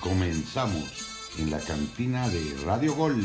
Comenzamos 0.00 1.34
en 1.38 1.50
la 1.50 1.60
cantina 1.60 2.28
de 2.28 2.64
Radio 2.64 2.94
Gol. 2.94 3.22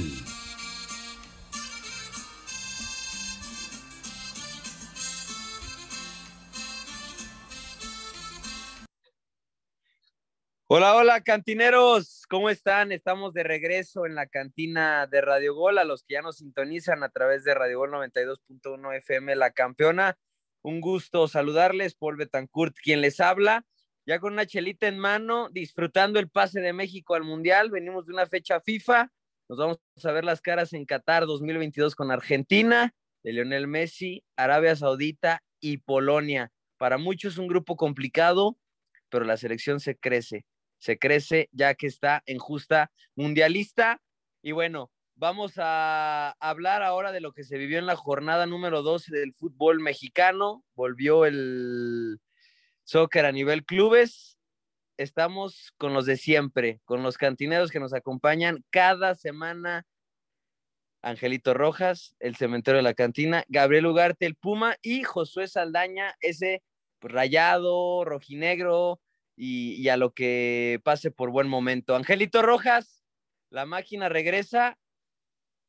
Hola, 10.67 10.95
hola, 10.95 11.21
cantineros, 11.21 12.14
¿cómo 12.29 12.49
están? 12.49 12.91
Estamos 12.91 13.33
de 13.33 13.43
regreso 13.43 14.05
en 14.05 14.15
la 14.15 14.27
cantina 14.27 15.07
de 15.07 15.21
Radio 15.21 15.55
Gol. 15.55 15.77
A 15.77 15.83
los 15.83 16.03
que 16.03 16.15
ya 16.15 16.21
nos 16.21 16.37
sintonizan 16.37 17.03
a 17.03 17.09
través 17.09 17.43
de 17.43 17.53
Radio 17.53 17.79
Gol 17.79 17.91
92.1 17.91 18.97
FM, 18.97 19.35
la 19.35 19.51
campeona. 19.51 20.17
Un 20.63 20.81
gusto 20.81 21.27
saludarles, 21.27 21.95
Paul 21.95 22.17
Betancourt, 22.17 22.75
quien 22.81 23.01
les 23.01 23.19
habla, 23.19 23.65
ya 24.07 24.19
con 24.19 24.33
una 24.33 24.45
chelita 24.45 24.87
en 24.87 24.97
mano, 24.97 25.49
disfrutando 25.49 26.19
el 26.19 26.29
pase 26.29 26.59
de 26.59 26.73
México 26.73 27.13
al 27.13 27.23
Mundial. 27.23 27.69
Venimos 27.69 28.07
de 28.07 28.13
una 28.13 28.25
fecha 28.25 28.59
FIFA, 28.59 29.11
nos 29.47 29.59
vamos 29.59 29.79
a 30.03 30.11
ver 30.11 30.23
las 30.23 30.41
caras 30.41 30.73
en 30.73 30.85
Qatar 30.85 31.25
2022 31.27 31.95
con 31.95 32.11
Argentina, 32.11 32.95
de 33.23 33.33
Lionel 33.33 33.67
Messi, 33.67 34.23
Arabia 34.35 34.75
Saudita 34.75 35.43
y 35.59 35.77
Polonia. 35.77 36.51
Para 36.77 36.97
muchos 36.97 37.37
un 37.37 37.47
grupo 37.47 37.75
complicado, 37.75 38.57
pero 39.09 39.25
la 39.25 39.37
selección 39.37 39.79
se 39.79 39.95
crece 39.95 40.45
se 40.77 40.97
crece 40.97 41.49
ya 41.51 41.75
que 41.75 41.87
está 41.87 42.23
en 42.25 42.37
justa 42.37 42.91
mundialista. 43.15 44.01
Y 44.41 44.51
bueno, 44.51 44.91
vamos 45.15 45.53
a 45.57 46.35
hablar 46.39 46.83
ahora 46.83 47.11
de 47.11 47.21
lo 47.21 47.31
que 47.33 47.43
se 47.43 47.57
vivió 47.57 47.79
en 47.79 47.85
la 47.85 47.95
jornada 47.95 48.45
número 48.45 48.81
12 48.81 49.15
del 49.15 49.33
fútbol 49.33 49.79
mexicano. 49.79 50.63
Volvió 50.75 51.25
el 51.25 52.19
soccer 52.83 53.25
a 53.25 53.31
nivel 53.31 53.65
clubes. 53.65 54.37
Estamos 54.97 55.73
con 55.77 55.93
los 55.93 56.05
de 56.05 56.17
siempre, 56.17 56.81
con 56.85 57.03
los 57.03 57.17
cantineros 57.17 57.71
que 57.71 57.79
nos 57.79 57.93
acompañan 57.93 58.63
cada 58.69 59.15
semana. 59.15 59.85
Angelito 61.01 61.53
Rojas, 61.53 62.15
el 62.19 62.35
cementerio 62.35 62.77
de 62.77 62.83
la 62.83 62.95
cantina, 62.95 63.43
Gabriel 63.47 63.85
Ugarte, 63.85 64.25
el 64.25 64.35
Puma 64.35 64.75
y 64.81 65.03
Josué 65.03 65.47
Saldaña, 65.47 66.15
ese 66.19 66.63
rayado, 66.99 68.03
rojinegro, 68.05 68.99
y, 69.35 69.87
a 69.89 69.97
lo 69.97 70.13
que 70.13 70.79
pase 70.83 71.11
por 71.11 71.29
buen 71.29 71.47
momento. 71.47 71.95
Angelito 71.95 72.41
Rojas, 72.41 73.03
la 73.49 73.65
máquina 73.65 74.09
regresa 74.09 74.77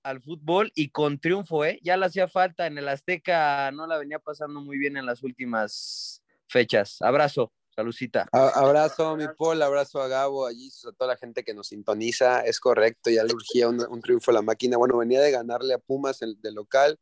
al 0.02 0.20
fútbol 0.20 0.70
y 0.74 0.90
con 0.90 1.18
triunfo, 1.18 1.64
¿eh? 1.64 1.80
Ya 1.82 1.96
le 1.96 2.06
hacía 2.06 2.28
falta 2.28 2.66
en 2.66 2.78
el 2.78 2.88
Azteca, 2.88 3.70
no 3.72 3.86
la 3.86 3.98
venía 3.98 4.20
pasando 4.20 4.60
muy 4.60 4.78
bien 4.78 4.96
en 4.96 5.04
las 5.04 5.22
últimas 5.22 6.22
fechas. 6.46 7.02
Abrazo, 7.02 7.52
saludcita. 7.74 8.28
Abrazo, 8.30 9.16
mi 9.16 9.26
Paul, 9.36 9.60
abrazo 9.62 10.00
a 10.00 10.06
Gabo, 10.06 10.46
allí, 10.46 10.70
a 10.88 10.92
toda 10.92 11.14
la 11.14 11.16
gente 11.16 11.42
que 11.42 11.54
nos 11.54 11.68
sintoniza. 11.68 12.42
Es 12.42 12.60
correcto, 12.60 13.10
ya 13.10 13.24
le 13.24 13.34
urgía 13.34 13.68
un, 13.68 14.00
triunfo 14.00 14.30
a 14.30 14.34
la 14.34 14.42
máquina. 14.42 14.76
Bueno, 14.76 14.96
venía 14.96 15.20
de 15.20 15.32
ganarle 15.32 15.74
a 15.74 15.78
Pumas 15.78 16.22
el, 16.22 16.40
de 16.40 16.52
local, 16.52 17.00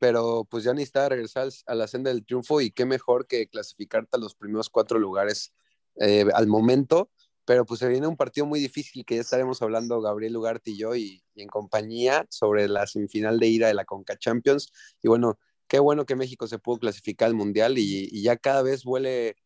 pero 0.00 0.44
pues 0.50 0.64
ya 0.64 0.74
necesitaba 0.74 1.10
regresar 1.10 1.48
a 1.66 1.74
la 1.76 1.86
senda 1.86 2.10
del 2.10 2.24
triunfo 2.24 2.60
y 2.60 2.72
qué 2.72 2.84
mejor 2.84 3.28
que 3.28 3.46
clasificarte 3.46 4.16
a 4.16 4.20
los 4.20 4.34
primeros 4.34 4.68
cuatro 4.70 4.98
lugares 4.98 5.52
eh, 5.96 6.26
al 6.34 6.46
momento, 6.46 7.10
pero 7.44 7.64
pues 7.64 7.80
se 7.80 7.88
viene 7.88 8.06
un 8.06 8.16
partido 8.16 8.46
muy 8.46 8.60
difícil 8.60 9.04
que 9.04 9.16
ya 9.16 9.22
estaremos 9.22 9.60
hablando 9.60 10.00
Gabriel 10.00 10.36
Ugarte 10.36 10.70
y 10.70 10.78
yo 10.78 10.94
y, 10.94 11.22
en 11.34 11.48
compañía 11.48 12.26
sobre 12.30 12.68
la 12.68 12.86
semifinal 12.86 13.40
de 13.40 13.48
ira 13.48 13.66
de 13.66 13.74
la 13.74 13.84
Conca 13.84 14.16
Champions. 14.16 14.72
Y 15.02 15.08
bueno, 15.08 15.38
qué 15.66 15.78
bueno 15.78 16.06
que 16.06 16.14
México 16.16 16.46
se 16.46 16.58
pudo 16.58 16.78
clasificar 16.78 17.26
al 17.26 17.34
Mundial 17.34 17.74
y, 17.76 18.22
ya 18.22 18.36
cada 18.36 18.62
vez 18.62 18.86
huele, 18.86 19.36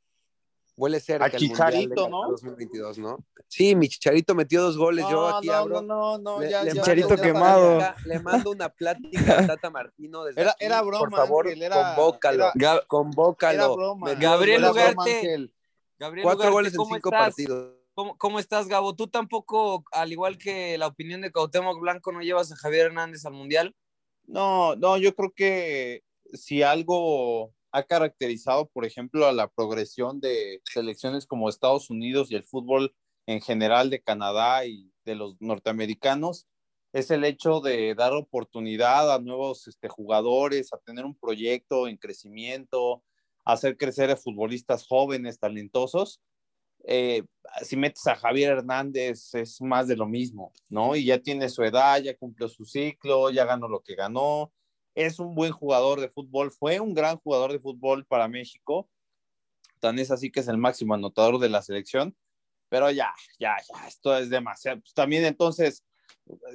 huele 0.76 1.00
cerca 1.00 1.26
el 1.26 1.36
Chicharito, 1.36 2.08
¿no? 2.08 2.28
2022, 2.30 2.98
¿no? 2.98 3.24
Sí, 3.48 3.74
mi 3.74 3.88
Chicharito 3.88 4.34
metió 4.34 4.62
dos 4.62 4.76
goles, 4.76 5.06
yo 5.08 5.26
aquí 5.28 5.46
no, 5.46 5.54
abro. 5.54 5.80
No, 5.80 6.18
no, 6.18 6.40
no, 6.40 6.42
ya, 6.46 6.62
le, 6.62 6.72
Chicharito 6.72 7.16
quemado. 7.16 7.80
le 8.04 8.18
mando 8.18 8.50
una 8.50 8.68
plática 8.68 9.38
a 9.38 9.46
Tata 9.46 9.70
Martino 9.70 10.24
desde 10.24 10.42
era, 10.42 10.50
aquí. 10.50 10.64
era 10.64 10.82
broma, 10.82 10.98
Por 10.98 11.12
favor, 11.14 11.48
era, 11.48 11.94
convócalo, 11.94 12.52
convócalo. 12.86 13.54
Era 13.54 13.68
broma. 13.68 14.14
Gabriel 14.14 14.64
Ugarte, 14.64 15.50
Gabriel 16.04 16.24
Cuatro 16.24 16.52
goles 16.52 16.74
en 16.74 16.84
cinco 16.84 17.10
partidos. 17.10 17.72
¿Cómo, 17.94 18.38
estás, 18.38 18.66
Gabo? 18.66 18.94
¿Tú 18.94 19.06
tampoco, 19.06 19.84
al 19.92 20.12
igual 20.12 20.36
que 20.36 20.76
la 20.76 20.88
opinión 20.88 21.20
de 21.20 21.30
Cuauhtémoc 21.30 21.80
Blanco, 21.80 22.12
no 22.12 22.20
llevas 22.20 22.52
a 22.52 22.56
Javier 22.56 22.86
Hernández 22.86 23.24
al 23.24 23.32
Mundial? 23.32 23.74
No, 24.26 24.74
no, 24.76 24.98
yo 24.98 25.14
creo 25.14 25.32
que 25.32 26.02
si 26.32 26.62
algo 26.62 27.54
ha 27.70 27.84
caracterizado, 27.84 28.66
por 28.66 28.84
ejemplo, 28.84 29.26
a 29.26 29.32
la 29.32 29.48
progresión 29.48 30.20
de 30.20 30.60
selecciones 30.64 31.24
como 31.26 31.48
Estados 31.48 31.88
Unidos 31.88 32.30
y 32.30 32.34
el 32.34 32.44
fútbol 32.44 32.94
en 33.26 33.40
general 33.40 33.90
de 33.90 34.02
Canadá 34.02 34.66
y 34.66 34.92
de 35.04 35.14
los 35.14 35.40
norteamericanos, 35.40 36.48
es 36.92 37.10
el 37.10 37.24
hecho 37.24 37.60
de 37.60 37.94
dar 37.94 38.12
oportunidad 38.12 39.12
a 39.12 39.18
nuevos 39.20 39.66
este, 39.66 39.88
jugadores, 39.88 40.72
a 40.72 40.78
tener 40.78 41.04
un 41.04 41.16
proyecto 41.16 41.88
en 41.88 41.96
crecimiento, 41.96 43.02
hacer 43.44 43.76
crecer 43.76 44.10
a 44.10 44.16
futbolistas 44.16 44.86
jóvenes, 44.86 45.38
talentosos. 45.38 46.20
Eh, 46.86 47.24
si 47.62 47.76
metes 47.76 48.06
a 48.06 48.16
Javier 48.16 48.58
Hernández 48.58 49.34
es 49.34 49.60
más 49.60 49.88
de 49.88 49.96
lo 49.96 50.06
mismo, 50.06 50.52
¿no? 50.68 50.96
Y 50.96 51.06
ya 51.06 51.18
tiene 51.18 51.48
su 51.48 51.62
edad, 51.62 52.00
ya 52.00 52.16
cumplió 52.16 52.48
su 52.48 52.64
ciclo, 52.64 53.30
ya 53.30 53.44
ganó 53.44 53.68
lo 53.68 53.80
que 53.80 53.94
ganó. 53.94 54.52
Es 54.94 55.18
un 55.18 55.34
buen 55.34 55.52
jugador 55.52 56.00
de 56.00 56.08
fútbol, 56.08 56.50
fue 56.52 56.80
un 56.80 56.94
gran 56.94 57.18
jugador 57.18 57.52
de 57.52 57.60
fútbol 57.60 58.04
para 58.06 58.28
México. 58.28 58.88
Tan 59.80 59.98
es 59.98 60.10
así 60.10 60.30
que 60.30 60.40
es 60.40 60.48
el 60.48 60.58
máximo 60.58 60.94
anotador 60.94 61.38
de 61.38 61.48
la 61.48 61.62
selección. 61.62 62.16
Pero 62.68 62.90
ya, 62.90 63.12
ya, 63.38 63.56
ya, 63.56 63.86
esto 63.86 64.16
es 64.16 64.30
demasiado. 64.30 64.80
Pues 64.80 64.94
también 64.94 65.24
entonces, 65.24 65.84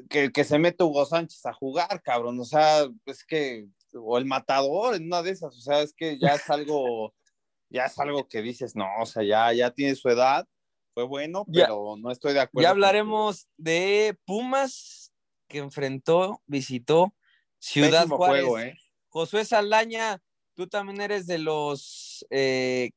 que, 0.10 0.32
que 0.32 0.44
se 0.44 0.60
mete 0.60 0.84
Hugo 0.84 1.06
Sánchez 1.06 1.46
a 1.46 1.54
jugar, 1.54 2.02
cabrón. 2.02 2.40
O 2.40 2.46
sea, 2.46 2.88
es 3.06 3.24
que 3.24 3.68
o 3.94 4.18
el 4.18 4.26
matador 4.26 4.96
en 4.96 5.06
una 5.06 5.22
de 5.22 5.32
esas, 5.32 5.56
o 5.56 5.62
sea, 5.62 5.82
es 5.82 5.94
que 5.94 6.18
ya 6.20 6.36
es 6.36 6.50
algo, 6.50 7.14
ya 7.70 7.86
es 7.86 7.98
algo 8.00 8.28
que 8.28 8.42
dices, 8.42 8.76
no, 8.76 8.88
o 9.02 9.06
sea, 9.06 9.24
ya, 9.24 9.52
ya 9.54 9.72
tiene 9.72 9.96
su 9.96 10.10
edad, 10.10 10.48
fue 10.94 11.04
bueno, 11.04 11.46
pero 11.52 11.96
no 11.98 12.12
estoy 12.12 12.34
de 12.34 12.42
acuerdo. 12.42 12.64
Ya 12.64 12.72
hablaremos 12.72 13.48
de 13.58 14.18
Pumas, 14.26 15.14
que 15.48 15.60
enfrentó, 15.60 16.42
visitó 16.46 17.14
Ciudad 17.60 18.08
Juárez. 18.08 18.46
Juego, 18.46 18.60
¿eh? 18.60 18.78
Josué 19.10 19.46
Saldaña, 19.46 20.22
tú 20.56 20.68
también 20.68 21.02
eres 21.02 21.26
de 21.26 21.40
los 21.40 22.26
eh, 22.30 22.92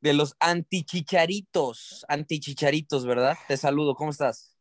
de 0.00 0.12
los 0.14 0.34
antichicharitos, 0.40 2.04
antichicharitos, 2.08 3.06
¿verdad? 3.06 3.36
Te 3.46 3.56
saludo, 3.56 3.94
¿cómo 3.94 4.10
estás? 4.10 4.51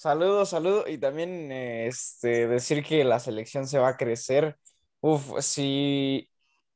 Saludos, 0.00 0.48
saludos. 0.48 0.86
Y 0.88 0.96
también 0.96 1.52
este, 1.52 2.48
decir 2.48 2.82
que 2.82 3.04
la 3.04 3.20
selección 3.20 3.66
se 3.66 3.78
va 3.78 3.88
a 3.88 3.96
crecer. 3.98 4.56
Uf, 5.00 5.38
si, 5.40 6.30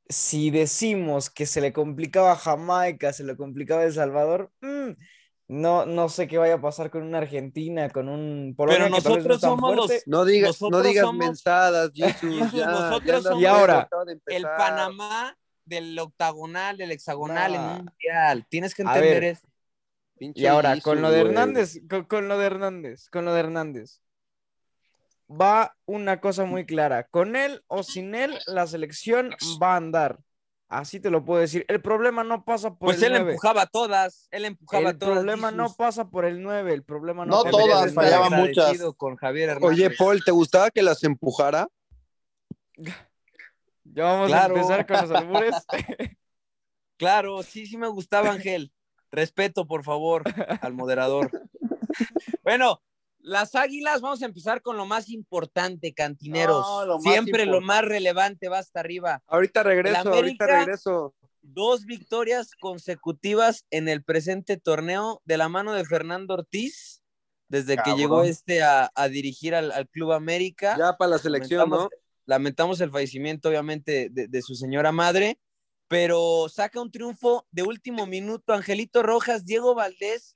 si 0.06 0.50
decimos 0.50 1.30
que 1.30 1.46
se 1.46 1.62
le 1.62 1.72
complicaba 1.72 2.32
a 2.32 2.36
Jamaica, 2.36 3.14
se 3.14 3.24
le 3.24 3.34
complicaba 3.34 3.80
a 3.80 3.84
El 3.86 3.94
Salvador, 3.94 4.50
mm, 4.60 4.90
no, 5.48 5.86
no 5.86 6.10
sé 6.10 6.28
qué 6.28 6.36
vaya 6.36 6.56
a 6.56 6.60
pasar 6.60 6.90
con 6.90 7.02
una 7.02 7.16
Argentina, 7.16 7.88
con 7.88 8.10
un 8.10 8.52
Polonia 8.54 8.80
Pero 8.80 8.94
nosotros 8.94 9.40
somos 9.40 9.74
los, 9.74 9.90
No 10.04 10.26
digas, 10.26 10.60
no 10.60 10.82
digas 10.82 11.10
mensadas, 11.14 11.92
nosotros 12.22 13.22
somos 13.22 13.40
y 13.40 13.46
ahora, 13.46 13.88
el 14.26 14.42
Panamá 14.42 15.34
del 15.64 15.98
octagonal, 15.98 16.76
del 16.76 16.90
hexagonal 16.90 17.54
en 17.54 17.60
en 17.62 17.76
mundial. 17.86 18.46
Tienes 18.50 18.74
que 18.74 18.82
entender 18.82 19.24
eso 19.24 19.48
y 20.18 20.46
ahora, 20.46 20.80
con 20.80 21.02
lo 21.02 21.10
de 21.10 21.20
Hernández, 21.20 21.80
con, 22.08 22.28
lo 22.28 22.38
de 22.38 22.46
Hernández, 22.46 23.08
con 23.10 23.24
lo 23.24 23.34
de 23.34 23.40
Hernández, 23.40 24.00
va 25.30 25.76
una 25.86 26.20
cosa 26.20 26.44
muy 26.44 26.66
clara. 26.66 27.04
Con 27.04 27.36
él 27.36 27.62
o 27.66 27.82
sin 27.82 28.14
él, 28.14 28.38
la 28.46 28.66
selección 28.66 29.30
va 29.62 29.74
a 29.74 29.76
andar. 29.76 30.18
Así 30.68 30.98
te 30.98 31.10
lo 31.10 31.24
puedo 31.24 31.40
decir. 31.40 31.64
El 31.68 31.80
problema 31.80 32.24
no 32.24 32.44
pasa 32.44 32.70
por 32.70 32.90
pues 32.90 33.02
el 33.02 33.14
él 33.14 33.28
empujaba 33.28 33.66
todas, 33.66 34.28
él 34.30 34.44
empujaba 34.44 34.90
el 34.90 34.98
todas. 34.98 35.18
El 35.18 35.22
problema 35.22 35.50
no 35.50 35.72
pasa 35.74 36.08
por 36.08 36.24
el 36.24 36.42
9, 36.42 36.72
el 36.72 36.82
problema 36.82 37.24
no, 37.24 37.44
no 37.44 37.50
todas, 37.50 37.92
fallaban 37.92 38.32
muchas. 38.40 38.80
Con 38.96 39.16
Javier 39.16 39.50
Hernández. 39.50 39.70
Oye, 39.70 39.90
Paul, 39.90 40.24
¿te 40.24 40.32
gustaba 40.32 40.70
que 40.70 40.82
las 40.82 41.04
empujara? 41.04 41.68
Ya 43.84 44.04
vamos 44.04 44.32
a 44.32 44.46
empezar 44.46 44.86
con 44.86 44.96
los 45.02 45.10
albures. 45.10 45.54
claro, 46.96 47.42
sí, 47.42 47.66
sí 47.66 47.76
me 47.76 47.88
gustaba, 47.88 48.30
Ángel. 48.30 48.72
Respeto, 49.14 49.66
por 49.66 49.84
favor, 49.84 50.24
al 50.60 50.74
moderador. 50.74 51.30
bueno, 52.42 52.82
las 53.18 53.54
águilas, 53.54 54.00
vamos 54.00 54.22
a 54.22 54.26
empezar 54.26 54.60
con 54.60 54.76
lo 54.76 54.86
más 54.86 55.08
importante, 55.08 55.94
cantineros. 55.94 56.66
Siempre 57.00 57.46
lo 57.46 57.60
más 57.60 57.84
relevante 57.84 58.48
va 58.48 58.58
hasta 58.58 58.80
arriba. 58.80 59.22
Ahorita 59.28 59.62
regreso, 59.62 60.12
ahorita 60.12 60.46
regreso. 60.46 61.14
Dos 61.42 61.84
victorias 61.84 62.50
consecutivas 62.60 63.66
en 63.70 63.88
el 63.88 64.02
presente 64.02 64.56
torneo 64.56 65.22
de 65.24 65.36
la 65.36 65.48
mano 65.48 65.74
de 65.74 65.84
Fernando 65.84 66.34
Ortiz, 66.34 67.02
desde 67.48 67.76
que 67.76 67.94
llegó 67.94 68.24
este 68.24 68.62
a, 68.62 68.90
dirigir 69.10 69.54
al, 69.54 69.88
Club 69.90 70.12
América. 70.12 70.76
Ya 70.76 70.96
para 70.96 71.12
la 71.12 71.18
selección, 71.18 71.70
¿no? 71.70 71.88
lamentamos 72.26 72.80
el 72.80 72.90
fallecimiento, 72.90 73.48
obviamente, 73.48 74.08
de, 74.10 74.26
de 74.26 74.42
su 74.42 74.54
señora 74.54 74.90
madre, 74.90 75.38
pero 75.88 76.48
saca 76.48 76.80
un 76.80 76.90
triunfo 76.90 77.46
de 77.50 77.62
último 77.62 78.06
minuto. 78.06 78.52
Angelito 78.52 79.02
Rojas, 79.02 79.44
Diego 79.44 79.74
Valdés, 79.74 80.34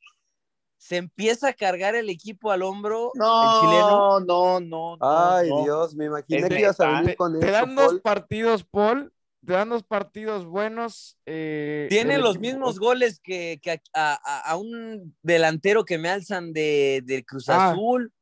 se 0.77 0.97
empieza 0.97 1.49
a 1.49 1.53
cargar 1.55 1.95
el 1.97 2.09
equipo 2.11 2.51
al 2.53 2.63
hombro. 2.63 3.11
el 3.15 3.21
chileno. 3.61 4.21
No, 4.21 4.21
no, 4.21 4.61
no. 4.61 4.97
no, 4.97 4.99
Ay, 5.01 5.49
no. 5.51 5.65
Dios, 5.65 5.95
me 5.97 6.05
imaginé 6.07 6.49
que 6.49 6.61
ibas 6.61 6.79
a 6.81 7.01
venir 7.01 7.17
con 7.17 7.33
Te 7.39 7.47
eso, 7.47 7.53
dan 7.53 7.75
dos 7.75 7.87
Paul. 7.89 8.01
partidos, 8.03 8.65
Paul. 8.65 9.13
Te 9.47 9.53
dan 9.55 9.69
dos 9.71 9.83
partidos 9.85 10.45
buenos. 10.45 11.17
eh, 11.25 11.87
Tiene 11.89 12.19
los 12.19 12.37
equipo. 12.37 12.41
mismos 12.43 12.79
goles 12.79 13.21
que, 13.21 13.59
que 13.63 13.71
a, 13.73 13.81
a- 14.23 14.41
a 14.51 14.57
un 14.57 15.17
delantero 15.23 15.85
que 15.85 15.97
me 15.97 16.11
alzan 16.11 16.53
de, 16.53 17.03
del 17.05 17.25
Cruz 17.25 17.49
Ah. 17.49 17.71
Azul, 17.71 18.13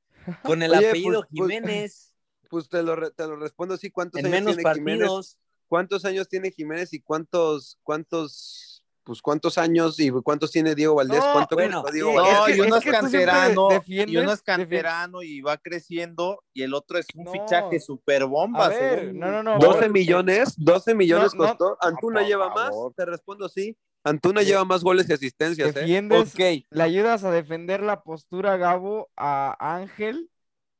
con 0.42 0.62
el 0.62 0.72
Oye, 0.72 0.88
apellido 0.90 1.20
pues- 1.22 1.28
pues- 1.30 1.40
Jiménez, 1.50 2.12
Pues 2.48 2.68
te 2.68 2.82
lo, 2.82 3.10
te 3.10 3.26
lo 3.26 3.36
respondo 3.36 3.74
así, 3.74 3.90
¿cuántos 3.90 4.20
en 4.20 4.26
años 4.26 4.34
menos 4.40 4.56
tiene 4.56 4.74
Jiménez? 4.74 5.38
¿Cuántos 5.68 6.04
años 6.04 6.28
tiene 6.28 6.50
Jiménez 6.50 6.92
y 6.92 7.00
cuántos, 7.00 7.78
cuántos, 7.82 8.84
pues 9.04 9.20
cuántos 9.22 9.58
años 9.58 9.98
y 10.00 10.10
cuántos 10.10 10.50
tiene 10.52 10.74
Diego 10.74 10.94
Valdés? 10.96 11.18
No, 11.18 11.32
¿Cuánto 11.32 11.56
bueno, 11.56 11.82
costó 11.82 11.92
Diego 11.94 12.14
Valdés? 12.14 12.34
No, 12.34 12.46
Es 12.46 12.52
que- 12.52 12.56
y 12.56 12.60
uno 12.60 12.76
es 12.76 12.84
es, 12.86 12.92
que 12.92 12.98
tú 12.98 13.06
siempre 13.08 13.26
canterano, 13.32 13.68
y 13.86 14.16
uno 14.16 14.32
es 14.32 14.42
canterano 14.42 15.22
y 15.22 15.40
va 15.40 15.56
creciendo, 15.58 16.42
y 16.52 16.62
el 16.62 16.74
otro 16.74 16.98
es 16.98 17.06
un 17.14 17.24
No. 17.24 17.32
fichaje 17.32 17.80
super 17.80 18.26
bomba. 18.26 18.72
No, 19.12 19.30
no, 19.30 19.42
no. 19.42 19.58
12 19.58 19.88
millones, 19.88 20.54
12 20.56 20.94
millones 20.94 21.34
No, 21.34 21.42
no, 21.44 21.48
costó. 21.50 21.78
Antuna 21.80 22.20
por 22.20 22.28
lleva 22.28 22.54
favor. 22.54 22.86
más, 22.88 22.94
te 22.96 23.04
respondo 23.06 23.48
sí. 23.48 23.76
Antuna 24.04 24.42
lleva 24.42 24.64
más 24.64 24.84
goles 24.84 25.08
y 25.10 25.12
asistencias, 25.14 25.68
¿eh? 25.74 25.80
Defiendes, 25.80 26.32
Ok, 26.32 26.40
le 26.70 26.82
ayudas 26.82 27.24
a 27.24 27.32
defender 27.32 27.82
la 27.82 28.02
postura, 28.04 28.56
Gabo, 28.56 29.08
a 29.16 29.56
Ángel, 29.58 30.30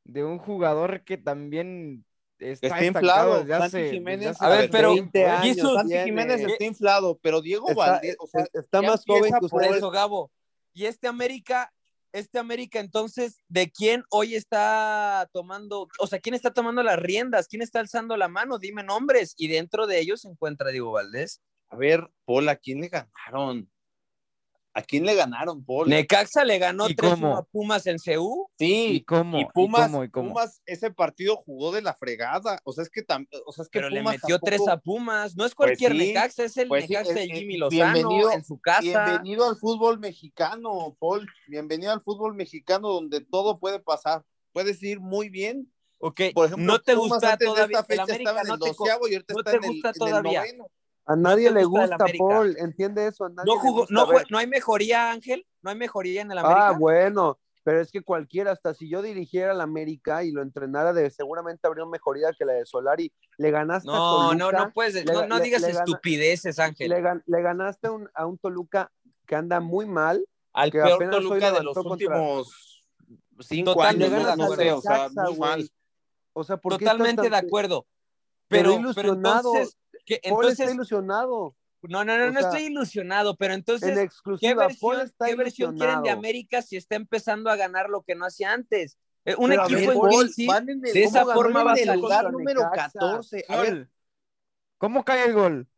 de 0.05 0.23
un 0.23 0.39
jugador 0.39 1.03
que 1.03 1.17
también 1.17 2.05
está, 2.39 2.85
inflado, 2.85 3.39
desde 3.39 3.49
Santi 3.51 3.65
hace- 3.67 3.79
desde 3.79 3.91
Jiménez. 3.95 4.29
hace 4.29 4.45
A 4.45 4.49
ver, 4.49 4.71
pero 4.71 4.95
20 4.95 5.27
años 5.27 5.57
Santi 5.75 5.89
tiene. 5.89 6.05
Jiménez 6.05 6.41
está 6.41 6.65
inflado, 6.65 7.19
pero 7.23 7.41
Diego 7.41 7.69
Está- 7.71 7.93
Valdés, 7.93 8.17
o 8.19 8.27
sea, 8.27 8.47
está 8.53 8.83
más 8.83 9.05
joven 9.07 9.33
que 9.41 9.49
por 9.49 9.65
eso, 9.65 9.91
Gabo. 9.91 10.31
Y 10.75 10.85
este 10.87 11.09
América, 11.09 11.73
este 12.13 12.39
América, 12.39 12.81
entonces, 12.81 13.39
¿de 13.49 13.71
quién 13.71 14.05
hoy 14.11 14.35
está 14.35 15.29
tomando, 15.33 15.89
o 15.99 16.07
sea, 16.07 16.19
quién 16.19 16.35
está 16.35 16.53
tomando 16.53 16.83
las 16.83 16.99
riendas? 16.99 17.49
¿Quién 17.49 17.63
está 17.63 17.81
alzando 17.81 18.17
la 18.17 18.29
mano? 18.29 18.59
Dime 18.59 18.83
nombres. 18.83 19.35
Y 19.37 19.49
dentro 19.49 19.87
de 19.87 19.99
ellos 20.01 20.23
se 20.23 20.29
encuentra 20.29 20.71
Diego 20.71 20.93
Valdés. 20.93 21.41
A 21.69 21.77
ver, 21.77 22.09
Paul, 22.25 22.49
¿a 22.49 22.57
quién 22.57 22.81
le 22.81 22.89
ganaron? 22.89 23.71
¿A 24.79 24.83
quién 24.83 25.07
le 25.07 25.15
ganaron, 25.15 25.65
Paul? 25.65 25.89
Necaxa 25.89 26.45
le 26.45 26.59
ganó 26.59 26.87
¿Y 26.87 26.95
3 26.95 27.13
cómo? 27.13 27.35
a 27.39 27.43
Pumas 27.45 27.87
en 27.87 27.97
CU. 27.97 28.51
¿Y 28.59 28.67
sí, 28.99 29.05
cómo? 29.07 29.39
y 29.41 29.47
Pumas, 29.47 29.89
¿Y 29.89 29.91
cómo? 29.93 30.05
¿Y 30.05 30.11
cómo? 30.11 30.29
Pumas, 30.35 30.61
ese 30.67 30.91
partido 30.91 31.37
jugó 31.37 31.73
de 31.73 31.81
la 31.81 31.95
fregada. 31.95 32.61
O 32.63 32.73
sea, 32.73 32.83
es 32.85 32.91
que, 32.91 33.01
tam- 33.07 33.27
o 33.47 33.53
sea, 33.53 33.63
es 33.63 33.71
que 33.71 33.79
Pero 33.79 33.89
le 33.89 34.01
Pumas 34.01 34.17
metió 34.21 34.39
3 34.39 34.59
tampoco- 34.59 34.71
a 34.71 34.77
Pumas. 34.83 35.35
No 35.35 35.47
es 35.47 35.55
cualquier 35.55 35.93
Pues 35.93 36.03
sí, 36.03 36.09
Necaxa, 36.09 36.45
es 36.45 36.57
el 36.59 36.69
pues 36.69 36.85
sí, 36.85 36.93
Necaxa 36.93 37.15
de 37.15 37.27
Jimmy 37.27 37.57
Lozano 37.57 37.93
bienvenido- 37.95 38.33
en 38.33 38.45
su 38.45 38.61
casa. 38.61 38.83
Bienvenido 38.83 39.49
al 39.49 39.57
fútbol 39.57 39.99
mexicano, 39.99 40.95
Paul. 41.01 41.27
Bienvenido 41.49 41.93
al 41.93 42.03
fútbol 42.03 42.35
mexicano 42.35 42.89
donde 42.91 43.23
todo 43.23 43.59
puede 43.59 43.79
pasar. 43.81 44.25
Puedes 44.53 44.83
ir 44.83 45.01
muy 45.01 45.31
bien. 45.31 45.73
Ok, 46.01 46.21
Por 46.35 46.49
ejemplo, 46.49 46.67
no 46.67 46.79
te 46.81 46.95
Pumas 46.95 47.13
gusta 47.13 47.33
antes 47.33 47.49
de 47.49 47.55
todavía. 47.55 47.79
esta 47.79 47.81
El 47.81 47.87
fecha 47.87 48.03
América 48.03 48.31
estaba 48.31 48.41
en 48.43 48.49
no 48.49 48.55
el 48.55 48.61
doceavo 48.61 49.09
y 49.09 49.13
ahorita 49.15 49.33
no 49.33 49.41
está 49.41 49.51
te 49.53 49.57
en 49.57 49.65
el, 49.65 49.71
gusta 49.71 49.89
en 49.89 49.95
el 49.95 49.99
todavía. 49.99 50.41
noveno. 50.41 50.67
A 51.07 51.15
nadie 51.17 51.51
le 51.51 51.65
gusta. 51.65 51.97
Paul. 52.19 52.57
¿Entiende 52.59 53.07
eso? 53.07 53.25
A 53.25 53.29
nadie 53.29 53.45
no 53.47 53.55
le 53.55 53.61
jugó, 53.61 53.81
gusta. 53.81 53.95
no, 53.95 54.03
A 54.11 54.23
no 54.31 54.39
hay 54.39 54.47
mejoría, 54.47 55.11
Ángel. 55.11 55.47
No 55.63 55.71
hay 55.71 55.77
mejoría 55.77 56.23
en 56.23 56.33
el 56.33 56.39
América. 56.39 56.69
Ah, 56.69 56.73
bueno, 56.73 57.39
pero 57.63 57.81
es 57.81 57.91
que 57.91 58.03
cualquiera, 58.03 58.53
hasta 58.53 58.75
si 58.75 58.89
yo 58.89 59.03
dirigiera 59.03 59.53
al 59.53 59.61
América 59.61 60.25
y 60.25 60.33
lo 60.33 60.43
entrenara, 60.43 60.93
de, 60.93 61.11
seguramente 61.11 61.67
habría 61.67 61.85
una 61.85 61.93
mejoría 61.93 62.31
que 62.37 62.45
la 62.45 62.55
de 62.55 62.67
Solari. 62.67 63.13
Le 63.39 63.51
ganaste 63.51 63.89
a 63.89 63.93
No, 63.93 64.35
no, 64.35 64.47
Toluca, 64.49 64.65
no 64.67 64.73
puedes, 64.73 64.95
le- 64.95 65.05
no, 65.05 65.27
no 65.27 65.39
le- 65.39 65.45
digas 65.45 65.63
le 65.63 65.69
gana- 65.69 65.81
estupideces, 65.85 66.59
Ángel. 66.59 66.91
le, 66.91 67.03
le 67.25 67.43
ganaste 67.43 67.87
a 67.89 67.93
un, 67.93 68.09
a 68.15 68.27
un 68.27 68.39
Toluca 68.39 68.91
que 69.27 69.35
anda 69.37 69.61
muy 69.61 69.87
mal. 69.87 70.25
Al 70.53 70.71
que 70.73 70.79
peor 70.79 71.11
Toluca 71.11 71.53
de 71.53 71.63
los 71.63 71.75
contra- 71.75 71.93
últimos 71.93 72.85
cinco 73.41 73.75
Totalmente 73.75 74.17
años, 74.17 74.37
no, 74.39 74.47
no 74.49 74.55
sé, 74.57 74.73
o 74.73 74.81
sea, 74.81 75.09
muy 75.15 75.37
mal. 75.39 75.71
O 76.33 76.43
sea, 76.45 76.57
¿por 76.57 76.73
qué 76.79 76.85
estás 76.85 76.97
Totalmente 76.97 77.23
tan- 77.23 77.31
de 77.33 77.47
acuerdo. 77.47 77.87
Pero 78.49 78.71
Pero, 78.77 78.93
pero 78.95 79.09
ilusionado. 79.09 79.53
entonces, 79.55 79.77
¿qué- 80.07 80.21
Paul 80.23 80.47
entonces, 80.47 80.61
está 80.61 80.75
ilusionado. 80.75 81.55
no, 81.83 82.05
no, 82.05 82.19
no, 82.19 82.25
o 82.29 82.33
no 82.33 82.41
sea, 82.41 82.49
estoy 82.49 82.63
ilusionado, 82.65 83.37
pero 83.37 83.53
En 83.55 83.61
entonces, 83.61 83.97
¿qué 83.97 84.03
exclusiva, 84.05 84.69
Paul 84.81 84.97
versión, 84.97 85.13
qué 85.29 85.35
versión 85.37 85.77
quieren 85.77 86.03
de. 86.03 86.11
América 86.11 86.63
si 86.63 86.77
está 86.77 86.97
empezando 86.97 87.51
a 87.51 87.57
ganar 87.57 87.91
lo 87.91 88.03
que 88.03 88.15
no 88.15 88.27
hacía 88.27 88.53
antes? 88.53 88.99
Eh, 89.25 89.35
Un 89.39 89.51
Pero 89.51 89.65
equipo 89.65 89.79
ver, 89.81 89.91
en 89.93 90.01
Paul, 90.01 90.25
crisis, 90.25 90.47
van 90.47 90.69
en 90.69 90.87
el- 90.87 90.93
de 90.95 91.05
esa 91.05 91.21
¿cómo 91.23 91.35
forma 91.35 91.65
va 91.65 91.73
a 91.73 91.79
en 91.79 91.89
el 91.91 92.01
lugar 92.01 92.33
número 92.33 92.61
Necaxa? 92.65 92.99
14. 92.99 93.45
A 93.49 93.57
ver. 93.59 93.89
¿Cómo 94.79 95.05
cae 95.05 95.27
el 95.27 95.35
gol? 95.35 95.69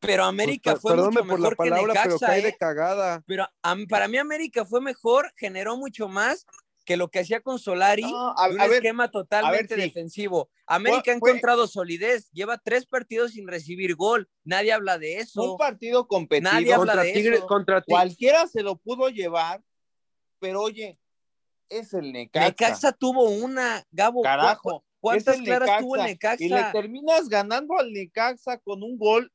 pero 0.00 0.24
América 0.24 0.72
Pues, 0.72 0.82
fue 0.82 0.92
perdónme 0.92 1.20
mucho 1.20 1.28
por 1.28 1.38
mejor 1.38 1.50
la 1.52 1.56
palabra, 1.56 1.92
que 1.94 2.00
pero 2.02 2.14
Necaxa, 2.14 2.26
cae 2.26 2.42
de 2.42 2.48
¿eh? 2.48 2.56
cagada. 2.58 3.22
Pero 3.26 3.46
para 3.88 4.08
mí 4.08 4.18
América 4.18 4.64
fue 4.64 4.80
mejor, 4.80 5.32
generó 5.36 5.76
mucho 5.76 6.08
más 6.08 6.44
que 6.92 6.96
lo 6.98 7.08
que 7.08 7.20
hacía 7.20 7.40
con 7.40 7.58
Solari, 7.58 8.02
No, 8.02 8.34
a- 8.36 8.48
un 8.50 8.60
a 8.60 8.66
ver, 8.66 8.74
esquema 8.76 9.10
totalmente 9.10 9.76
sí. 9.76 9.80
defensivo. 9.80 10.50
América 10.66 11.12
ha 11.14 11.18
Fue- 11.18 11.30
encontrado 11.30 11.66
solidez, 11.66 12.30
lleva 12.32 12.58
tres 12.58 12.84
partidos 12.84 13.32
sin 13.32 13.48
recibir 13.48 13.94
gol, 13.96 14.28
nadie 14.44 14.72
habla 14.74 14.98
de 14.98 15.14
un 15.14 15.20
eso. 15.22 15.56
partido 15.56 16.06
competido. 16.06 16.52
Nadie 16.52 16.74
habla 16.74 16.92
Contra 16.92 17.02
de 17.04 17.12
Tigre, 17.14 17.36
eso. 17.36 17.46
contra 17.46 17.80
Tigre. 17.80 17.94
Cualquiera 17.96 18.46
se 18.46 18.62
lo 18.62 18.76
pudo 18.76 19.08
llevar, 19.08 19.62
pero 20.38 20.60
oye, 20.60 20.98
es 21.70 21.94
el 21.94 22.12
Necaxa. 22.12 22.48
Necaxa 22.48 22.92
tuvo 22.92 23.24
una, 23.30 23.82
Gabo, 23.90 24.18
¿cu- 24.18 24.24
Carajo. 24.24 24.60
cu- 24.80 24.84
¿cuántas 25.00 25.38
claras 25.40 25.80
tuvo 25.80 25.96
el 25.96 26.02
Y 26.02 26.04
le 26.04 26.10
Necaxa? 26.12 26.72
terminas 26.72 27.26
ganando 27.30 27.78
al 27.78 27.90
Necaxa 27.90 28.58
con 28.58 28.82
un 28.82 28.98
gol 28.98 29.32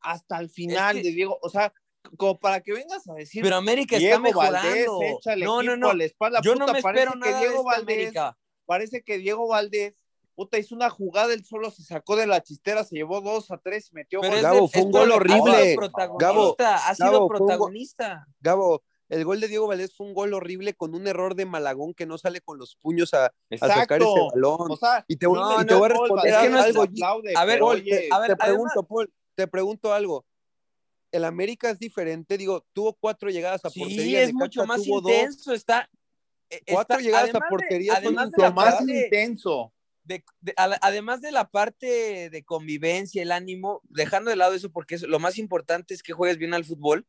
hasta 0.00 0.38
el 0.38 0.48
final 0.50 0.98
Es 0.98 1.02
que- 1.02 1.08
de 1.08 1.14
Diego. 1.16 1.36
O 1.42 1.48
sea, 1.48 1.72
como 2.16 2.38
para 2.38 2.60
que 2.60 2.72
vengas 2.72 3.08
a 3.08 3.14
decir, 3.14 3.42
Pero 3.42 3.56
América 3.56 3.98
Diego 3.98 4.14
está 4.16 4.20
mejorando. 4.22 4.98
Valdés 4.98 5.26
el 5.26 5.40
no, 5.40 5.62
no, 5.62 5.76
no. 5.76 5.90
a 5.90 5.94
la 5.94 6.04
espalda. 6.04 6.40
Yo 6.42 6.52
Puta, 6.54 6.66
no 6.66 6.72
me 6.72 6.82
parece 6.82 7.02
espero 7.04 7.12
que 7.12 7.18
nada 7.28 7.32
de 7.40 7.46
Diego 7.46 7.60
este 7.60 7.66
Valdés, 7.80 7.96
América. 7.98 8.38
parece 8.66 9.02
que 9.02 9.18
Diego 9.18 9.48
Valdés, 9.48 10.00
puta, 10.34 10.58
hizo 10.58 10.74
una 10.74 10.90
jugada, 10.90 11.32
él 11.32 11.44
solo 11.44 11.70
se 11.70 11.82
sacó 11.82 12.16
de 12.16 12.26
la 12.26 12.42
chistera, 12.42 12.84
se 12.84 12.94
llevó 12.96 13.20
dos 13.20 13.50
a 13.50 13.58
tres 13.58 13.88
y 13.90 13.94
metió 13.94 14.20
Pero 14.20 14.32
gol. 14.32 14.36
es 14.38 14.42
Gabo, 14.42 14.68
fue 14.68 14.82
un 14.82 14.90
gol 14.92 15.10
horrible. 15.12 15.76
Gabo, 16.18 16.56
ha 16.58 16.94
sido 16.94 17.10
Gabo, 17.12 17.28
protagonista. 17.28 18.26
Gabo, 18.40 18.82
el 19.08 19.24
gol 19.24 19.40
de 19.40 19.46
Diego 19.48 19.68
Valdés 19.68 19.94
fue 19.96 20.04
un 20.06 20.14
gol 20.14 20.34
horrible 20.34 20.74
con 20.74 20.94
un 20.94 21.06
error 21.06 21.36
de 21.36 21.46
Malagón 21.46 21.94
que 21.94 22.06
no 22.06 22.18
sale 22.18 22.40
con 22.40 22.58
los 22.58 22.74
puños 22.76 23.14
a, 23.14 23.26
a 23.26 23.68
sacar 23.68 24.02
ese 24.02 24.10
balón. 24.34 24.70
O 24.72 24.76
sea, 24.76 25.04
y 25.06 25.14
te, 25.16 25.26
no, 25.26 25.62
y 25.62 25.64
te 25.64 25.72
no, 25.74 25.78
voy 25.78 25.86
a 25.86 25.88
responder 25.90 26.34
es 26.34 26.40
que 26.40 26.48
no 26.50 26.58
es- 26.58 26.64
algo. 26.66 26.82
aplaude, 26.82 27.32
A 27.36 27.44
ver, 27.44 27.54
pero, 27.54 27.66
Paul, 27.66 27.76
oye, 27.76 27.90
te, 27.90 28.08
a 28.10 28.18
ver, 28.18 28.26
te 28.26 28.32
además- 28.32 28.46
pregunto, 28.72 28.82
Paul, 28.82 29.12
te 29.36 29.46
pregunto 29.46 29.92
algo. 29.94 30.25
El 31.16 31.24
América 31.24 31.70
es 31.70 31.78
diferente, 31.78 32.36
digo, 32.38 32.64
tuvo 32.72 32.94
cuatro 32.94 33.30
llegadas 33.30 33.64
a 33.64 33.70
Sí, 33.70 33.80
portería. 33.80 34.20
es 34.22 34.28
Necaxa 34.28 34.38
mucho 34.44 34.66
más 34.66 34.84
dos. 34.86 34.88
intenso, 34.88 35.52
está... 35.52 35.88
eh, 36.50 36.60
Cuatro 36.70 36.96
está- 36.98 37.04
llegadas 37.04 37.30
a 37.30 37.32
de- 37.38 37.40
portería 37.50 37.94
son 37.94 38.04
además 38.04 38.30
de 38.30 38.36
mucho 38.42 38.54
más 38.54 38.74
parte- 38.76 39.04
intenso. 39.04 39.72
de- 40.04 40.24
de- 40.40 40.54
a 40.56 40.78
además 40.82 41.20
de 41.20 41.32
la 41.32 41.48
parte 41.48 42.30
de 42.30 42.44
convivencia, 42.44 43.20
el 43.22 43.32
ánimo, 43.32 43.80
dejando 43.88 44.30
de 44.30 44.36
lado 44.36 44.54
eso 44.54 44.70
porque 44.70 44.94
es- 44.94 45.02
lo 45.02 45.18
más 45.18 45.38
importante 45.38 45.92
es 45.94 46.02
que 46.02 46.12
juegues 46.12 46.38
bien 46.38 46.54
al 46.54 46.64
fútbol. 46.64 47.06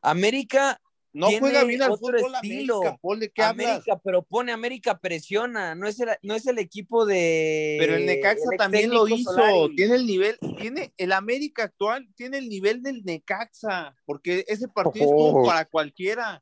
América, 0.00 0.80
No 1.12 1.26
Tiene 1.26 1.40
juega 1.40 1.64
bien 1.64 1.82
al 1.82 1.90
otro 1.90 2.06
fútbol 2.18 2.34
estilo. 2.36 2.76
América, 2.76 2.98
Paul, 3.02 3.18
¿de 3.20 3.30
qué 3.32 3.42
hablas? 3.42 3.66
América, 3.66 4.00
pero 4.04 4.22
pone 4.22 4.52
América 4.52 4.98
presiona, 5.00 5.74
no 5.74 5.88
es 5.88 5.98
el, 5.98 6.08
no 6.22 6.34
es 6.36 6.46
el 6.46 6.58
equipo 6.58 7.04
de. 7.04 7.76
Pero 7.80 7.96
el 7.96 8.06
Necaxa 8.06 8.44
el 8.52 8.56
también 8.56 8.90
lo 8.90 9.08
hizo, 9.08 9.32
Solari. 9.32 9.74
tiene 9.74 9.96
el 9.96 10.06
nivel, 10.06 10.38
tiene 10.60 10.92
el 10.96 11.12
América 11.12 11.64
actual, 11.64 12.08
tiene 12.14 12.38
el 12.38 12.48
nivel 12.48 12.80
del 12.82 13.02
Necaxa, 13.04 13.96
porque 14.04 14.44
ese 14.46 14.68
partido 14.68 15.06
Ojo. 15.06 15.14
estuvo 15.28 15.46
para 15.46 15.64
cualquiera. 15.64 16.40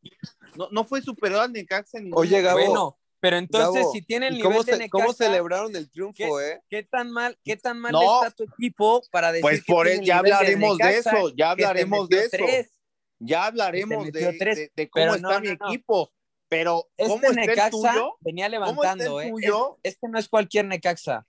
No, 0.56 0.68
no 0.70 0.84
fue 0.84 1.00
superior 1.00 1.40
al 1.40 1.52
Necaxa 1.52 1.96
en 1.98 2.04
ningún 2.04 2.20
Oye, 2.20 2.42
Gabo, 2.42 2.58
Bueno, 2.58 2.98
pero 3.20 3.36
entonces 3.38 3.80
Gabo, 3.82 3.92
si 3.92 4.02
tiene 4.02 4.28
el 4.28 4.34
¿y 4.34 4.36
nivel 4.38 4.52
cómo, 4.52 4.64
de 4.64 4.72
Necaxa, 4.72 4.90
cómo 4.90 5.12
celebraron 5.14 5.74
el 5.76 5.90
triunfo, 5.90 6.40
eh? 6.42 6.60
¿qué 6.68 6.82
tan 6.82 7.10
mal, 7.10 7.38
qué 7.42 7.56
tan 7.56 7.78
mal 7.78 7.92
No. 7.92 8.22
está 8.22 8.36
tu 8.36 8.44
equipo 8.44 9.02
para 9.10 9.32
decir 9.32 9.42
Pues 9.42 9.64
que 9.64 9.72
por 9.72 9.86
ya 9.86 9.92
el 10.18 10.24
del 10.24 10.32
hablaremos 10.34 10.76
de 10.78 10.84
Necaxa, 10.84 11.10
eso, 11.18 11.28
ya 11.30 11.56
que 11.56 11.64
hablaremos 11.64 12.08
de 12.10 12.18
eso. 12.18 12.28
tres? 12.32 12.74
Ya 13.18 13.46
hablaremos 13.46 14.04
de, 14.06 14.12
metió 14.12 14.38
tres, 14.38 14.56
de- 14.56 14.72
de 14.76 14.90
cómo 14.90 15.14
está 15.14 15.28
no, 15.34 15.40
mi 15.40 15.48
no, 15.48 15.52
equipo, 15.54 16.12
pero 16.48 16.88
¿cómo 16.96 17.14
Este 17.30 17.50
está 17.52 17.66
el 17.66 17.70
tuyo? 17.70 18.16
venía 18.20 18.46
¿Cómo 18.46 18.52
levantando, 18.82 19.20
el 19.20 19.26
¿eh? 19.28 19.30
tuyo? 19.30 19.78
Este 19.82 20.08
no 20.08 20.18
es 20.18 20.28
cualquier 20.28 20.66
Necaxa. 20.66 21.26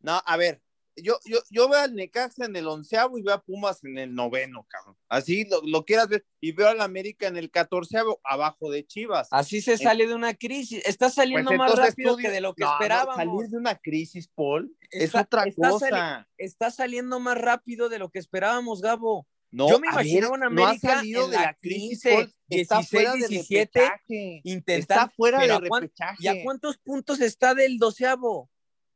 No, 0.00 0.20
a 0.24 0.36
ver, 0.36 0.62
yo, 0.96 1.18
yo, 1.24 1.38
yo 1.50 1.68
veo 1.68 1.80
al 1.80 1.94
Necaxa 1.94 2.44
en 2.44 2.56
el 2.56 2.66
onceavo 2.68 3.16
y 3.18 3.22
veo 3.22 3.34
a 3.34 3.42
Pumas 3.42 3.82
en 3.84 3.96
el 3.96 4.14
noveno, 4.14 4.66
cabrón. 4.68 4.96
Así 5.08 5.44
lo, 5.46 5.62
lo 5.62 5.84
quieras 5.86 6.08
ver. 6.08 6.26
Y 6.40 6.52
veo 6.52 6.68
al 6.68 6.80
América 6.82 7.26
en 7.26 7.36
el 7.38 7.50
catorceavo 7.50 8.20
abajo 8.22 8.70
de 8.70 8.86
Chivas. 8.86 9.28
Así 9.30 9.62
se 9.62 9.78
sale 9.78 10.06
de 10.06 10.14
una 10.14 10.34
crisis. 10.34 10.82
Está 10.86 11.06
Pues 11.06 11.14
saliendo 11.14 11.52
más 11.54 11.74
rápido 11.74 12.16
que 12.18 12.30
de 12.30 12.40
lo 12.42 12.54
que 12.54 12.64
No, 12.64 12.68
no, 12.68 12.74
esperábamos. 12.74 13.16
salir 13.16 13.48
de 13.50 13.56
una 13.56 13.76
crisis, 13.76 14.28
Paul, 14.28 14.76
es 14.90 15.14
otra 15.14 15.44
está 15.44 15.70
cosa. 15.70 15.88
sali- 15.88 16.26
está 16.36 16.70
saliendo 16.70 17.18
más 17.18 17.38
rápido 17.38 17.88
de 17.88 17.98
lo 17.98 18.10
que 18.10 18.18
esperábamos, 18.18 18.82
Gabo. 18.82 19.26
No, 19.52 19.68
Yo 19.68 19.80
me 19.80 19.88
a 19.88 19.92
imaginaba 19.92 20.32
ver, 20.36 20.38
una 20.48 20.50
no 20.50 20.64
ha 20.64 20.68
América 20.70 20.96
salido 20.96 21.24
en 21.24 21.30
de 21.32 21.36
la 21.36 21.42
la 21.42 21.54
crisis, 21.54 22.02
15, 22.02 22.10
Paul. 22.10 22.34
Está 22.50 22.76
16, 22.76 22.88
fuera 22.90 23.12
de 23.12 23.18
17, 23.28 23.80
repechaje. 23.80 24.40
Intentar, 24.44 24.98
Está 24.98 25.08
fuera 25.16 25.40
de 25.40 25.52
¿a 25.52 25.60
cuán- 25.60 25.82
repechaje. 25.82 26.16
¿Y 26.20 26.28
a 26.28 26.42
cuántos 26.44 26.78
puntos 26.78 27.20
está 27.20 27.54
del 27.54 27.78
doceavo? 27.78 28.48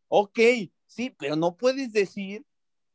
Ok, 0.08 0.38
sí, 0.86 1.10
pero 1.18 1.34
no 1.36 1.56
puedes 1.56 1.92
decir 1.92 2.44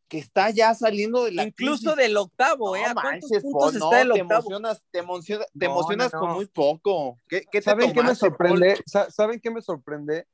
que 0.08 0.18
está 0.20 0.50
ya 0.50 0.74
saliendo 0.74 1.26
de 1.26 1.34
la 1.34 1.44
Incluso 1.44 1.94
crisis. 1.94 1.98
del 1.98 2.18
octavo, 2.18 2.76
¿eh? 2.76 2.82
No 2.82 2.88
¿A 2.88 2.94
cuántos 2.96 3.30
manches, 3.30 3.44
puntos 3.44 3.62
Paul, 3.62 3.74
está 3.76 3.86
no, 3.90 4.02
el 4.02 4.08
te 4.14 4.22
octavo? 4.22 4.40
emocionas, 4.42 4.84
te 4.92 5.00
emocionas, 5.00 5.48
te 5.58 5.66
No, 5.66 5.72
emocionas 5.72 6.14
no, 6.14 6.20
con 6.20 6.32
muy 6.32 6.46
poco. 6.48 7.20
¿Qué, 7.28 7.42
qué 7.52 7.60
te 7.60 7.62
¿Saben 7.62 7.90
qué 7.94 8.00
me 8.00 8.06
Paul? 8.06 8.16
sorprende? 8.16 8.78
Sa- 8.86 9.12
¿Saben 9.12 9.40
qué 9.40 9.52
me 9.52 9.62
sorprende? 9.62 10.26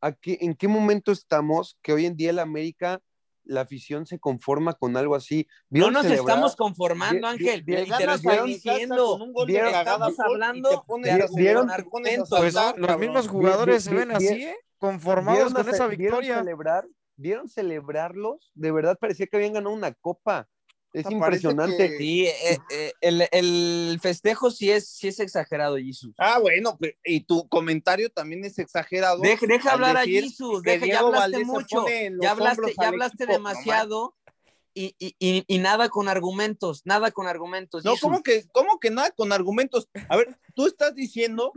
Aquí, 0.00 0.36
¿En 0.40 0.54
qué 0.54 0.66
momento 0.66 1.12
estamos 1.12 1.78
que 1.82 1.92
hoy 1.92 2.06
en 2.06 2.16
día 2.16 2.30
el 2.30 2.38
América, 2.40 3.00
la 3.44 3.60
afición 3.62 4.06
se 4.06 4.18
conforma 4.18 4.72
con 4.74 4.96
algo 4.96 5.14
así? 5.14 5.46
No 5.48 5.66
¿Vieron 5.70 5.92
nos 5.94 6.02
celebrar? 6.02 6.28
estamos 6.28 6.56
conformando, 6.56 7.26
Ángel. 7.26 7.62
vi- 7.62 7.74
y 7.74 7.86
Le 7.86 7.96
te 7.96 8.06
lo 8.06 8.14
estoy 8.14 8.46
diciendo. 8.46 9.18
Estamos 9.46 10.18
hablando 10.20 10.84
¿Vieron? 11.34 11.68
Pues 12.28 12.54
los 12.76 12.98
mismos 12.98 13.28
jugadores 13.28 13.84
se 13.84 13.90
vi- 13.90 13.96
ven 13.96 14.08
vi- 14.10 14.14
así, 14.14 14.42
¿eh? 14.44 14.56
Conformados 14.78 15.38
¿Vieron, 15.38 15.52
con 15.64 15.74
esa 15.74 15.86
¿Vieron 15.86 15.98
victoria. 15.98 16.38
celebrar? 16.38 16.86
¿Vieron 17.16 17.48
celebrarlos? 17.48 18.50
De 18.54 18.72
verdad 18.72 18.98
parecía 19.00 19.26
que 19.26 19.36
habían 19.36 19.52
ganado 19.54 19.74
una 19.74 19.92
copa. 19.92 20.48
Es 20.94 21.02
parece 21.02 21.48
impresionante. 21.48 21.76
que- 21.90 21.96
Sí, 21.98 22.26
eh, 22.26 22.58
eh, 22.70 22.92
el, 23.00 23.28
el 23.32 23.98
festejo 24.00 24.50
sí 24.50 24.70
es, 24.70 24.88
sí 24.88 25.08
es 25.08 25.18
exagerado, 25.18 25.76
Jesus. 25.76 26.14
Ah, 26.18 26.38
bueno, 26.38 26.78
pe- 26.78 26.96
y 27.04 27.20
tu 27.20 27.48
comentario 27.48 28.08
también 28.10 28.44
es 28.44 28.58
exagerado. 28.60 29.20
Deja, 29.20 29.44
deja 29.46 29.72
hablar 29.72 29.96
a 29.96 30.04
Jesus, 30.04 30.62
deja, 30.62 30.86
ya 30.86 31.00
hablaste 31.00 31.44
mucho, 31.44 31.84
ya 32.20 32.30
hablaste, 32.30 32.74
ya 32.80 32.88
hablaste 32.88 33.24
equipo, 33.24 33.32
no 33.32 33.32
demasiado 33.38 34.14
y, 34.72 34.94
y, 35.00 35.16
y, 35.18 35.44
y 35.48 35.58
nada 35.58 35.88
con 35.88 36.08
argumentos, 36.08 36.82
nada 36.84 37.10
con 37.10 37.26
argumentos. 37.26 37.84
No, 37.84 37.90
Jesus. 37.92 38.00
¿cómo 38.02 38.22
que, 38.22 38.44
¿cómo 38.52 38.78
que 38.78 38.90
nada 38.90 39.10
con 39.10 39.32
argumentos? 39.32 39.88
A 40.08 40.16
ver, 40.16 40.38
tú 40.54 40.66
estás 40.68 40.94
diciendo 40.94 41.52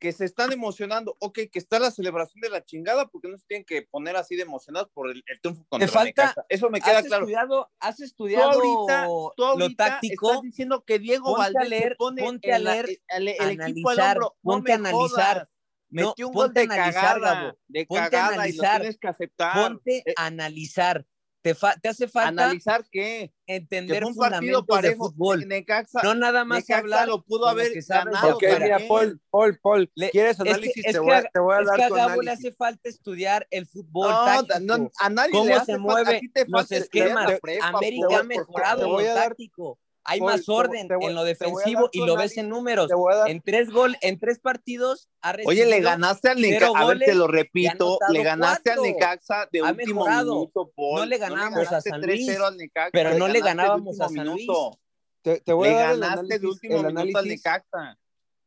que 0.00 0.12
se 0.12 0.24
están 0.24 0.50
emocionando, 0.50 1.14
ok, 1.20 1.40
que 1.52 1.58
está 1.58 1.78
la 1.78 1.90
celebración 1.90 2.40
de 2.40 2.48
la 2.48 2.64
chingada, 2.64 3.06
porque 3.08 3.28
no 3.28 3.36
se 3.36 3.44
tienen 3.46 3.66
que 3.66 3.82
poner 3.82 4.16
así 4.16 4.34
de 4.34 4.42
emocionados 4.42 4.88
por 4.94 5.10
el, 5.10 5.22
el 5.26 5.40
triunfo 5.42 5.64
contra 5.68 5.86
Te 5.86 5.92
falta- 5.92 6.22
Necaxa. 6.22 6.46
Eso 6.48 6.70
me 6.70 6.80
queda 6.80 6.98
¿Has 6.98 7.06
claro. 7.06 7.24
estudiado, 7.24 7.70
has 7.78 7.96
Tú 7.98 8.04
estudiado 8.04 8.50
ahorita, 8.50 9.06
tú 9.36 9.58
lo 9.58 9.74
táctico? 9.76 10.30
estás 10.30 10.42
diciendo 10.42 10.82
que 10.86 10.98
Diego 10.98 11.26
Ponte 11.36 11.52
Valdés 11.52 11.68
leer, 11.68 11.96
pone 11.98 12.22
ponte 12.22 12.52
a 12.52 12.58
leer, 12.58 12.88
el, 13.08 13.28
el 13.28 13.60
equipo 13.60 13.90
al 13.90 13.98
analizar. 14.00 14.18
No 14.18 14.34
ponte 14.42 14.72
a 14.72 14.74
analizar. 14.76 15.34
jodas. 15.36 15.48
No, 15.92 16.08
Metió 16.08 16.28
un 16.28 16.32
gol 16.34 16.46
ponte 16.46 16.60
a 16.60 16.62
de 16.66 16.72
analizar, 16.74 17.02
cagada, 17.20 17.34
Gabo. 17.42 17.58
de 17.68 17.86
Ponte 17.86 18.02
a 18.04 18.10
cagada 18.10 18.28
y 18.30 18.34
lo 18.36 18.40
analizar. 18.40 18.80
tienes 18.80 18.98
que 18.98 19.08
aceptar. 19.08 19.54
Ponte 19.54 19.98
Eh, 20.06 20.14
a 20.16 20.26
analizar. 20.26 21.04
Te, 21.42 21.54
fa- 21.54 21.74
te 21.80 21.88
hace 21.88 22.06
falta 22.06 22.28
¿Analizar 22.28 22.84
qué? 22.90 23.32
Que 23.46 23.54
entender 23.56 24.02
fue 24.02 24.12
un 24.12 24.16
partido 24.18 24.58
fundamentos 24.60 24.66
de 24.66 24.72
parejo. 24.88 25.04
fútbol. 25.10 25.48
Necaxa, 25.48 26.02
No 26.02 26.14
nada 26.14 26.44
más 26.44 26.58
Necaxa 26.58 26.78
hablar 26.80 27.08
lo 27.08 27.22
pudo 27.22 27.46
haber 27.48 27.72
que 27.72 27.80
ganado 27.80 28.34
Ok, 28.36 28.40
fuera. 28.40 28.58
mira. 28.76 28.78
Paul, 28.86 29.20
Paul, 29.30 29.58
Paul, 29.62 29.90
Le- 29.94 30.10
¿quieres 30.10 30.36
es 30.38 30.42
que- 30.44 30.50
análisis? 30.50 30.76
es 30.76 30.84
te, 30.84 30.92
que 30.92 30.98
voy 30.98 31.12
a, 31.12 31.18
a- 31.18 31.22
te 31.22 31.38
voy 31.40 31.54
a 31.54 31.60
Es 31.60 31.66
dar 31.66 31.76
que 31.76 31.82
a 31.84 31.88
Gabo 31.88 31.96
le 32.22 32.30
análisis. 32.30 32.46
hace 32.46 32.52
falta 32.56 32.88
estudiar 32.90 33.46
el 33.50 33.66
fútbol 33.66 34.10
No, 34.10 34.24
táctico. 34.26 34.58
no, 34.60 34.90
a 35.00 35.08
nadie 35.10 35.30
cómo 35.32 35.44
le 35.46 35.54
se 35.54 35.60
hace 35.60 35.78
mueve 35.78 36.20
te 36.28 36.44
los 36.46 36.70
esquemas. 36.72 37.40
prepa, 37.40 37.68
América 37.68 38.18
ha 38.18 38.22
mejorado 38.22 38.76
te 38.82 38.86
lo 39.08 39.14
táctico. 39.14 39.78
Hay 40.04 40.18
Paul, 40.20 40.30
más 40.32 40.48
orden 40.48 40.88
voy- 40.88 41.06
en 41.08 41.14
lo 41.14 41.20
a 41.20 41.24
defensivo 41.24 41.88
y 41.92 42.04
lo 42.04 42.16
ves 42.16 42.36
en 42.38 42.48
números. 42.48 42.90
A 42.90 43.16
dar 43.16 43.30
En 43.30 43.40
tres 43.42 43.70
gol, 43.70 43.96
en 44.00 44.18
tres 44.18 44.38
partidos 44.40 45.08
ha 45.20 45.30
Oye, 45.32 45.36
recibido. 45.64 45.70
le 45.70 45.80
ganaste 45.80 46.28
al 46.30 46.40
Necaxa, 46.40 46.78
a 46.78 46.84
ver, 46.86 46.98
te 47.00 47.14
lo 47.14 47.26
repito, 47.26 47.98
le 48.08 48.22
ganaste 48.22 48.70
cuatro. 48.70 48.82
al 48.84 48.90
Necaxa 48.92 49.48
de 49.52 49.60
Ha 49.62 49.70
último 49.70 50.00
mejorado. 50.04 50.34
minuto, 50.34 50.72
Paul. 50.74 51.00
No 51.00 51.06
le 51.06 51.18
ganamos 51.18 51.58
a 51.60 51.64
ganaste 51.64 51.90
San 51.90 52.00
3-0 52.00 52.38
Luis, 52.38 52.40
al 52.40 52.56
Necaxa, 52.56 52.90
pero 52.92 53.14
no 53.18 53.28
le 53.28 53.34
de 53.34 53.40
ganábamos 53.40 54.00
a 54.00 54.08
San 54.08 54.14
Luis. 54.26 54.40
minuto. 54.46 54.78
te, 55.22 55.40
te 55.40 55.52
voy 55.52 55.68
Le 55.68 55.74
a 55.74 55.78
dar 55.80 55.94
el 55.94 56.00
ganaste 56.00 56.26
de 56.26 56.34
análisis, 56.34 56.48
último 56.50 56.74
el 56.76 56.94
minuto 56.94 57.18
al 57.18 57.28
Necaxa. 57.28 57.98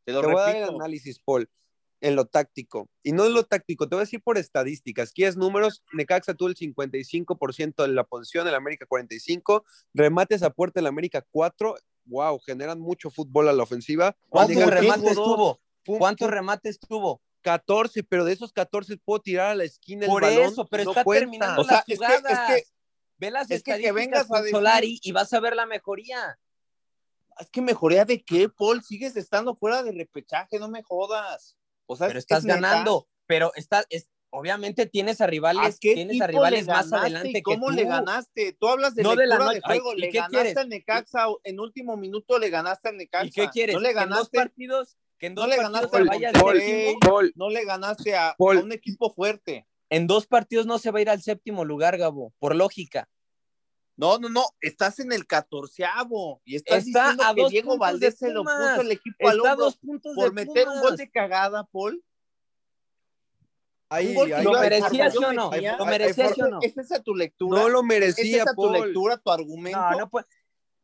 Te 0.05 0.12
lo 0.12 0.22
te 0.22 0.27
voy 0.27 0.36
a 0.36 0.39
dar 0.39 0.50
el 0.55 0.62
repito. 0.63 0.75
análisis, 0.81 1.19
Paul, 1.19 1.50
en 2.03 2.17
lo 2.17 2.25
táctico. 2.25 2.89
Y 3.01 3.13
no 3.13 3.25
en 3.25 3.33
lo 3.33 3.43
táctico, 3.45 3.88
te 3.88 3.95
voy 3.95 4.01
a 4.01 4.05
decir 4.05 4.22
por 4.22 4.38
estadísticas. 4.38 5.13
¿Quieres 5.13 5.38
números? 5.38 5.81
Necaxa 5.93 6.33
tuvo 6.33 6.50
el 6.50 6.55
55% 6.55 7.81
de 7.81 7.88
la 7.88 8.03
posición, 8.03 8.45
el 8.45 8.55
América 8.55 8.86
45%, 8.86 9.63
remates 9.93 10.43
a 10.43 10.50
puerta 10.50 10.81
el 10.81 10.88
América 10.88 11.25
4%. 11.31 11.77
Wow, 12.05 12.39
generan 12.39 12.81
mucho 12.81 13.10
fútbol 13.10 13.48
a 13.48 13.53
la 13.53 13.63
ofensiva. 13.63 14.17
¿Cuántos 14.27 14.65
remates 14.69 15.13
tuvo 15.15 15.25
dos, 15.25 15.36
tuvo? 15.38 15.62
pum, 15.86 15.98
¿Cuántos 15.98 16.27
pum, 16.27 16.33
remates 16.33 16.79
tuvo? 16.79 17.22
14, 17.41 18.03
pero 18.03 18.25
de 18.25 18.33
esos 18.33 18.51
14 18.51 18.98
puedo 18.98 19.22
tirar 19.22 19.51
a 19.51 19.55
la 19.55 19.63
esquina 19.63 20.05
el 20.05 20.12
Por 20.12 20.24
balón. 20.24 20.43
eso, 20.43 20.67
pero 20.67 20.83
no 20.83 20.91
está 20.91 21.03
cuenta. 21.05 21.19
terminando 21.22 21.62
O 21.62 21.63
sea, 21.63 21.75
las 21.77 21.79
es 21.81 21.86
que- 21.86 21.93
es 21.93 21.98
jugadas. 22.00 22.48
que- 22.53 22.63
Ve 23.17 23.31
las 23.31 23.50
es 23.51 23.63
que 23.63 23.91
vengas 23.93 24.29
a 24.29 24.41
decir- 24.41 24.51
Solari 24.51 25.00
y 25.01 25.12
vas 25.13 25.31
a 25.31 25.39
ver 25.39 25.55
la 25.55 25.65
mejoría. 25.65 26.38
Es 27.39 27.50
que 27.50 27.62
mejoría 27.62 28.03
de 28.03 28.22
qué, 28.22 28.50
Paul, 28.50 28.83
sigues 28.83 29.15
estando 29.15 29.55
fuera 29.55 29.81
de 29.81 29.93
repechaje, 29.93 30.60
no 30.60 30.67
me 30.67 30.83
jodas. 30.83 31.57
O 31.85 31.95
sea, 31.95 32.07
Pero 32.07 32.19
es- 32.19 32.23
estás 32.23 32.39
es 32.39 32.45
neta. 32.45 32.59
ganando, 32.59 33.07
pero 33.25 33.51
está, 33.55 33.83
es, 33.89 34.09
obviamente 34.29 34.85
tienes 34.85 35.21
a 35.21 35.25
¿A 35.25 35.27
rivales, 35.27 35.77
qué 35.79 35.93
tienes 35.95 36.21
a 36.21 36.27
rivales 36.27 36.65
le 36.65 36.73
más 36.73 36.89
ganaste 36.89 36.95
adelante 37.07 37.29
y 37.29 37.33
que 37.33 37.41
¿Cómo 37.43 37.67
tú. 37.67 37.73
le 37.73 37.83
ganaste? 37.85 38.53
Tú 38.59 38.67
hablas 38.67 38.95
de 38.95 39.03
No 39.03 39.15
de 39.15 39.27
la 39.27 39.35
lectura 39.35 39.49
de, 39.49 39.55
noche. 39.59 39.61
Ay, 39.65 39.79
juego. 39.79 39.93
¿y 39.97 40.01
le 40.01 40.09
qué 40.09 40.17
ganaste 40.17 40.37
quieres? 40.37 40.57
al 40.57 40.69
Necaxa 40.69 41.25
en 41.43 41.59
último 41.59 41.97
minuto, 41.97 42.39
le 42.39 42.49
ganaste 42.49 42.89
al 42.89 42.97
Necaxa. 42.97 43.25
¿Y 43.27 43.31
qué 43.31 43.49
quieres? 43.49 43.75
No 43.75 43.81
le 43.81 43.93
que 43.93 43.99
en 43.99 44.09
dos 44.09 44.09
ganaste, 44.09 44.37
partidos, 44.37 44.97
que 45.17 45.25
en 45.27 45.33
no 45.35 45.41
dos 45.41 45.49
le 45.49 45.55
partidos 45.57 45.73
ganaste 45.81 45.97
al 45.97 46.03
no 47.35 47.49
le 47.49 47.65
ganaste 47.65 48.15
a 48.15 48.35
un 48.37 48.71
equipo 48.71 49.13
fuerte. 49.13 49.67
en 49.89 50.07
dos 50.07 50.25
partidos 50.25 50.65
no 50.65 50.79
se 50.79 50.89
va 50.89 50.99
a 50.99 51.01
ir 51.03 51.09
al 51.09 51.21
séptimo 51.21 51.63
lugar, 51.65 51.97
Gabo, 51.97 52.33
por 52.39 52.55
lógica. 52.55 53.07
No, 54.03 54.17
no, 54.17 54.27
no, 54.27 54.43
estás 54.60 55.00
en 55.00 55.13
el 55.13 55.25
catorceavo 55.25 56.41
y 56.43 56.57
estás 56.57 56.86
Está 56.86 57.12
diciendo 57.12 57.24
a 57.24 57.33
que 57.33 57.48
Diego 57.48 57.77
Valdés 57.77 58.19
de 58.19 58.27
se 58.27 58.33
lo 58.33 58.43
puso 58.43 58.81
el 58.81 58.91
equipo 58.91 59.29
al 59.29 59.38
Está 59.38 59.48
a 59.48 59.51
hombro 59.53 59.65
dos 59.65 59.77
puntos 59.77 60.13
por 60.13 60.33
meter 60.33 60.67
un 60.67 60.81
gol 60.81 60.98
de 60.98 61.10
cagada, 61.10 61.63
Paul. 61.72 62.03
Ahí, 63.88 64.13
ahí- 64.17 64.43
¿Lo 64.43 64.60
merecía 64.60 65.07
yo 65.07 65.19
sí 65.22 65.25
o 65.25 65.31
no? 65.31 65.51
¿Lo 65.77 65.86
merecía 65.86 66.33
sí 66.33 66.41
o 66.41 66.48
no? 66.50 66.60
¿Es 66.62 66.77
esa 66.77 67.01
tu 67.01 67.15
lectura? 67.15 67.62
no 67.62 67.69
lo 67.69 67.79
¿Es 67.79 67.86
merecía, 67.86 68.43
esa 68.43 68.53
tu 68.53 68.63
Paul. 68.63 68.74
lectura, 68.74 69.17
tu 69.19 69.31
argumento? 69.31 69.79
No, 69.79 69.91
no 70.00 70.10
puede. 70.10 70.25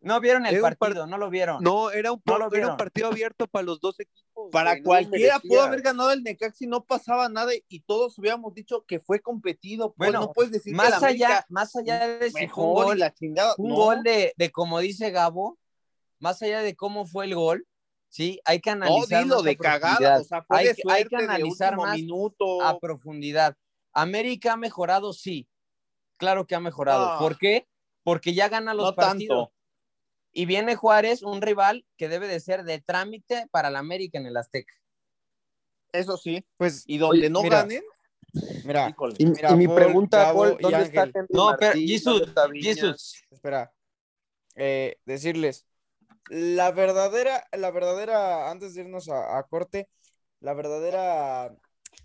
No 0.02 0.20
vieron 0.22 0.46
el 0.46 0.62
partido, 0.62 1.06
no 1.08 1.18
lo 1.18 1.30
vieron. 1.30 1.62
No, 1.62 1.92
era 1.92 2.14
un, 2.14 2.22
No 2.26 2.34
lo 2.38 2.38
era 2.38 2.46
un 2.46 2.52
vieron. 2.52 2.78
partido 2.78 3.08
abierto 3.08 3.48
para 3.48 3.64
los 3.66 3.82
dos 3.82 4.00
equipos. 4.00 4.50
Para 4.50 4.72
güey, 4.72 4.82
no 4.82 4.86
cualquiera 4.86 5.40
pudo 5.40 5.62
haber 5.62 5.82
ganado 5.82 6.12
el 6.14 6.24
Necaxa 6.24 6.64
y 6.64 6.68
no 6.68 6.86
pasaba 6.86 7.28
nada 7.28 7.52
y 7.68 7.80
todos 7.82 8.18
hubiéramos 8.18 8.54
dicho 8.54 8.86
que 8.88 9.02
fue 9.02 9.20
competido. 9.20 9.92
Pues 9.94 10.10
Bueno, 10.12 10.22
no 10.28 10.32
puedes 10.32 10.52
decir 10.54 10.72
que 10.72 10.78
más 10.78 10.98
el 11.00 11.04
allá, 11.04 11.26
América 11.28 11.46
más 11.50 11.76
allá 11.76 12.08
de 12.08 12.32
si 12.32 12.48
fue 12.48 12.64
un 12.64 12.74
gol, 12.74 13.00
la 13.00 13.14
chingada. 13.14 13.56
un 13.58 13.70
no. 13.70 13.76
gol 13.76 14.04
de, 14.04 14.34
de 14.38 14.50
como 14.52 14.80
dice 14.80 15.12
Gabo, 15.12 15.60
más 16.20 16.42
allá 16.42 16.62
de 16.62 16.76
cómo 16.78 17.06
fue 17.06 17.26
el 17.26 17.36
gol, 17.36 17.68
sí, 18.08 18.40
hay 18.46 18.62
que 18.62 18.74
No, 18.76 18.86
analizar 18.86 19.24
a 19.24 19.42
de 19.42 19.58
cagada, 19.58 19.80
profundidad. 19.98 20.22
o 20.22 20.24
sea, 20.24 20.44
fue 20.44 20.58
Hay 20.60 20.68
de 20.68 20.76
que- 20.76 20.82
hay 20.90 21.04
que 21.04 21.10
suerte, 21.10 21.18
de 21.18 21.24
analizar 21.26 21.76
más 21.76 21.96
minuto. 21.98 22.62
a 22.62 22.80
profundidad. 22.80 23.58
América 23.92 24.54
ha 24.54 24.58
mejorado, 24.58 25.12
sí, 25.12 25.46
claro 26.16 26.48
que 26.48 26.56
ha 26.56 26.62
mejorado. 26.62 27.16
No. 27.16 27.20
¿Por 27.20 27.38
qué? 27.38 27.68
Porque 28.04 28.34
ya 28.34 28.48
gana 28.48 28.74
los 28.74 28.86
no 28.92 28.96
partidos. 28.96 29.48
tanto. 29.50 29.59
Y 30.32 30.46
viene 30.46 30.76
Juárez, 30.76 31.24
un 31.24 31.42
rival 31.42 31.86
que 31.98 32.08
debe 32.08 32.28
de 32.28 32.40
ser 32.40 32.64
de 32.64 32.80
trámite 32.80 33.48
para 33.52 33.70
la 33.70 33.80
América 33.80 34.20
en 34.20 34.28
el 34.28 34.38
Azteca. 34.38 34.74
Eso 35.92 36.18
sí. 36.18 36.46
Pues, 36.58 36.84
Y 36.86 36.98
donde 36.98 37.20
oye, 37.20 37.30
no 37.30 37.42
mira, 37.42 37.62
ganen, 37.62 37.84
Mira. 38.64 38.96
Y, 39.18 39.26
Mira, 39.26 39.52
y 39.52 39.56
mi 39.56 39.66
Paul, 39.68 39.76
pregunta, 39.76 40.18
Gabo 40.20 40.40
Paul, 40.44 40.58
¿dónde 40.62 40.82
está. 40.84 41.04
Henry 41.04 41.28
No, 41.30 41.56
pero, 41.60 41.74
Viñas? 41.74 42.64
Jesus, 42.64 43.24
espera. 43.32 43.72
Eh, 44.56 44.98
decirles, 45.06 45.66
la 46.30 46.72
verdadera, 46.72 47.48
la 47.54 47.72
verdadera, 47.72 48.52
antes 48.52 48.76
de 48.76 48.82
irnos 48.82 49.10
a, 49.10 49.38
a 49.38 49.44
corte, 49.44 49.90
la 50.42 50.54
verdadera 50.54 51.56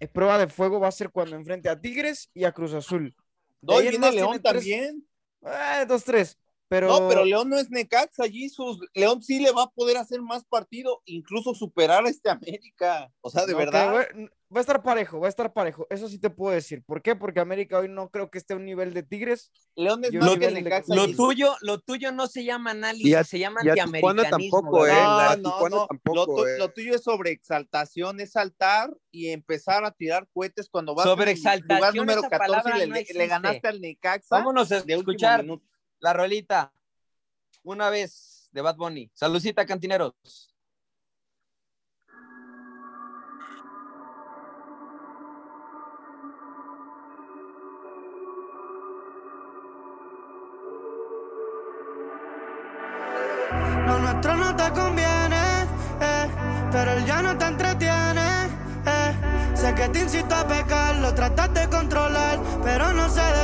eh, 0.00 0.08
prueba 0.08 0.38
de 0.38 0.48
fuego 0.48 0.80
va 0.80 0.88
a 0.88 0.92
ser 0.92 1.10
cuando 1.10 1.36
enfrente 1.36 1.68
a 1.68 1.80
Tigres 1.80 2.30
y 2.34 2.44
a 2.44 2.52
Cruz 2.52 2.74
Azul. 2.74 3.14
De 3.60 3.72
No, 3.72 3.78
ahí 3.78 3.84
y 3.84 3.88
en 3.88 4.00
viene 4.00 4.12
León 4.12 4.40
también. 4.42 5.06
Eh, 5.42 5.84
dos, 5.86 6.04
tres. 6.04 6.38
Pero, 6.68 6.88
No, 6.88 7.08
pero 7.08 7.24
León 7.24 7.50
no 7.50 7.58
es 7.58 7.70
Necaxa, 7.70 8.24
Jesus. 8.24 8.78
León 8.94 9.22
sí 9.22 9.38
le 9.38 9.52
va 9.52 9.64
a 9.64 9.70
poder 9.70 9.96
hacer 9.98 10.22
más 10.22 10.44
partido, 10.44 11.02
incluso 11.04 11.54
superar 11.54 12.06
a 12.06 12.08
este 12.08 12.30
América. 12.30 13.12
O 13.20 13.30
sea, 13.30 13.44
de 13.46 13.54
verdad. 13.54 13.92
va, 13.94 14.06
va 14.54 14.58
a 14.58 14.60
estar 14.60 14.82
parejo, 14.82 15.20
va 15.20 15.26
a 15.26 15.28
estar 15.28 15.52
parejo. 15.52 15.86
Eso 15.90 16.08
sí 16.08 16.18
te 16.18 16.30
puedo 16.30 16.54
decir. 16.54 16.82
¿Por 16.84 17.02
qué? 17.02 17.14
Porque 17.16 17.40
América 17.40 17.78
hoy 17.78 17.88
no 17.88 18.08
creo 18.08 18.30
que 18.30 18.38
esté 18.38 18.54
a 18.54 18.56
un 18.56 18.64
nivel 18.64 18.94
de 18.94 19.02
Tigres. 19.02 19.52
León 19.76 20.04
es 20.04 20.12
más 20.14 20.38
que 20.38 20.50
Necaxa. 20.50 20.94
lo 20.94 21.06
tuyo, 21.14 21.54
lo 21.60 21.80
tuyo 21.80 22.12
no 22.12 22.26
se 22.28 22.44
llama 22.44 22.70
análisis, 22.70 23.14
a- 23.14 23.24
se 23.24 23.38
llama 23.38 23.60
antiamericanismo. 23.60 24.60
tampoco, 24.62 24.86
eh, 24.86 24.92
No, 24.94 25.36
no, 25.36 25.68
no. 25.68 25.86
tampoco, 25.86 26.14
lo, 26.14 26.26
tu- 26.26 26.46
eh. 26.46 26.58
lo 26.58 26.72
tuyo 26.72 26.94
es 26.94 27.02
sobre 27.02 27.30
exaltación, 27.30 28.20
es 28.20 28.32
saltar 28.32 28.90
y 29.10 29.28
empezar 29.28 29.84
a 29.84 29.90
tirar 29.90 30.26
cohetes 30.32 30.68
cuando 30.70 30.94
vas 30.94 31.04
Sobre 31.04 31.34
lugar 31.34 31.54
exaltación, 31.58 31.94
número 31.96 32.20
esa 32.20 32.30
14 32.30 32.46
y 32.46 32.62
palabra 32.62 32.78
le, 32.78 32.86
no 32.86 32.94
le 33.18 33.26
ganaste 33.26 33.68
al 33.68 33.80
Necaxa 33.82 34.36
Vámonos 34.36 34.72
a 34.72 34.78
escuchar. 34.78 35.44
La 36.00 36.12
rolita 36.12 36.72
una 37.62 37.90
vez 37.90 38.48
de 38.52 38.60
Bad 38.60 38.76
Bunny. 38.76 39.10
Saludcita, 39.14 39.66
cantineros. 39.66 40.14
Lo 53.86 53.98
nuestro 53.98 54.36
no 54.36 54.56
te 54.56 54.70
conviene, 54.72 55.62
eh, 56.00 56.28
pero 56.70 56.92
él 56.92 57.06
ya 57.06 57.22
no 57.22 57.36
te 57.36 57.44
entretiene. 57.44 58.44
Eh. 58.86 59.54
Sé 59.54 59.74
que 59.74 59.88
te 59.88 60.00
incito 60.00 60.34
a 60.34 60.46
pecar, 60.46 60.96
lo 60.96 61.14
tratas 61.14 61.52
de 61.54 61.68
controlar, 61.68 62.38
pero 62.62 62.84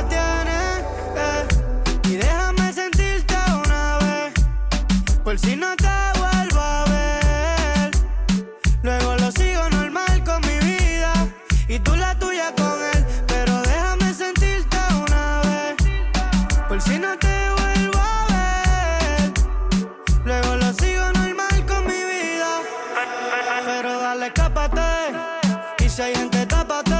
si 25.91 26.01
hay 26.01 26.15
gente, 26.15 26.45
tápate. 26.45 26.95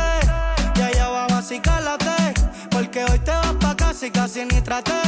Y 0.75 0.81
allá 0.81 1.05
abajo 1.05 1.35
así 1.35 1.59
cálate. 1.59 2.33
Porque 2.69 3.03
hoy 3.05 3.19
te 3.19 3.31
vas 3.31 3.55
pa' 3.59 3.75
casa 3.75 4.07
y 4.07 4.11
casi 4.11 4.45
ni 4.45 4.61
traté. 4.61 5.01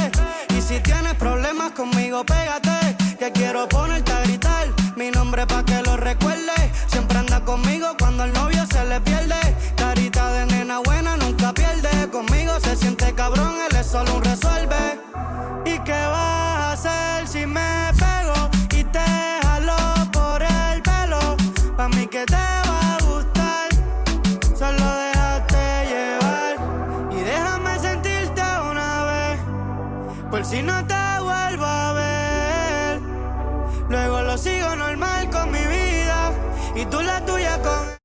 Y 0.58 0.62
si 0.62 0.80
tienes 0.80 1.13
problemas 1.16 1.72
conmigo, 1.72 2.24
pégate. 2.25 2.96
Que 3.20 3.32
quiero 3.32 3.68
ponerte 3.68 4.12
a 4.12 4.22
gritar 4.22 4.68
mi 4.96 5.12
nombre 5.12 5.46
pa' 5.46 5.63
que 5.63 5.82
lo 5.82 5.98
recuerde. 5.98 6.58
Siempre 6.88 7.18
anda 7.18 7.44
conmigo 7.44 7.88
cuando 8.00 8.24
el 8.24 8.34
novio 8.34 8.66
se 8.72 8.86
le 8.86 9.02
pierde. 9.02 9.42
Carita 9.75 10.32
de 10.32 10.46
nena 10.46 10.80
buena 10.80 11.18
nunca 11.18 11.54
pierde. 11.54 12.10
Conmigo 12.10 12.54
se 12.62 12.75
siente 12.75 13.13
cabrón, 13.13 13.56
él 13.70 13.75
es 13.75 13.88
solo 13.88 14.16
un 14.16 14.24
resuelve. 14.24 15.00
¿Y 15.66 15.80
qué 15.80 15.92
vas 15.92 16.86
a 16.86 17.18
hacer 17.18 17.28
si 17.28 17.46
me 17.46 17.92
pego 17.98 18.52
no 30.63 30.88
te 30.88 30.93
vuelvo 30.93 31.65
a 31.65 31.93
ver. 31.93 33.01
Luego 33.89 34.22
lo 34.22 34.38
sigo 34.38 34.75
normal 34.75 35.29
con 35.29 35.51
mi 35.51 35.60
vida 35.60 36.34
y 36.75 36.86
tú 36.86 37.01
la 37.01 37.25
tuya 37.25 37.62
con... 37.62 37.98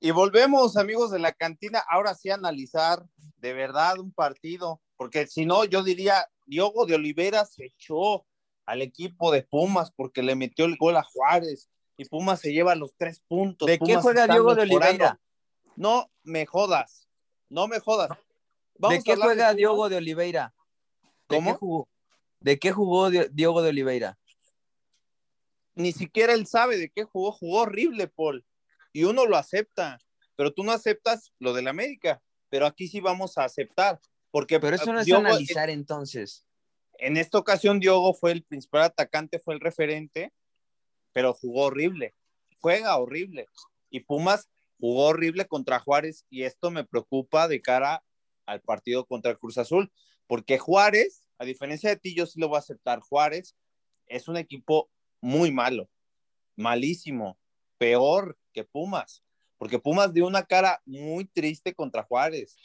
Y 0.00 0.10
volvemos, 0.10 0.76
amigos 0.76 1.12
de 1.12 1.20
la 1.20 1.32
cantina, 1.32 1.82
ahora 1.88 2.14
sí 2.14 2.30
a 2.30 2.34
analizar 2.34 3.04
de 3.38 3.52
verdad 3.52 3.98
un 3.98 4.12
partido, 4.12 4.80
porque 4.96 5.26
si 5.26 5.46
no, 5.46 5.64
yo 5.64 5.82
diría, 5.82 6.28
Diogo 6.46 6.86
de 6.86 6.96
Olivera 6.96 7.44
se 7.44 7.66
echó 7.66 8.26
al 8.66 8.82
equipo 8.82 9.30
de 9.30 9.42
Pumas 9.42 9.92
porque 9.92 10.22
le 10.22 10.34
metió 10.34 10.64
el 10.64 10.76
gol 10.76 10.96
a 10.96 11.02
Juárez 11.02 11.68
y 11.96 12.04
Pumas 12.04 12.40
se 12.40 12.52
lleva 12.52 12.74
los 12.74 12.94
tres 12.96 13.22
puntos. 13.28 13.66
¿De 13.66 13.78
qué 13.78 13.96
juega 13.96 14.26
Diogo 14.26 14.54
de. 14.54 14.62
Oliveira? 14.62 15.20
No 15.76 16.10
me 16.22 16.46
jodas, 16.46 17.08
no 17.48 17.68
me 17.68 17.80
jodas. 17.80 18.10
¿De 18.74 19.02
qué 19.02 19.16
juega 19.16 19.46
Pumas. 19.46 19.56
Diogo 19.56 19.88
de 19.88 19.96
Oliveira? 19.96 20.54
¿De 21.38 21.42
qué 21.44 21.52
jugó? 21.54 21.88
¿De 22.40 22.58
qué 22.58 22.72
jugó 22.72 23.10
Di- 23.10 23.28
Diogo 23.32 23.62
de 23.62 23.70
Oliveira? 23.70 24.18
Ni 25.74 25.92
siquiera 25.92 26.34
él 26.34 26.46
sabe 26.46 26.76
de 26.76 26.90
qué 26.90 27.04
jugó, 27.04 27.32
jugó 27.32 27.60
horrible, 27.62 28.08
Paul. 28.08 28.44
Y 28.92 29.04
uno 29.04 29.24
lo 29.26 29.36
acepta, 29.36 29.98
pero 30.36 30.52
tú 30.52 30.64
no 30.64 30.72
aceptas 30.72 31.32
lo 31.38 31.52
del 31.54 31.68
América. 31.68 32.22
Pero 32.50 32.66
aquí 32.66 32.88
sí 32.88 33.00
vamos 33.00 33.38
a 33.38 33.44
aceptar, 33.44 33.98
porque 34.30 34.60
Pero 34.60 34.76
eso 34.76 34.92
no 34.92 35.00
es 35.00 35.06
Diogo- 35.06 35.20
analizar 35.26 35.70
entonces. 35.70 36.44
en 36.98 37.16
esta 37.16 37.38
ocasión 37.38 37.80
Diogo 37.80 38.12
fue 38.12 38.32
el 38.32 38.42
principal 38.44 38.82
atacante, 38.82 39.38
fue 39.38 39.54
el 39.54 39.60
referente, 39.60 40.30
pero 41.14 41.32
jugó 41.32 41.62
horrible, 41.64 42.14
juega 42.60 42.96
horrible. 42.98 43.46
Y 43.88 44.00
Pumas 44.00 44.50
jugó 44.78 45.06
horrible 45.06 45.46
contra 45.46 45.80
Juárez 45.80 46.26
y 46.28 46.42
esto 46.42 46.70
me 46.70 46.84
preocupa 46.84 47.48
de 47.48 47.62
cara 47.62 48.04
al 48.44 48.60
partido 48.60 49.06
contra 49.06 49.30
el 49.30 49.38
Cruz 49.38 49.56
Azul, 49.56 49.90
porque 50.26 50.58
Juárez, 50.58 51.21
a 51.42 51.44
diferencia 51.44 51.90
de 51.90 51.96
ti, 51.96 52.14
yo 52.14 52.24
sí 52.24 52.38
lo 52.38 52.46
voy 52.46 52.56
a 52.56 52.60
aceptar, 52.60 53.00
Juárez 53.00 53.56
es 54.06 54.28
un 54.28 54.36
equipo 54.36 54.88
muy 55.20 55.50
malo, 55.50 55.90
malísimo, 56.54 57.36
peor 57.78 58.38
que 58.52 58.62
Pumas, 58.62 59.24
porque 59.58 59.80
Pumas 59.80 60.14
dio 60.14 60.24
una 60.24 60.44
cara 60.44 60.80
muy 60.86 61.24
triste 61.24 61.74
contra 61.74 62.04
Juárez. 62.04 62.56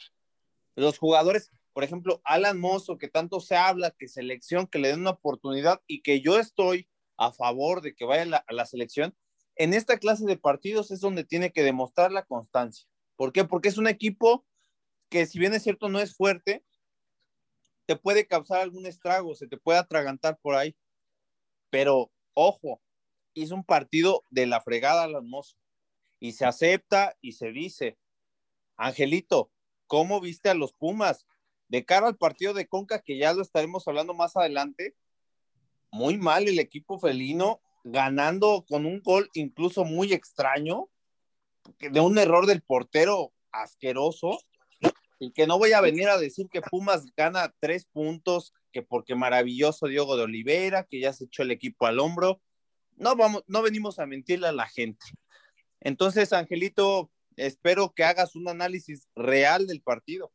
Los 0.76 0.96
jugadores, 0.96 1.50
por 1.72 1.82
ejemplo, 1.82 2.20
Alan 2.22 2.60
Mozo, 2.60 2.98
que 2.98 3.08
tanto 3.08 3.40
se 3.40 3.56
habla, 3.56 3.90
que 3.90 4.06
selección, 4.06 4.68
que 4.68 4.78
le 4.78 4.88
den 4.88 5.00
una 5.00 5.10
oportunidad 5.10 5.82
y 5.88 6.02
que 6.02 6.20
yo 6.20 6.38
estoy 6.38 6.88
a 7.16 7.32
favor 7.32 7.80
de 7.80 7.96
que 7.96 8.04
vaya 8.04 8.44
a 8.46 8.52
la, 8.52 8.66
selección, 8.66 9.12
en 9.56 9.74
esta 9.74 9.98
clase 9.98 10.24
de 10.24 10.36
partidos 10.36 10.92
es 10.92 11.00
donde 11.00 11.24
tiene 11.24 11.50
que 11.50 11.64
demostrar 11.64 12.12
la 12.12 12.24
constancia. 12.24 12.88
¿Por 13.16 13.32
qué? 13.32 13.42
Porque 13.42 13.70
es 13.70 13.76
un 13.76 13.88
equipo 13.88 14.46
que 15.08 15.26
si 15.26 15.40
bien 15.40 15.52
es 15.52 15.64
cierto 15.64 15.88
no 15.88 15.98
es 15.98 16.14
fuerte, 16.14 16.62
te 17.88 17.96
puede 17.96 18.26
causar 18.26 18.60
algún 18.60 18.84
estrago, 18.84 19.34
se 19.34 19.46
te 19.46 19.56
puede 19.56 19.78
atragantar 19.78 20.38
por 20.42 20.54
ahí. 20.54 20.76
Pero, 21.70 22.12
ojo, 22.34 22.82
hizo 23.32 23.54
un 23.54 23.64
partido 23.64 24.24
de 24.28 24.46
la 24.46 24.60
fregada 24.60 25.04
Alan 25.04 25.26
Mozo 25.26 25.56
y 26.20 26.32
se 26.32 26.44
acepta 26.44 27.16
y 27.22 27.32
se 27.32 27.50
dice, 27.50 27.96
Angelito, 28.76 29.50
¿cómo 29.86 30.20
viste 30.20 30.50
a 30.50 30.54
los 30.54 30.74
Pumas? 30.74 31.24
De 31.68 31.86
cara 31.86 32.08
al 32.08 32.18
partido 32.18 32.52
de 32.52 32.68
Conca, 32.68 33.00
que 33.00 33.16
ya 33.16 33.32
lo 33.32 33.40
estaremos 33.40 33.88
hablando 33.88 34.12
más 34.12 34.36
adelante, 34.36 34.94
muy 35.90 36.18
mal 36.18 36.46
el 36.46 36.58
equipo 36.58 36.98
felino, 36.98 37.62
ganando 37.84 38.66
con 38.68 38.84
un 38.84 39.00
gol 39.00 39.30
incluso 39.32 39.86
muy 39.86 40.12
extraño, 40.12 40.90
de 41.78 42.00
un 42.00 42.18
error 42.18 42.44
del 42.44 42.60
portero 42.60 43.32
asqueroso, 43.50 44.38
y 45.18 45.32
que 45.32 45.46
no 45.46 45.58
voy 45.58 45.72
a 45.72 45.80
venir 45.80 46.08
a 46.08 46.18
decir 46.18 46.48
que 46.48 46.60
Pumas 46.60 47.06
gana 47.16 47.52
tres 47.60 47.86
puntos, 47.86 48.52
que 48.72 48.82
porque 48.82 49.14
maravilloso 49.14 49.86
Diogo 49.86 50.16
de 50.16 50.24
Oliveira, 50.24 50.84
que 50.84 51.00
ya 51.00 51.12
se 51.12 51.24
echó 51.24 51.42
el 51.42 51.50
equipo 51.50 51.86
al 51.86 51.98
hombro. 51.98 52.40
No, 52.96 53.16
vamos, 53.16 53.42
no 53.46 53.62
venimos 53.62 53.98
a 53.98 54.06
mentirle 54.06 54.48
a 54.48 54.52
la 54.52 54.66
gente. 54.66 55.04
Entonces, 55.80 56.32
Angelito, 56.32 57.10
espero 57.36 57.92
que 57.94 58.04
hagas 58.04 58.36
un 58.36 58.48
análisis 58.48 59.08
real 59.14 59.66
del 59.66 59.82
partido. 59.82 60.32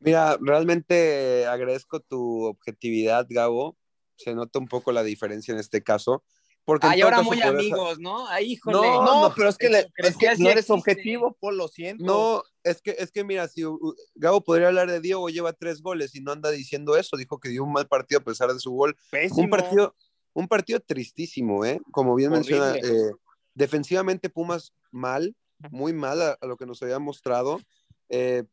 Mira, 0.00 0.38
realmente 0.40 1.46
agradezco 1.46 2.00
tu 2.00 2.44
objetividad, 2.44 3.26
Gabo. 3.28 3.76
Se 4.16 4.34
nota 4.34 4.58
un 4.58 4.68
poco 4.68 4.92
la 4.92 5.02
diferencia 5.02 5.52
en 5.52 5.60
este 5.60 5.82
caso. 5.82 6.24
Porque 6.68 6.86
Ay, 6.86 7.00
ahora 7.00 7.22
muy 7.22 7.40
amigos, 7.40 7.98
¿no? 7.98 8.28
Ay, 8.28 8.52
híjole. 8.52 8.76
No, 8.76 9.22
No, 9.22 9.32
pero 9.34 9.48
es 9.48 9.56
que, 9.56 9.70
le- 9.70 9.90
es 9.96 10.16
que 10.18 10.26
no 10.36 10.50
eres 10.50 10.68
existe. 10.68 10.72
objetivo, 10.74 11.34
Paul, 11.40 11.56
lo 11.56 11.66
siento. 11.66 12.04
No, 12.04 12.42
es 12.62 12.82
que, 12.82 12.94
es 12.98 13.10
que 13.10 13.24
mira, 13.24 13.48
si 13.48 13.64
uh, 13.64 13.78
Gabo 14.14 14.42
podría 14.42 14.68
hablar 14.68 14.90
de 14.90 15.00
Diego, 15.00 15.30
lleva 15.30 15.54
tres 15.54 15.80
goles 15.80 16.14
y 16.14 16.20
no 16.20 16.30
anda 16.30 16.50
diciendo 16.50 16.94
eso, 16.98 17.16
dijo 17.16 17.40
que 17.40 17.48
dio 17.48 17.64
un 17.64 17.72
mal 17.72 17.88
partido 17.88 18.20
a 18.20 18.22
pesar 18.24 18.52
de 18.52 18.60
su 18.60 18.70
gol. 18.72 18.94
Pésimo. 19.10 19.44
Un 19.44 19.48
partido, 19.48 19.96
un 20.34 20.46
partido 20.46 20.78
tristísimo, 20.80 21.64
¿eh? 21.64 21.80
Como 21.90 22.14
bien 22.14 22.32
menciona, 22.32 22.74
eh, 22.76 23.12
defensivamente 23.54 24.28
Pumas 24.28 24.74
mal, 24.90 25.34
muy 25.70 25.94
mal 25.94 26.20
a, 26.20 26.32
a 26.38 26.46
lo 26.46 26.58
que 26.58 26.66
nos 26.66 26.82
había 26.82 26.98
mostrado. 26.98 27.62
eh, 28.10 28.44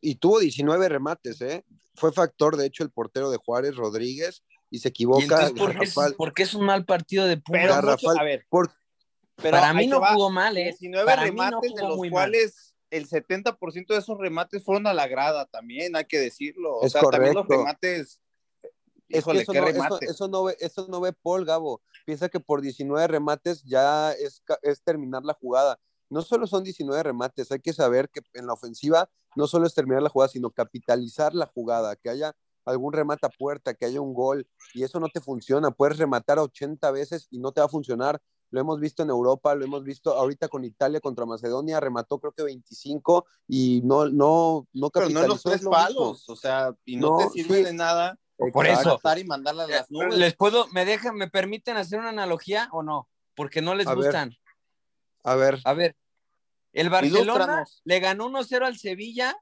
y 0.00 0.14
tuvo 0.14 0.38
19 0.38 0.88
remates, 0.88 1.40
¿eh? 1.40 1.64
Fue 1.96 2.12
factor, 2.12 2.56
de 2.56 2.66
hecho, 2.66 2.84
el 2.84 2.90
portero 2.92 3.30
de 3.30 3.38
Juárez, 3.38 3.74
Rodríguez, 3.74 4.44
y 4.74 4.78
se 4.78 4.88
¿Y 4.88 4.90
equivoca. 4.90 5.22
entonces 5.22 5.52
por 5.52 5.70
qué, 5.78 5.84
es, 5.84 5.94
garrafal. 5.94 6.14
por 6.16 6.34
qué 6.34 6.42
es 6.42 6.54
un 6.54 6.66
mal 6.66 6.84
partido 6.84 7.26
de 7.26 7.36
Pumas? 7.36 7.62
Pero, 7.62 7.74
Garrafal. 7.74 7.98
mucho- 8.10 8.20
a 8.20 8.24
ver, 8.24 8.46
Por- 8.48 8.70
pero 9.36 9.56
Para 9.56 9.72
mí 9.72 9.86
no 9.86 10.00
va. 10.00 10.12
jugó 10.14 10.30
mal, 10.30 10.56
¿eh? 10.56 10.64
19 10.64 11.06
Para 11.06 11.22
mí 11.24 11.30
no 11.30 11.42
remates, 11.44 11.70
jugó 11.70 11.82
de 11.82 11.88
los 11.88 11.96
muy 11.96 12.08
mal. 12.10 12.12
cuales 12.30 12.74
el 12.90 13.08
70% 13.08 13.94
de 13.94 14.00
esos 14.00 14.18
remates 14.18 14.62
fueron 14.64 14.86
a 14.86 14.94
la 14.94 15.06
grada 15.08 15.46
también, 15.46 15.94
hay 15.96 16.04
que 16.04 16.18
decirlo. 16.18 16.76
O 16.78 16.84
Es 16.86 16.92
sea, 16.92 17.02
también 17.02 17.34
los 17.34 17.46
remates. 17.46 18.20
Es 19.08 19.18
Híjole, 19.20 19.38
que 19.40 19.42
eso 19.42 19.52
qué 19.52 19.60
no, 19.60 19.66
eso, 19.68 19.98
eso 20.00 20.28
no 20.28 20.44
ve, 20.44 20.56
eso 20.60 20.86
no 20.88 21.00
ve 21.00 21.12
Paul 21.12 21.44
Gabo. 21.44 21.82
Piensa 22.06 22.28
que 22.28 22.40
por 22.40 22.60
19 22.62 23.06
remates 23.06 23.62
ya 23.64 24.12
es, 24.12 24.42
es 24.62 24.82
terminar 24.82 25.24
la 25.24 25.34
jugada. 25.34 25.78
No 26.10 26.22
solo 26.22 26.46
son 26.46 26.64
19 26.64 27.02
remates, 27.02 27.50
hay 27.52 27.60
que 27.60 27.72
saber 27.72 28.08
que 28.08 28.20
en 28.34 28.46
la 28.46 28.52
ofensiva 28.54 29.08
no 29.36 29.46
solo 29.46 29.66
es 29.66 29.74
terminar 29.74 30.02
la 30.02 30.08
jugada, 30.10 30.28
sino 30.30 30.50
capitalizar 30.50 31.34
la 31.34 31.46
jugada, 31.46 31.96
que 31.96 32.08
haya 32.10 32.34
algún 32.64 32.92
remate 32.92 33.26
a 33.26 33.30
puerta, 33.30 33.74
que 33.74 33.86
haya 33.86 34.00
un 34.00 34.14
gol, 34.14 34.46
y 34.72 34.82
eso 34.82 35.00
no 35.00 35.08
te 35.08 35.20
funciona. 35.20 35.70
Puedes 35.70 35.98
rematar 35.98 36.38
80 36.38 36.90
veces 36.90 37.26
y 37.30 37.38
no 37.38 37.52
te 37.52 37.60
va 37.60 37.66
a 37.66 37.70
funcionar. 37.70 38.20
Lo 38.50 38.60
hemos 38.60 38.78
visto 38.78 39.02
en 39.02 39.10
Europa, 39.10 39.54
lo 39.54 39.64
hemos 39.64 39.82
visto 39.82 40.14
ahorita 40.14 40.48
con 40.48 40.64
Italia 40.64 41.00
contra 41.00 41.26
Macedonia, 41.26 41.80
remató 41.80 42.18
creo 42.20 42.32
que 42.32 42.44
25 42.44 43.26
y 43.48 43.80
no, 43.84 44.06
no, 44.06 44.68
no 44.72 44.90
Pero 44.90 45.08
no 45.08 45.22
en 45.22 45.28
los 45.28 45.42
tres 45.42 45.56
mismo. 45.56 45.70
palos, 45.72 46.28
o 46.28 46.36
sea, 46.36 46.72
y 46.84 46.96
no, 46.96 47.10
No, 47.10 47.16
te 47.18 47.30
sirve 47.30 47.58
sí. 47.58 47.64
de 47.64 47.72
nada 47.72 48.16
Por 48.52 48.66
eso. 48.66 49.00
y 49.18 49.24
mandarla 49.24 49.64
a 49.64 49.66
las 49.66 49.90
nubes. 49.90 50.16
¿Les 50.16 50.36
puedo, 50.36 50.68
me 50.68 50.84
dejan, 50.84 51.16
me 51.16 51.28
permiten 51.28 51.76
hacer 51.76 51.98
una 51.98 52.10
analogía 52.10 52.68
o 52.72 52.82
no? 52.82 53.08
Porque 53.34 53.60
no 53.60 53.74
les 53.74 53.86
A 53.88 53.94
ver. 53.94 54.04
gustan. 54.04 54.36
A 55.24 55.34
ver, 55.34 55.60
A 55.64 55.72
ver, 55.72 55.96
el 56.72 56.90
Barcelona 56.90 57.24
Ilústranos. 57.44 57.80
le 57.84 57.98
ganó 58.00 58.26
1-0 58.28 58.66
al 58.66 58.76
Sevilla 58.78 59.36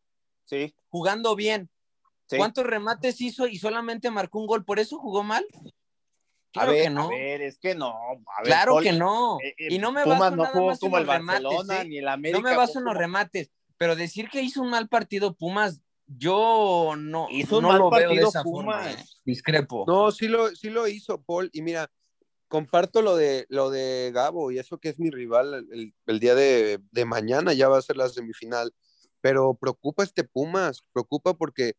Sí, 0.44 0.74
jugando 0.88 1.34
bien. 1.36 1.68
Sí. 2.32 2.36
¿Cuántos 2.38 2.64
remates 2.66 3.20
hizo 3.20 3.46
y 3.46 3.58
solamente 3.58 4.10
marcó 4.10 4.40
un 4.40 4.46
gol? 4.46 4.64
¿Por 4.64 4.78
eso 4.78 4.98
jugó 4.98 5.22
mal? 5.22 5.44
a 5.54 5.60
Claro 6.52 6.72
ver, 6.72 6.82
que 6.84 6.90
no. 6.90 7.04
a 7.04 7.08
ver, 7.08 7.42
es 7.42 7.58
que 7.58 7.74
no. 7.74 7.88
A 7.88 8.42
ver, 8.42 8.44
claro 8.44 8.72
Paul, 8.72 8.82
que 8.84 8.92
no. 8.92 9.38
eh, 9.40 9.54
eh, 9.58 9.66
y 9.70 9.78
no 9.78 9.90
me 9.92 10.02
Pumas 10.02 10.18
baso 10.20 10.36
no 10.36 10.42
nada 10.42 10.54
jugó 10.54 10.66
más 10.66 10.78
como 10.80 10.96
en 10.96 11.00
el 11.02 11.06
los 11.06 11.16
remates. 11.16 11.42
Barcelona 11.44 11.80
¿eh? 11.82 11.88
ni 11.88 11.98
el 11.98 12.08
América. 12.08 12.38
No 12.42 12.48
me 12.50 12.56
baso 12.56 12.78
en 12.78 12.84
los 12.84 12.94
remates. 12.96 13.50
Pero 13.78 13.96
decir 13.96 14.28
que 14.28 14.42
hizo 14.42 14.60
un 14.62 14.70
mal 14.70 14.88
partido 14.88 15.34
Pumas, 15.34 15.80
yo 16.06 16.94
no, 16.98 17.26
Hizo 17.30 17.56
un 17.56 17.62
no 17.62 17.68
mal 17.68 17.78
lo 17.78 17.90
veo 17.90 18.00
de 18.00 18.06
partido 18.06 18.28
esa 18.28 18.42
Pumas. 18.42 18.82
forma. 18.84 18.92
¿eh? 18.92 19.04
Discrepo. 19.24 19.84
No, 19.86 20.12
sí 20.12 20.28
lo, 20.28 20.48
sí 20.54 20.68
lo 20.68 20.86
hizo, 20.88 21.22
Paul. 21.22 21.48
Y 21.54 21.62
mira, 21.62 21.90
comparto 22.48 23.00
lo 23.00 23.16
de, 23.16 23.46
lo 23.48 23.70
de 23.70 24.10
Gabo 24.12 24.50
y 24.50 24.58
eso 24.58 24.78
que 24.78 24.90
es 24.90 24.98
mi 24.98 25.08
rival 25.10 25.66
el, 25.72 25.94
el 26.06 26.20
día 26.20 26.34
de, 26.34 26.80
de 26.90 27.04
mañana, 27.06 27.54
ya 27.54 27.68
va 27.68 27.78
a 27.78 27.82
ser 27.82 27.96
la 27.96 28.10
semifinal. 28.10 28.74
pero 29.22 29.54
preocupa 29.54 30.02
este 30.02 30.22
Pumas, 30.24 30.82
preocupa 30.92 31.32
porque 31.32 31.72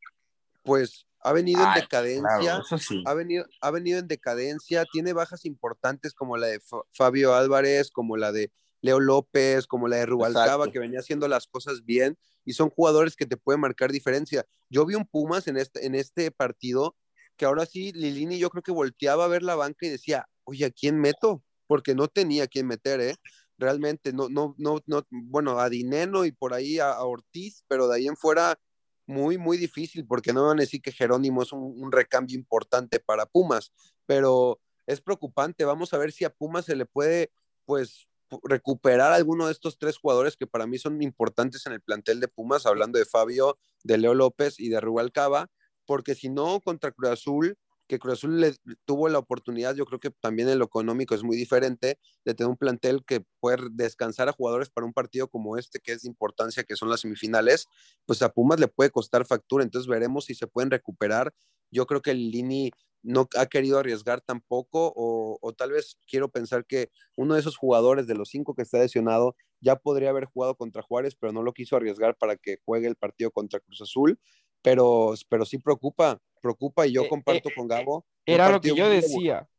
pues 0.63 1.05
ha 1.19 1.31
venido 1.31 1.63
en 1.63 1.73
decadencia, 1.73 2.39
Claro, 2.39 2.61
eso 2.63 2.77
sí. 2.77 3.01
ha 3.05 3.13
venido, 3.13 3.45
ha 3.61 3.71
venido 3.71 3.99
en 3.99 4.07
decadencia, 4.07 4.85
tiene 4.91 5.13
bajas 5.13 5.45
importantes 5.45 6.13
como 6.13 6.35
la 6.37 6.47
de 6.47 6.59
Fa- 6.59 6.81
Fabio 6.91 7.33
Álvarez, 7.33 7.91
como 7.91 8.17
la 8.17 8.31
de 8.31 8.51
Leo 8.81 8.99
López, 8.99 9.65
como 9.65 9.87
la 9.87 9.97
de 9.97 10.05
Rubalcaba, 10.05 10.45
Exacto. 10.65 10.71
que 10.73 10.79
venía 10.79 10.99
haciendo 10.99 11.27
las 11.29 11.47
cosas 11.47 11.85
bien, 11.85 12.17
y 12.43 12.53
son 12.53 12.69
jugadores 12.69 13.15
que 13.15 13.25
te 13.25 13.37
pueden 13.37 13.61
marcar 13.61 13.91
diferencia. 13.91 14.45
Yo 14.69 14.85
vi 14.85 14.95
un 14.95 15.05
Pumas 15.05 15.47
en 15.47 15.55
este, 15.55 15.85
en 15.85 15.95
este 15.95 16.31
partido 16.31 16.95
que 17.37 17.45
ahora 17.45 17.65
sí, 17.65 17.93
Lilini 17.93 18.37
yo 18.37 18.49
creo 18.49 18.61
que 18.61 18.71
volteaba 18.73 19.23
a 19.25 19.29
ver 19.29 19.43
la 19.43 19.55
banca 19.55 19.85
y 19.85 19.89
decía, 19.89 20.27
oye, 20.43 20.65
¿a 20.65 20.71
quién 20.71 20.99
meto? 20.99 21.41
Porque 21.67 21.95
no 21.95 22.07
tenía 22.09 22.43
a 22.43 22.47
quién 22.47 22.67
meter, 22.67 22.99
¿eh? 22.99 23.15
Realmente, 23.57 24.11
no, 24.11 24.27
no, 24.29 24.53
no, 24.57 24.81
no, 24.85 25.07
bueno, 25.09 25.57
a 25.59 25.69
Dineno 25.69 26.25
y 26.25 26.31
por 26.33 26.53
ahí 26.53 26.79
a, 26.79 26.91
a 26.91 27.03
Ortiz, 27.05 27.63
pero 27.69 27.87
de 27.87 27.95
ahí 27.95 28.07
en 28.07 28.17
fuera 28.17 28.59
muy, 29.05 29.37
muy 29.37 29.57
difícil, 29.57 30.05
porque 30.05 30.33
no 30.33 30.47
van 30.47 30.59
a 30.59 30.61
decir 30.61 30.81
que 30.81 30.91
Jerónimo 30.91 31.43
es 31.43 31.51
un, 31.51 31.61
un 31.77 31.91
recambio 31.91 32.37
importante 32.37 32.99
para 32.99 33.25
Pumas, 33.25 33.73
pero 34.05 34.59
es 34.87 35.01
preocupante. 35.01 35.65
Vamos 35.65 35.93
a 35.93 35.97
ver 35.97 36.11
si 36.11 36.25
a 36.25 36.29
Pumas 36.29 36.65
se 36.65 36.75
le 36.75 36.85
puede, 36.85 37.31
pues, 37.65 38.07
pu- 38.29 38.39
recuperar 38.43 39.13
alguno 39.13 39.47
de 39.47 39.51
estos 39.53 39.77
tres 39.77 39.97
jugadores 39.97 40.35
que 40.37 40.47
para 40.47 40.67
mí 40.67 40.77
son 40.77 41.01
importantes 41.01 41.65
en 41.65 41.73
el 41.73 41.81
plantel 41.81 42.19
de 42.19 42.27
Pumas, 42.27 42.65
hablando 42.65 42.99
de 42.99 43.05
Fabio, 43.05 43.57
de 43.83 43.97
Leo 43.97 44.13
López 44.13 44.59
y 44.59 44.69
de 44.69 44.79
Rubalcaba, 44.79 45.49
porque 45.85 46.15
si 46.15 46.29
no, 46.29 46.61
contra 46.61 46.91
Cruz 46.91 47.11
Azul, 47.11 47.57
que 47.87 47.99
Cruz 47.99 48.13
Azul 48.13 48.39
le, 48.39 48.55
tuvo 48.85 49.09
la 49.09 49.19
oportunidad, 49.19 49.75
yo 49.75 49.85
creo 49.85 49.99
que 49.99 50.09
también 50.09 50.49
en 50.49 50.59
lo 50.59 50.65
económico 50.65 51.15
es 51.15 51.23
muy 51.23 51.35
diferente, 51.35 51.99
de 52.25 52.33
tener 52.33 52.49
un 52.49 52.57
plantel 52.57 53.03
que 53.05 53.25
puede 53.39 53.57
descansar 53.71 54.29
a 54.29 54.33
jugadores 54.33 54.69
para 54.69 54.85
un 54.85 54.93
partido 54.93 55.27
como 55.27 55.57
este, 55.57 55.79
que 55.79 55.91
es 55.93 56.03
de 56.03 56.09
importancia, 56.09 56.63
que 56.63 56.75
son 56.75 56.89
las 56.89 57.01
semifinales, 57.01 57.67
pues 58.05 58.21
a 58.21 58.29
Pumas 58.29 58.59
le 58.59 58.67
puede 58.67 58.89
costar 58.89 59.25
factura, 59.25 59.63
entonces 59.63 59.87
veremos 59.87 60.25
si 60.25 60.35
se 60.35 60.47
pueden 60.47 60.71
recuperar. 60.71 61.33
Yo 61.71 61.85
creo 61.85 62.01
que 62.01 62.11
el 62.11 62.31
Lini 62.31 62.71
no 63.01 63.27
ha 63.37 63.45
querido 63.47 63.79
arriesgar 63.79 64.21
tampoco, 64.21 64.93
o, 64.95 65.37
o 65.41 65.53
tal 65.53 65.71
vez 65.71 65.97
quiero 66.07 66.29
pensar 66.29 66.65
que 66.65 66.89
uno 67.17 67.33
de 67.33 67.41
esos 67.41 67.57
jugadores 67.57 68.07
de 68.07 68.15
los 68.15 68.29
cinco 68.29 68.55
que 68.55 68.61
está 68.61 68.79
lesionado 68.79 69.35
ya 69.59 69.77
podría 69.77 70.09
haber 70.09 70.25
jugado 70.25 70.55
contra 70.55 70.81
Juárez, 70.81 71.15
pero 71.15 71.31
no 71.33 71.41
lo 71.41 71.53
quiso 71.53 71.75
arriesgar 71.75 72.15
para 72.17 72.35
que 72.35 72.57
juegue 72.65 72.87
el 72.87 72.95
partido 72.95 73.31
contra 73.31 73.59
Cruz 73.59 73.81
Azul, 73.81 74.19
pero, 74.63 75.13
pero 75.29 75.45
sí 75.45 75.59
preocupa, 75.59 76.19
preocupa 76.41 76.87
y 76.87 76.93
yo 76.93 77.05
Eh, 77.05 77.07
comparto 77.07 77.51
eh, 77.51 77.53
con 77.53 77.67
Gabo. 77.69 78.05
un 78.27 78.37
Era 78.37 78.49
lo 78.49 78.61
que 78.61 78.73
yo 78.73 78.89
decía. 78.89 79.49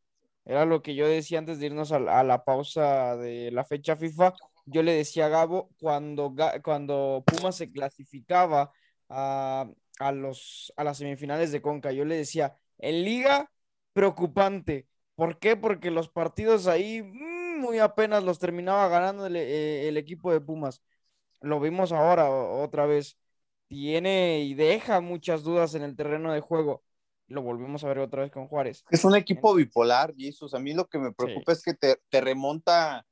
Era 0.47 0.65
lo 0.67 0.83
que 0.83 0.95
yo 0.97 1.09
decía 1.09 1.39
antes 1.41 1.59
de 1.61 1.67
irnos 1.67 1.93
a, 1.93 1.99
la- 2.01 2.21
a 2.21 2.25
la 2.25 2.45
pausa 2.45 3.17
de 3.17 3.51
la 3.53 3.65
fecha 3.65 3.97
FIFA. 3.97 4.35
Yo 4.67 4.83
le 4.83 4.93
decía 4.95 5.27
a 5.27 5.29
Gabo 5.31 5.71
cuando, 5.81 6.35
cuando 6.65 7.25
Pumas 7.27 7.57
se 7.57 7.73
clasificaba 7.73 8.73
a, 9.09 9.69
a 10.01 10.13
los, 10.13 10.73
a 10.77 10.85
las 10.85 10.99
semifinales 10.99 11.53
de 11.53 11.63
Conca, 11.63 11.93
yo 11.93 12.05
le 12.05 12.17
decía, 12.17 12.57
en 12.79 13.05
liga, 13.05 13.51
preocupante. 13.93 14.89
¿Por 15.17 15.39
qué? 15.39 15.57
Porque 15.57 15.91
los 15.91 16.09
partidos 16.11 16.67
ahí 16.69 17.03
mm, 17.03 17.61
muy 17.61 17.79
apenas 17.81 18.25
los 18.25 18.39
terminaba 18.39 18.89
ganando 18.89 19.27
el, 19.27 19.37
eh, 19.37 19.89
el 19.89 19.97
equipo 19.99 20.33
de 20.33 20.41
Pumas. 20.41 20.83
Lo 21.41 21.61
vimos 21.61 21.93
ahora 21.93 22.31
otra 22.31 22.87
vez. 22.87 23.19
Tiene 23.75 24.43
y 24.43 24.55
deja 24.55 25.01
muchas 25.01 25.43
dudas 25.43 25.75
en 25.75 25.83
el 25.83 25.97
terreno 25.97 26.33
de 26.33 26.39
juego. 26.41 26.85
Lo 27.27 27.43
volvimos 27.43 27.83
a 27.83 27.89
ver 27.89 27.99
otra 27.99 28.23
vez 28.23 28.31
con 28.31 28.47
Juárez. 28.47 28.85
Es 28.89 29.05
un 29.05 29.17
equipo 29.17 29.53
bipolar, 29.53 30.15
Jesus. 30.17 30.55
A 30.55 30.61
mí 30.61 30.73
lo 30.75 30.87
que 30.89 30.99
me 31.01 31.11
preocupa 31.13 31.53
Sí. 31.53 31.59
es 31.59 31.63
que 31.65 31.75
te, 31.75 32.01
te 32.09 32.21
remonta 32.21 33.05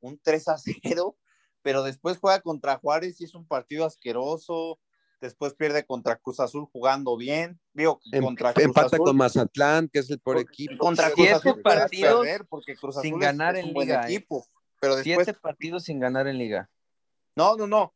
un 0.00 0.16
3 0.22 0.48
a 0.48 0.56
0, 0.56 1.16
pero 1.62 1.82
después 1.82 2.18
juega 2.18 2.40
contra 2.42 2.76
Juárez 2.78 3.20
y 3.20 3.24
es 3.24 3.34
un 3.34 3.44
partido 3.44 3.84
asqueroso. 3.86 4.78
Después 5.20 5.54
pierde 5.54 5.84
contra 5.84 6.14
Cruz 6.16 6.38
Azul 6.38 6.66
jugando 6.70 7.16
bien. 7.16 7.58
Digo, 7.72 7.98
Em- 8.12 8.22
contra 8.22 8.52
Cruz 8.52 8.66
empata 8.66 8.86
Azul. 8.86 9.06
con 9.06 9.16
Mazatlán, 9.16 9.88
que 9.88 9.98
es 9.98 10.10
el 10.10 10.20
peor 10.20 10.38
equipo. 10.38 10.78
Contra 10.78 11.06
Cruz 11.10 11.26
Siete 11.26 11.32
Azul 11.48 11.60
partidos 11.62 12.20
perder 12.20 12.46
porque 12.46 12.76
Cruz 12.76 12.96
sin 13.02 13.18
ganar 13.18 13.54
es, 13.56 13.60
es 13.60 13.64
en 13.64 13.68
un 13.70 13.74
buen 13.74 13.88
liga, 13.88 14.02
¿eh? 14.02 14.12
equipo. 14.14 14.46
Pero 14.80 14.94
después, 14.94 15.24
Siete 15.24 15.40
partidos 15.40 15.82
sin 15.82 15.98
ganar 15.98 16.28
en 16.28 16.38
liga. 16.38 16.70
no, 17.34 17.56
no, 17.56 17.66
no. 17.66 17.92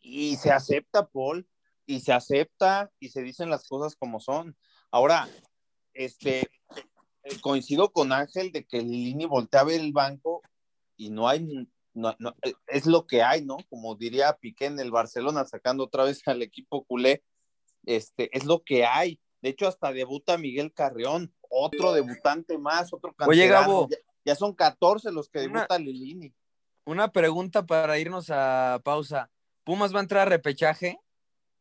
Y, 0.00 0.36
se 0.36 0.50
acepta, 0.50 1.06
Paul, 1.06 1.46
y 1.86 2.00
se 2.00 2.12
acepta 2.12 2.90
y 3.00 3.08
se 3.08 3.22
dicen 3.22 3.50
las 3.50 3.66
cosas 3.68 3.96
como 3.96 4.20
son. 4.20 4.56
Ahora, 4.90 5.28
este, 5.92 6.40
eh, 7.24 7.40
coincido 7.40 7.90
con 7.92 8.12
Ángel 8.12 8.52
de 8.52 8.64
que 8.66 8.80
Lini 8.80 9.26
voltea 9.26 9.60
a 9.60 9.64
ver 9.64 9.80
el 9.80 9.92
banco 9.92 10.42
y 10.96 11.10
no 11.10 11.28
hay, 11.28 11.46
no- 11.94 12.14
no, 12.18 12.34
eh, 12.42 12.54
es 12.68 12.86
lo 12.86 13.06
que 13.06 13.22
hay, 13.22 13.44
¿no? 13.44 13.56
Como 13.68 13.94
diría 13.96 14.34
Piqué 14.34 14.66
en 14.66 14.78
el 14.80 14.90
Barcelona, 14.90 15.44
sacando 15.44 15.84
otra 15.84 16.04
vez 16.04 16.20
al 16.26 16.42
equipo 16.42 16.84
culé, 16.84 17.22
este, 17.84 18.34
es 18.36 18.44
lo 18.44 18.62
que 18.62 18.84
hay. 18.84 19.20
De 19.40 19.50
hecho, 19.50 19.66
hasta 19.68 19.92
debuta 19.92 20.36
Miguel 20.38 20.72
Carrión, 20.72 21.32
otro 21.48 21.92
debutante 21.92 22.58
más, 22.58 22.92
otro 22.92 23.14
Oye, 23.26 23.42
canterano. 23.48 23.66
Gabo. 23.68 23.88
Ya, 23.90 23.96
ya 24.24 24.34
son 24.34 24.54
14 24.54 25.10
los 25.12 25.28
que 25.28 25.40
Una- 25.46 25.60
debuta 25.60 25.78
Lilini. 25.78 26.32
Una 26.84 27.10
pregunta 27.12 27.64
para 27.66 27.98
irnos 27.98 28.30
a 28.30 28.80
pausa. 28.84 29.30
¿Pumas 29.68 29.94
va 29.94 29.98
a 29.98 30.00
entrar 30.02 30.22
a 30.26 30.30
repechaje? 30.30 30.98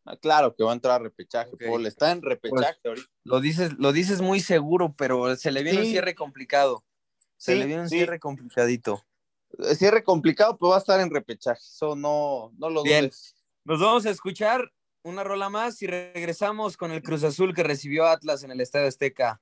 Ah, 0.05 0.15
claro 0.15 0.55
que 0.55 0.63
va 0.63 0.71
a 0.71 0.75
entrar 0.75 0.95
a 1.01 1.03
repechaje. 1.03 1.51
Paul. 1.57 1.85
Está 1.85 2.13
en 2.13 2.21
repechaje 2.21 2.79
ahorita. 2.85 3.09
Lo 3.25 3.41
dices, 3.41 3.73
lo 3.77 3.91
dices 3.91 4.21
muy 4.21 4.39
seguro, 4.39 4.95
pero 4.97 5.35
se 5.35 5.51
le 5.51 5.61
viene 5.61 5.79
un 5.79 5.85
cierre 5.87 6.15
complicado. 6.15 6.85
Se 7.35 7.51
Sí, 7.51 7.59
le 7.59 7.65
viene 7.65 7.81
un 7.81 7.89
sí. 7.89 7.97
cierre 7.97 8.17
complicadito. 8.17 9.05
Cierre 9.75 10.05
complicado, 10.05 10.57
pero 10.57 10.69
va 10.69 10.77
a 10.77 10.79
estar 10.79 11.01
en 11.01 11.09
repechaje. 11.09 11.59
Eso 11.61 11.97
no, 11.97 12.53
no 12.57 12.69
lo 12.69 12.81
Bien. 12.83 13.01
dudes. 13.07 13.35
Nos 13.65 13.81
vamos 13.81 14.05
a 14.05 14.09
escuchar 14.11 14.71
una 15.03 15.25
rola 15.25 15.49
más 15.49 15.81
y 15.81 15.87
regresamos 15.87 16.77
con 16.77 16.93
el 16.93 17.03
Cruz 17.03 17.25
Azul 17.25 17.53
que 17.53 17.63
recibió 17.63 18.05
Atlas 18.05 18.41
en 18.43 18.51
el 18.51 18.61
Estadio 18.61 18.87
Azteca. 18.87 19.41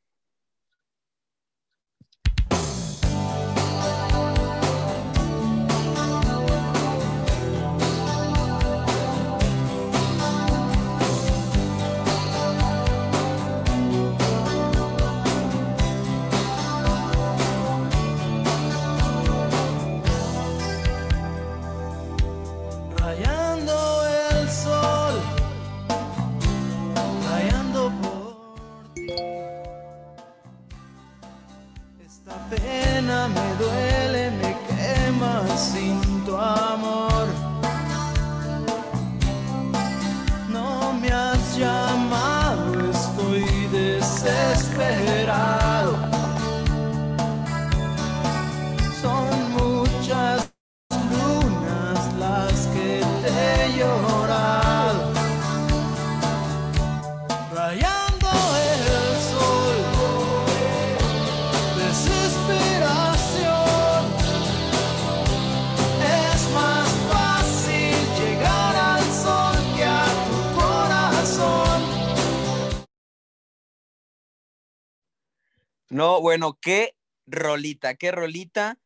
No, 75.95 76.19
bueno, 76.19 76.57
qué 76.61 76.93
rolita, 77.25 77.95
qué 77.95 78.11
rolita. 78.11 78.77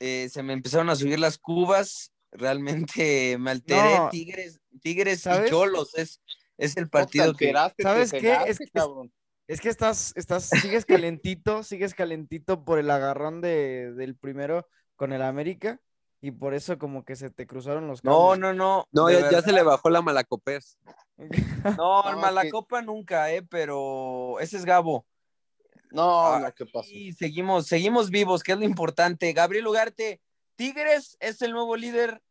Eh, 0.00 0.28
se 0.28 0.42
me 0.42 0.52
empezaron 0.52 0.90
a 0.90 0.96
subir 0.96 1.20
las 1.20 1.38
cubas. 1.38 2.12
Realmente 2.32 3.38
me 3.38 3.52
alteré. 3.52 3.98
No. 3.98 4.08
Tigres, 4.10 4.60
Tigres 4.80 5.20
y 5.20 5.22
¿Sabes? 5.22 5.50
Cholos 5.50 5.94
es, 5.94 6.20
es 6.58 6.76
el 6.76 6.84
No 6.84 6.90
partido 6.90 7.34
que. 7.34 7.52
¿Sabes 7.80 8.10
qué? 8.10 8.36
Es 8.46 8.58
cabrón. 8.72 9.12
Es 9.46 9.60
que 9.60 9.68
estás, 9.68 10.12
estás, 10.16 10.48
sigues 10.48 10.84
calentito, 10.84 11.62
sigues 11.62 11.94
calentito 11.94 12.64
por 12.64 12.78
el 12.78 12.90
agarrón 12.90 13.40
de, 13.40 13.92
del 13.92 14.16
primero 14.16 14.66
con 14.96 15.12
el 15.12 15.22
América 15.22 15.80
y 16.20 16.30
por 16.30 16.54
eso 16.54 16.78
como 16.78 17.04
que 17.04 17.16
se 17.16 17.30
te 17.30 17.46
cruzaron 17.46 17.86
los 17.86 18.02
No, 18.02 18.28
cables. 18.30 18.40
no, 18.40 18.54
no. 18.54 18.88
No, 18.92 19.10
ya, 19.10 19.42
se 19.42 19.52
le 19.52 19.62
bajó 19.62 19.90
la 19.90 20.02
malacopés. 20.02 20.78
No, 21.78 22.08
es 22.10 22.16
Malacopa 22.16 22.82
nunca, 22.82 23.30
eh, 23.32 23.42
pero 23.42 24.40
ese 24.40 24.56
es 24.56 24.64
Gabo. 24.64 25.06
No, 25.92 26.38
no, 26.38 26.54
¿qué 26.54 26.66
pasó? 26.66 26.90
Y 26.90 27.12
seguimos, 27.12 27.66
seguimos 27.66 28.10
vivos, 28.10 28.42
que 28.42 28.52
es 28.52 28.58
lo 28.58 28.64
importante. 28.64 29.32
Gabriel 29.32 29.66
Ugarte, 29.66 30.20
Tigres 30.56 31.16
es 31.20 31.42
el 31.42 31.52
nuevo 31.52 31.76
líder 31.76 32.22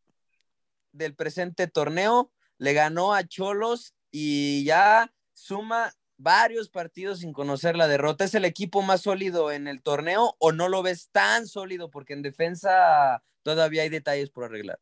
del 0.91 1.15
presente 1.15 1.67
torneo. 1.67 2.32
le 2.58 2.74
ganó 2.74 3.13
a 3.13 3.24
Cholos 3.24 3.93
y 4.12 4.63
ya 4.65 5.13
suma 5.34 5.93
varios 6.17 6.69
partidos 6.69 7.19
sin 7.19 7.34
conocer 7.34 7.76
la 7.76 7.88
derrota. 7.88 8.26
¿Es 8.26 8.36
el 8.36 8.45
equipo 8.45 8.82
más 8.82 9.02
sólido 9.02 9.52
en 9.52 9.67
el 9.67 9.82
torneo 9.82 10.36
o 10.39 10.52
no 10.52 10.67
lo 10.67 10.84
ves 10.84 11.10
tan 11.12 11.47
sólido? 11.47 11.89
Porque 11.89 12.13
en 12.13 12.21
defensa 12.21 13.24
todavía 13.43 13.84
hay 13.84 13.89
detalles 13.89 14.30
por 14.30 14.43
arreglar. 14.45 14.80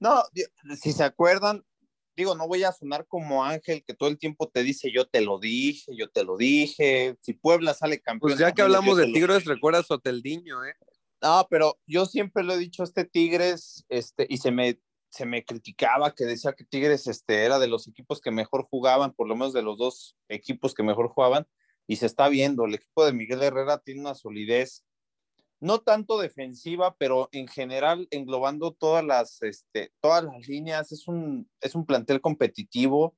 No, 0.00 0.22
si 0.80 0.92
se 0.92 1.04
acuerdan, 1.04 1.64
digo, 2.16 2.34
no 2.34 2.48
voy 2.48 2.64
a 2.64 2.72
sonar 2.72 3.06
como 3.06 3.44
Ángel 3.44 3.84
que 3.84 3.94
todo 3.94 4.08
el 4.08 4.18
tiempo 4.18 4.48
te 4.48 4.62
dice 4.62 4.90
yo 4.92 5.06
te 5.06 5.20
lo 5.20 5.38
dije, 5.38 5.94
yo 5.96 6.08
te 6.08 6.24
lo 6.24 6.36
dije. 6.36 7.16
Si 7.20 7.34
Puebla 7.34 7.74
sale 7.74 8.00
campeón. 8.00 8.30
Pues 8.30 8.38
ya 8.38 8.52
que 8.52 8.62
hablamos 8.62 8.96
de 8.96 9.06
Tigres, 9.06 9.44
recuerda 9.44 9.82
Soteldiño, 9.82 10.64
¿eh? 10.64 10.74
No, 11.22 11.46
pero 11.50 11.78
yo 11.86 12.06
siempre 12.06 12.44
lo 12.44 12.54
he 12.54 12.58
dicho, 12.58 12.82
este 12.82 13.04
Tigres, 13.04 13.84
este, 13.88 14.26
y 14.28 14.38
se 14.38 14.50
me, 14.50 14.78
se 15.08 15.24
me 15.26 15.44
criticaba 15.44 16.14
que 16.14 16.24
decía 16.24 16.52
que 16.52 16.64
Tigres 16.64 17.06
este, 17.06 17.44
era 17.44 17.58
de 17.58 17.68
los 17.68 17.88
equipos 17.88 18.20
que 18.20 18.30
mejor 18.30 18.66
jugaban, 18.70 19.12
por 19.12 19.26
lo 19.26 19.34
menos 19.34 19.52
de 19.52 19.62
los 19.62 19.78
dos 19.78 20.16
equipos 20.28 20.74
que 20.74 20.82
mejor 20.82 21.08
jugaban, 21.08 21.46
y 21.86 21.96
se 21.96 22.06
está 22.06 22.28
viendo, 22.28 22.64
el 22.64 22.74
equipo 22.74 23.04
de 23.04 23.12
Miguel 23.12 23.42
Herrera 23.42 23.78
tiene 23.78 24.00
una 24.00 24.14
solidez, 24.14 24.84
no 25.60 25.78
tanto 25.80 26.18
defensiva, 26.18 26.96
pero 26.98 27.28
en 27.32 27.48
general 27.48 28.06
englobando 28.10 28.72
todas 28.72 29.04
las, 29.04 29.42
este, 29.42 29.92
todas 30.00 30.24
las 30.24 30.46
líneas, 30.48 30.92
es 30.92 31.08
un, 31.08 31.48
es 31.60 31.74
un 31.74 31.86
plantel 31.86 32.20
competitivo 32.20 33.16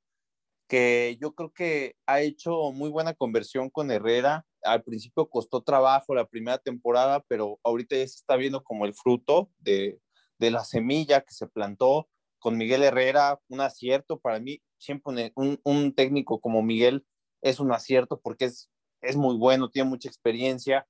que 0.69 1.17
yo 1.21 1.35
creo 1.35 1.53
que 1.53 1.97
ha 2.07 2.21
hecho 2.21 2.73
muy 2.73 2.91
buena 2.91 3.15
conversión 3.15 3.71
con 3.71 3.91
Herrera. 3.91 4.47
Al 4.63 4.83
principio 4.83 5.29
costó 5.29 5.63
trabajo 5.63 6.15
la 6.15 6.27
primera 6.27 6.59
temporada, 6.59 7.25
pero 7.27 7.59
ahorita 7.65 7.97
ya 7.97 8.07
se 8.07 8.17
está 8.17 8.37
viendo 8.37 8.63
como 8.63 8.85
el 8.85 8.95
fruto 8.95 9.51
de, 9.59 10.01
de 10.39 10.51
la 10.51 10.65
semilla 10.65 11.23
que 11.23 11.33
se 11.33 11.49
plantó 11.49 12.09
con 12.39 12.57
Miguel 12.57 12.83
Herrera, 12.83 13.41
un 13.49 13.61
acierto 13.61 14.21
para 14.21 14.39
mí, 14.41 14.63
siempre 14.79 15.33
un, 15.35 15.61
un 15.65 15.95
técnico 15.95 16.41
como 16.41 16.63
Miguel 16.63 17.05
es 17.43 17.61
un 17.61 17.73
acierto 17.73 18.21
porque 18.21 18.47
es, 18.47 18.71
es 19.01 19.17
muy 19.17 19.37
bueno, 19.37 19.71
tiene 19.71 19.89
mucha 19.89 20.09
experiencia, 20.09 20.87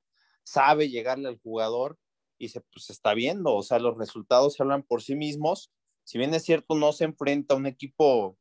sabe 0.48 0.88
llegarle 0.88 1.28
al 1.28 1.38
jugador 1.38 1.98
y 2.38 2.48
se 2.48 2.60
pues, 2.60 2.90
está 2.90 3.14
viendo, 3.14 3.54
o 3.54 3.62
sea, 3.62 3.78
los 3.78 3.98
resultados 3.98 4.54
se 4.54 4.62
hablan 4.62 4.82
por 4.82 5.02
sí 5.02 5.14
mismos. 5.14 5.70
Si 6.04 6.18
bien 6.18 6.32
es 6.32 6.44
cierto, 6.44 6.74
no 6.74 6.92
se 6.92 7.04
enfrenta 7.04 7.54
a 7.54 7.58
un 7.58 7.66
equipo 7.66 8.38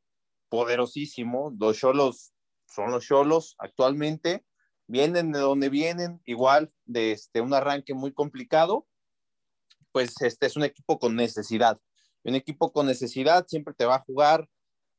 poderosísimo, 0.50 1.54
los 1.60 1.78
Cholos 1.78 2.32
son 2.67 2.91
los 2.91 3.06
Cholos 3.06 3.56
actualmente, 3.60 4.46
vienen 4.88 5.32
de 5.32 5.39
donde 5.39 5.70
vienen, 5.70 6.22
igual 6.26 6.72
de 6.86 7.12
este, 7.12 7.41
un 7.41 7.54
arranque 7.54 7.93
muy 7.93 8.13
complicado, 8.13 8.88
pues 9.91 10.13
este 10.22 10.46
es 10.46 10.56
un 10.56 10.63
equipo 10.63 11.00
con 11.00 11.15
necesidad. 11.15 11.80
Un 12.24 12.36
equipo 12.36 12.72
con 12.72 12.86
necesidad 12.86 13.46
siempre 13.48 13.74
te 13.74 13.86
va 13.86 13.96
a 13.96 14.04
jugar 14.04 14.48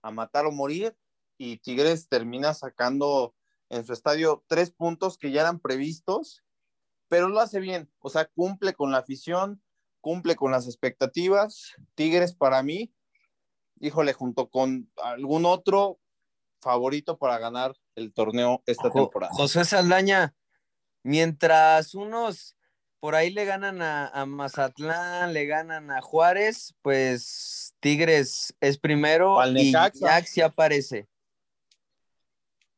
a 0.02 0.10
matar 0.10 0.44
o 0.46 0.52
morir 0.52 0.96
y 1.38 1.58
Tigres 1.58 2.08
termina 2.08 2.52
sacando 2.52 3.34
en 3.70 3.84
su 3.84 3.92
estadio 3.92 4.44
tres 4.46 4.70
puntos 4.70 5.16
que 5.18 5.30
ya 5.30 5.42
eran 5.42 5.60
previstos, 5.60 6.42
pero 7.08 7.28
lo 7.28 7.40
hace 7.40 7.60
bien, 7.60 7.90
o 8.00 8.10
sea, 8.10 8.26
cumple 8.26 8.74
con 8.74 8.92
la 8.92 8.98
afición, 8.98 9.62
cumple 10.00 10.36
con 10.36 10.52
las 10.52 10.66
expectativas. 10.66 11.74
Tigres 11.94 12.34
para 12.34 12.62
mí, 12.62 12.92
híjole, 13.80 14.12
junto 14.12 14.48
con 14.50 14.90
algún 15.02 15.44
otro 15.44 15.98
favorito 16.60 17.18
para 17.18 17.38
ganar 17.38 17.74
el 17.94 18.12
torneo 18.12 18.62
esta 18.66 18.90
temporada. 18.90 19.32
José 19.34 19.64
Saldaña, 19.64 20.34
mientras 21.02 21.94
unos 21.94 22.56
por 23.00 23.14
ahí 23.14 23.30
le 23.30 23.44
ganan 23.44 23.80
a, 23.80 24.26
Mazatlán, 24.26 25.32
le 25.32 25.46
ganan 25.46 25.90
a 25.90 26.00
Juárez, 26.00 26.74
pues 26.82 27.74
Tigres 27.80 28.54
es 28.60 28.78
primero 28.78 29.38
y 29.54 29.72
Jack 29.72 30.26
aparece. 30.44 31.06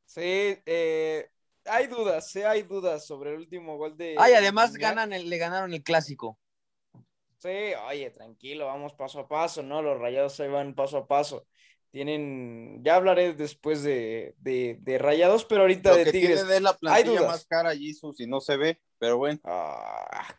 Sí, 0.04 0.58
eh, 0.66 1.30
hay 1.70 1.86
dudas, 1.86 2.30
sí 2.30 2.42
hay 2.42 2.62
dudas 2.62 3.06
sobre 3.06 3.30
el 3.30 3.36
último 3.36 3.76
gol 3.76 3.96
de. 3.96 4.16
Ay, 4.18 4.34
además 4.34 4.74
ganan 4.74 5.10
le 5.10 5.38
ganaron 5.38 5.72
el 5.72 5.82
clásico. 5.82 6.38
Sí, 7.38 7.72
oye, 7.88 8.10
tranquilo, 8.10 8.66
vamos 8.66 8.92
paso 8.92 9.20
a 9.20 9.28
paso, 9.28 9.62
¿no? 9.62 9.80
Los 9.80 9.98
rayados 9.98 10.34
se 10.34 10.46
van 10.48 10.74
paso 10.74 10.98
a 10.98 11.06
paso 11.06 11.46
tienen, 11.90 12.82
ya 12.84 12.96
hablaré 12.96 13.34
después 13.34 13.82
de, 13.82 14.34
de, 14.38 14.98
Rayados, 14.98 15.44
pero 15.44 15.62
ahorita 15.62 15.94
de 15.94 16.10
Tigres. 16.10 16.40
Tiene 16.40 16.54
de 16.54 16.60
la 16.60 16.76
plantilla 16.76 17.22
más 17.22 17.44
cara, 17.46 17.74
Jesus, 17.74 18.16
si 18.16 18.26
no 18.26 18.40
se 18.40 18.56
ve, 18.56 18.80
pero 18.98 19.18
bueno. 19.18 19.40
Ah, 19.44 20.34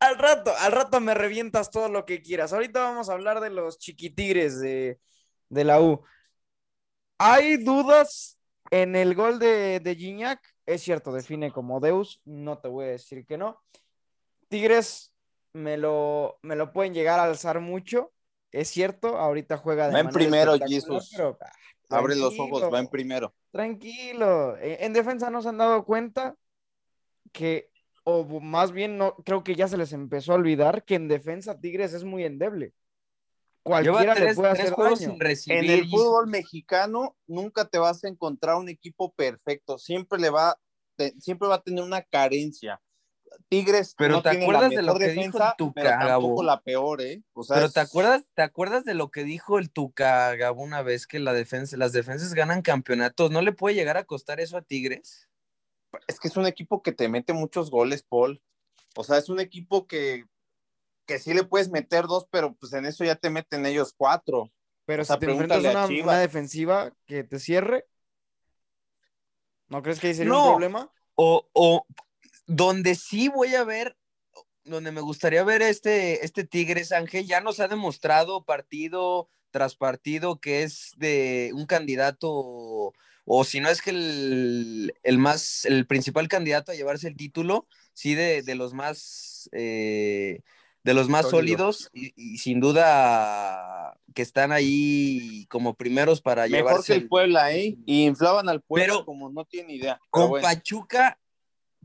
al 0.00 0.18
rato, 0.18 0.52
al 0.58 0.72
rato 0.72 1.00
me 1.00 1.14
revientas 1.14 1.70
todo 1.70 1.88
lo 1.88 2.04
que 2.04 2.20
quieras. 2.20 2.52
Ahorita 2.52 2.80
vamos 2.80 3.08
a 3.08 3.14
hablar 3.14 3.40
de 3.40 3.50
los 3.50 3.78
chiquitigres 3.78 4.60
de, 4.60 5.00
de 5.48 5.64
la 5.64 5.80
U. 5.80 6.02
Hay 7.18 7.56
dudas 7.56 8.38
en 8.70 8.94
el 8.94 9.14
gol 9.14 9.38
de, 9.38 9.80
de 9.80 9.96
Gignac, 9.96 10.53
es 10.66 10.82
cierto, 10.82 11.12
define 11.12 11.52
como 11.52 11.80
Deus, 11.80 12.20
no 12.24 12.58
te 12.58 12.68
voy 12.68 12.86
a 12.86 12.88
decir 12.88 13.26
que 13.26 13.38
no. 13.38 13.60
Tigres 14.48 15.12
me 15.52 15.76
lo, 15.76 16.38
me 16.42 16.56
lo 16.56 16.72
pueden 16.72 16.94
llegar 16.94 17.20
a 17.20 17.24
alzar 17.24 17.60
mucho, 17.60 18.12
es 18.50 18.68
cierto, 18.68 19.18
ahorita 19.18 19.58
juega 19.58 19.88
de 19.88 19.94
Va 19.94 20.00
en 20.00 20.10
primero, 20.10 20.56
Jesus. 20.66 21.12
Ah, 21.18 21.98
Abre 21.98 22.16
los 22.16 22.38
ojos, 22.38 22.62
va 22.72 22.80
en 22.80 22.88
primero. 22.88 23.34
Tranquilo. 23.50 24.56
E, 24.58 24.84
en 24.84 24.92
defensa 24.92 25.30
no 25.30 25.42
se 25.42 25.48
han 25.48 25.58
dado 25.58 25.84
cuenta 25.84 26.36
que, 27.32 27.70
o 28.04 28.40
más 28.40 28.72
bien, 28.72 28.96
no, 28.96 29.16
creo 29.16 29.44
que 29.44 29.54
ya 29.54 29.68
se 29.68 29.76
les 29.76 29.92
empezó 29.92 30.32
a 30.32 30.36
olvidar 30.36 30.84
que 30.84 30.94
en 30.94 31.08
defensa 31.08 31.58
Tigres 31.60 31.94
es 31.94 32.04
muy 32.04 32.24
endeble. 32.24 32.72
Cualquiera 33.64 34.14
le 34.14 34.34
puede 34.34 34.50
hacer 34.50 34.74
daño. 34.76 35.16
en 35.46 35.70
el 35.70 35.88
fútbol 35.88 36.28
mexicano 36.28 37.16
nunca 37.26 37.64
te 37.64 37.78
vas 37.78 38.04
a 38.04 38.08
encontrar 38.08 38.56
un 38.56 38.68
equipo 38.68 39.14
perfecto. 39.14 39.78
Siempre 39.78 40.20
le 40.20 40.28
va, 40.28 40.60
siempre 41.18 41.48
va 41.48 41.56
a 41.56 41.62
tener 41.62 41.82
una 41.82 42.02
carencia. 42.02 42.80
Tigres 43.48 43.94
pero 43.96 44.22
te 44.22 44.28
acuerdas 44.28 44.70
de 44.70 44.82
lo 44.82 44.96
que 44.96 45.08
dijo 45.08 45.38
el 45.38 45.56
Tuca 45.58 46.06
Gabo 46.06 46.40
la 46.44 46.60
peor 46.60 47.02
eh 47.02 47.22
pero 47.48 47.68
te 47.68 47.80
acuerdas 47.80 48.22
te 48.32 48.42
acuerdas 48.42 48.84
de 48.84 48.94
lo 48.94 49.10
que 49.10 49.24
dijo 49.24 49.58
el 49.58 49.72
Tuca 49.72 50.32
Gabo 50.36 50.62
una 50.62 50.82
vez 50.82 51.08
que 51.08 51.18
la 51.18 51.32
defensa 51.32 51.76
las 51.76 51.92
defensas 51.92 52.32
ganan 52.34 52.62
campeonatos 52.62 53.32
no 53.32 53.42
le 53.42 53.50
puede 53.50 53.74
llegar 53.74 53.96
a 53.96 54.04
costar 54.04 54.38
eso 54.38 54.56
a 54.56 54.62
Tigres 54.62 55.28
es 56.06 56.20
que 56.20 56.28
es 56.28 56.36
un 56.36 56.46
equipo 56.46 56.80
que 56.80 56.92
te 56.92 57.08
mete 57.08 57.32
muchos 57.32 57.72
goles 57.72 58.04
Paul 58.04 58.40
o 58.94 59.02
sea 59.02 59.18
es 59.18 59.28
un 59.28 59.40
equipo 59.40 59.88
que 59.88 60.26
que 61.06 61.18
sí 61.18 61.34
le 61.34 61.44
puedes 61.44 61.70
meter 61.70 62.06
dos 62.06 62.26
pero 62.30 62.54
pues 62.54 62.72
en 62.72 62.86
eso 62.86 63.04
ya 63.04 63.16
te 63.16 63.30
meten 63.30 63.66
ellos 63.66 63.94
cuatro. 63.96 64.50
Pero 64.86 65.02
o 65.02 65.04
sea, 65.04 65.16
si 65.16 65.20
te 65.20 65.32
enfrentas 65.32 65.60
una, 65.60 65.86
una 65.86 66.18
defensiva 66.18 66.92
que 67.06 67.24
te 67.24 67.38
cierre 67.38 67.86
¿no 69.68 69.82
crees 69.82 70.00
que 70.00 70.08
ahí 70.08 70.14
sería 70.14 70.34
un 70.34 70.50
problema? 70.50 70.90
O, 71.14 71.48
o, 71.52 71.86
donde 72.46 72.94
sí 72.94 73.28
voy 73.28 73.54
a 73.54 73.64
ver, 73.64 73.96
donde 74.64 74.92
me 74.92 75.00
gustaría 75.00 75.44
ver 75.44 75.62
este, 75.62 76.24
este 76.24 76.44
Tigres 76.44 76.92
Ángel, 76.92 77.26
ya 77.26 77.40
nos 77.40 77.60
ha 77.60 77.68
demostrado 77.68 78.44
partido 78.44 79.28
tras 79.50 79.76
partido 79.76 80.40
que 80.40 80.64
es 80.64 80.92
de 80.96 81.52
un 81.54 81.66
candidato, 81.66 82.92
o 83.24 83.44
si 83.44 83.60
no 83.60 83.68
es 83.68 83.82
que 83.82 83.90
el, 83.90 85.18
más, 85.18 85.64
el 85.64 85.86
principal 85.86 86.28
candidato 86.28 86.72
a 86.72 86.74
llevarse 86.74 87.08
el 87.08 87.16
título, 87.16 87.68
sí 87.92 88.14
de, 88.14 88.42
los 88.56 88.74
más, 88.74 89.48
eh, 89.52 90.40
de 90.84 90.94
los 90.94 91.08
más 91.08 91.28
sólidos 91.28 91.90
y, 91.92 92.38
sin 92.38 92.60
duda 92.60 93.98
que 94.14 94.22
están 94.22 94.52
ahí 94.52 95.46
como 95.48 95.74
primeros 95.74 96.20
para 96.20 96.42
Mejor 96.42 96.56
llevarse. 96.56 96.92
que 96.92 96.98
el 97.00 97.08
Puebla, 97.08 97.52
¿eh? 97.52 97.76
Y 97.86 98.04
inflaban 98.04 98.48
al 98.48 98.60
Puebla 98.60 99.02
como 99.04 99.30
no 99.30 99.44
tiene 99.44 99.74
idea. 99.74 99.98
Con 100.10 100.40
Pachuca 100.40 101.18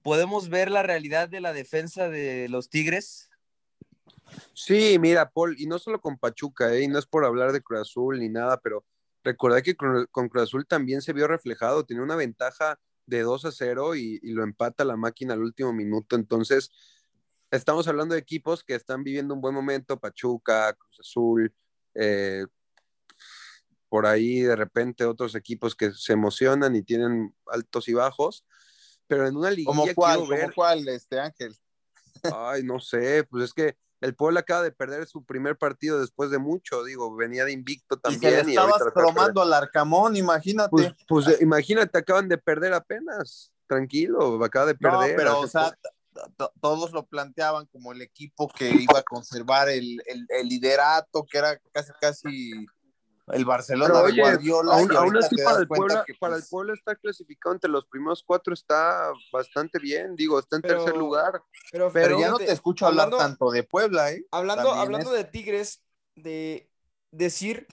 ¿Podemos 0.01 0.49
ver 0.49 0.71
la 0.71 0.83
realidad 0.83 1.29
de 1.29 1.41
la 1.41 1.53
defensa 1.53 2.09
de 2.09 2.47
los 2.49 2.69
Tigres? 2.69 3.29
Sí, 4.53 4.97
mira, 4.99 5.29
Paul, 5.29 5.55
y 5.59 5.65
no 5.65 5.79
solo 5.79 5.99
con 5.99 6.17
Pachuca, 6.17 6.73
¿eh? 6.73 6.83
y 6.83 6.87
no 6.87 6.99
es 6.99 7.05
por 7.05 7.25
hablar 7.25 7.51
de 7.51 7.61
Cruz 7.61 7.81
Azul 7.81 8.19
ni 8.19 8.29
nada, 8.29 8.59
pero 8.61 8.85
recordad 9.23 9.61
que 9.61 9.75
con, 9.75 10.07
Cruz 10.29 10.43
Azul 10.43 10.67
también 10.67 11.01
se 11.01 11.13
vio 11.13 11.27
reflejado, 11.27 11.85
tiene 11.85 12.03
una 12.03 12.15
ventaja 12.15 12.79
de 13.05 13.21
2 13.21 13.45
a 13.45 13.51
0 13.51 13.95
y, 13.95 14.19
lo 14.31 14.43
empata 14.43 14.85
la 14.85 14.95
máquina 14.95 15.33
al 15.33 15.41
último 15.41 15.73
minuto, 15.73 16.15
entonces 16.15 16.71
estamos 17.51 17.87
hablando 17.87 18.13
de 18.13 18.21
equipos 18.21 18.63
que 18.63 18.75
están 18.75 19.03
viviendo 19.03 19.33
un 19.33 19.41
buen 19.41 19.53
momento, 19.53 19.99
Pachuca, 19.99 20.73
Cruz 20.73 20.99
Azul, 20.99 21.53
eh, 21.95 22.45
por 23.89 24.05
ahí 24.05 24.41
de 24.41 24.55
repente 24.55 25.05
otros 25.05 25.35
equipos 25.35 25.75
que 25.75 25.91
se 25.91 26.13
emocionan 26.13 26.75
y 26.75 26.83
tienen 26.83 27.35
altos 27.47 27.87
y 27.87 27.93
bajos, 27.93 28.45
pero 29.07 29.27
en 29.27 29.35
una 29.35 29.49
liguilla 29.49 29.67
¿Cómo 29.67 29.85
cuál, 29.95 30.27
ver... 30.27 30.53
cuál, 30.53 30.87
este 30.87 31.19
Ángel? 31.19 31.55
Ay, 32.35 32.63
no 32.63 32.79
sé, 32.79 33.23
pues 33.23 33.45
es 33.45 33.53
que 33.53 33.75
el 34.01 34.15
Puebla 34.15 34.41
acaba 34.41 34.61
de 34.61 34.71
perder 34.71 35.07
su 35.07 35.25
primer 35.25 35.57
partido 35.57 35.99
después 35.99 36.29
de 36.29 36.37
mucho, 36.37 36.83
digo, 36.83 37.13
venía 37.15 37.43
de 37.43 37.51
invicto 37.51 37.97
también. 37.97 38.47
Y, 38.47 38.51
estabas 38.51 38.81
cromando 38.93 39.41
al 39.41 39.51
Arcamón, 39.51 40.15
imagínate. 40.15 40.69
Pues, 40.69 40.93
pues 41.07 41.41
imagínate, 41.41 41.97
acaban 41.97 42.29
de 42.29 42.37
perder 42.37 42.73
apenas, 42.73 43.51
tranquilo, 43.67 44.41
acaba 44.43 44.67
de 44.67 44.75
perder. 44.75 45.11
No, 45.11 45.17
pero 45.17 45.39
o 45.41 45.47
sea, 45.47 45.75
todos 46.61 46.91
lo 46.91 47.05
planteaban 47.05 47.65
como 47.67 47.91
el 47.91 48.01
equipo 48.01 48.47
que 48.47 48.69
iba 48.69 48.99
a 48.99 49.03
conservar 49.03 49.69
el, 49.69 50.01
el, 50.07 50.47
liderato, 50.47 51.25
que 51.29 51.37
era 51.37 51.59
casi, 51.71 51.91
casi 52.01 52.51
el 53.27 53.45
Barcelona 53.45 53.93
Pero 53.93 54.07
de 54.07 54.21
Guardiola. 54.21 54.73
aún, 54.75 55.17
así 55.17 55.35
para 55.43 55.59
el, 55.59 55.67
Puebla, 55.67 56.03
que, 56.05 56.13
para 56.15 56.35
el 56.35 56.43
Puebla 56.49 56.73
está 56.73 56.95
clasificado 56.95 57.53
entre 57.53 57.69
los 57.69 57.85
primeros 57.85 58.23
cuatro, 58.25 58.53
está 58.53 59.11
bastante 59.31 59.77
bien, 59.79 60.15
digo, 60.15 60.39
está 60.39 60.55
en 60.55 60.61
Pero- 60.63 60.83
tercer 60.83 60.97
lugar. 60.97 61.41
Pero, 61.71 61.91
Pero 61.91 62.19
ya 62.19 62.29
no 62.29 62.37
te 62.37 62.51
escucho 62.51 62.87
hablar 62.87 63.05
hablando- 63.05 63.23
tanto 63.23 63.51
de 63.51 63.63
Puebla, 63.63 64.11
¿eh? 64.11 64.25
Hablando, 64.31 64.63
También 64.69 64.81
hablando 64.85 65.15
es- 65.15 65.17
de 65.23 65.31
Tigres, 65.31 65.83
de 66.15 66.69
decir, 67.11 67.67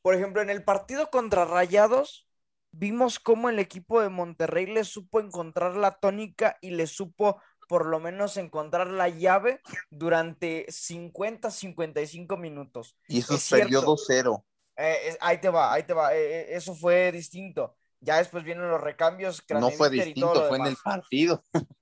por 0.00 0.14
ejemplo, 0.14 0.40
en 0.42 0.50
el 0.50 0.64
partido 0.64 1.10
contra 1.10 1.44
Rayados, 1.44 2.26
vimos 2.74 3.20
cómo 3.20 3.50
el 3.50 3.58
equipo 3.58 4.00
de 4.00 4.08
Monterrey 4.08 4.64
le 4.64 4.84
supo 4.84 5.20
encontrar 5.20 5.76
la 5.76 5.90
tónica 5.98 6.56
y 6.62 6.70
le 6.70 6.86
supo 6.86 7.38
por 7.68 7.86
lo 7.86 8.00
menos 8.00 8.36
encontrar 8.36 8.88
la 8.88 9.08
llave 9.08 9.60
durante 9.90 10.66
50, 10.68 11.50
55 11.50 12.36
minutos. 12.36 12.96
Y 13.08 13.18
es 13.18 13.26
suspendió 13.26 13.80
cierto. 13.80 13.96
2-0. 13.96 14.44
Eh, 14.76 14.96
eh, 15.10 15.18
ahí 15.20 15.38
te 15.40 15.48
va, 15.48 15.72
ahí 15.72 15.82
te 15.84 15.92
va. 15.92 16.14
eh, 16.14 16.40
eh, 16.40 16.46
eso 16.50 16.74
fue 16.74 17.12
distinto. 17.12 17.76
Ya 18.00 18.18
después 18.18 18.42
vienen 18.42 18.68
los 18.68 18.80
recambios. 18.80 19.42
No 19.50 19.70
fue 19.70 19.90
distinto, 19.90 20.48
fue 20.48 20.58
en 20.58 20.66
el 20.66 20.76
partido. 20.82 21.42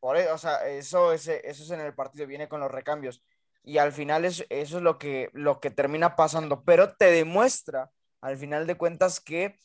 Por 0.00 0.16
e- 0.16 0.30
o 0.30 0.38
sea, 0.38 0.66
eso 0.68 1.12
es, 1.12 1.26
eso 1.28 1.62
es 1.62 1.70
en 1.70 1.80
el 1.80 1.94
partido, 1.94 2.26
viene 2.26 2.48
con 2.48 2.60
los 2.60 2.70
recambios. 2.70 3.22
Y 3.64 3.78
al 3.78 3.92
final 3.92 4.24
es, 4.24 4.46
eso 4.48 4.78
es 4.78 4.82
lo 4.82 4.96
que, 4.98 5.28
lo 5.34 5.60
que 5.60 5.70
termina 5.70 6.16
pasando. 6.16 6.62
Pero 6.64 6.94
te 6.96 7.06
demuestra, 7.10 7.90
al 8.20 8.38
final 8.38 8.66
de 8.66 8.76
cuentas, 8.76 9.20
que 9.20 9.58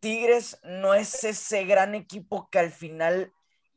Tigres 0.00 0.58
no 0.64 0.94
es 0.94 1.22
ese 1.24 1.64
gran 1.64 1.94
equipo 1.94 2.48
que 2.50 2.58
al 2.58 2.70
final 2.70 3.32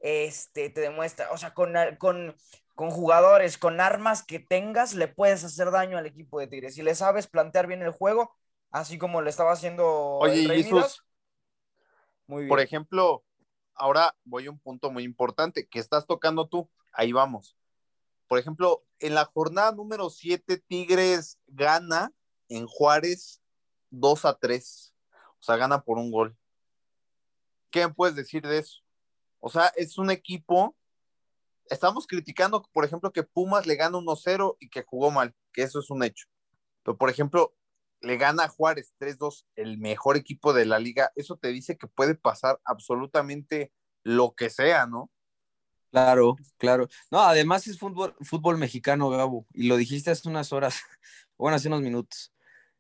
este, 0.06 0.70
te 0.70 0.82
demuestra. 0.82 1.32
O 1.32 1.38
sea, 1.38 1.56
con, 1.56 1.74
con, 1.98 2.36
con 2.76 2.92
jugadores, 2.92 3.58
con 3.58 3.82
armas 3.82 4.24
que 4.24 4.38
tengas, 4.38 4.94
le 4.94 5.08
puedes 5.08 5.44
hacer 5.44 5.72
daño 5.72 5.98
al 5.98 6.06
equipo 6.06 6.40
de 6.40 6.46
Tigres. 6.46 6.76
Si 6.76 6.84
le 6.84 6.94
sabes 6.94 7.26
plantear 7.26 7.66
bien 7.66 7.82
el 7.82 7.90
juego, 7.90 8.38
así 8.70 9.00
como 9.00 9.24
le 9.24 9.32
estaba 9.32 9.52
haciendo 9.52 10.20
Oye, 10.20 10.44
el 10.44 10.48
Rey 10.48 10.58
Jesús, 10.62 10.76
Midas, 10.76 11.02
muy 12.28 12.44
bien. 12.44 12.50
por 12.50 12.60
ejemplo, 12.60 13.24
ahora 13.74 14.16
voy 14.26 14.46
a 14.46 14.52
un 14.52 14.60
punto 14.60 14.92
muy 14.92 15.04
importante 15.04 15.68
que 15.68 15.80
estás 15.80 16.06
tocando 16.06 16.48
tú. 16.48 16.70
Ahí 16.94 17.12
vamos. 17.12 17.58
Por 18.28 18.38
ejemplo, 18.38 18.84
en 19.00 19.16
la 19.16 19.26
jornada 19.26 19.72
número 19.72 20.12
7, 20.12 20.62
Tigres 20.68 21.40
gana 21.48 22.12
en 22.48 22.68
Juárez 22.68 23.42
2 23.90 24.26
a 24.26 24.38
3. 24.38 24.94
O 25.40 25.44
sea, 25.44 25.58
gana 25.58 25.82
por 25.82 25.98
un 25.98 26.12
gol. 26.12 26.38
¿Qué 27.72 27.88
me 27.88 27.94
puedes 27.94 28.16
decir 28.16 28.44
de 28.44 28.60
eso? 28.60 28.85
O 29.46 29.50
sea, 29.52 29.72
es 29.76 30.00
un 30.00 30.10
equipo. 30.10 30.76
Estamos 31.70 32.08
criticando, 32.08 32.68
por 32.74 32.84
ejemplo, 32.84 33.14
que 33.14 33.22
Pumas 33.22 33.68
le 33.68 33.76
gana 33.76 34.00
1-0 34.00 34.58
y 34.60 34.70
que 34.70 34.82
jugó 34.82 35.12
mal, 35.12 35.36
que 35.54 35.62
eso 35.62 35.80
es 35.80 35.92
un 35.92 36.04
hecho. 36.04 36.26
Pero, 36.82 36.98
por 36.98 37.12
ejemplo, 37.12 37.54
le 38.02 38.18
gana 38.18 38.46
a 38.46 38.48
Juárez 38.48 38.96
3-2, 39.00 39.46
el 39.56 39.78
mejor 39.78 40.18
equipo 40.18 40.52
de 40.52 40.66
la 40.66 40.80
liga. 40.80 41.12
Eso 41.16 41.38
te 41.38 41.50
dice 41.50 41.78
que 41.78 41.86
puede 41.86 42.16
pasar 42.16 42.60
absolutamente 42.66 43.72
lo 44.02 44.34
que 44.34 44.50
sea, 44.50 44.88
¿no? 44.88 45.12
Claro, 45.92 46.38
claro. 46.58 46.88
No, 47.12 47.20
además 47.20 47.68
es 47.68 47.78
fútbol, 47.78 48.58
mexicano, 48.58 49.12
Gabo, 49.12 49.46
y 49.54 49.68
lo 49.68 49.78
dijiste 49.78 50.10
hace 50.10 50.28
unas 50.28 50.54
horas, 50.54 50.82
bueno, 51.38 51.56
hace 51.56 51.68
unos 51.68 51.82
minutos. 51.82 52.34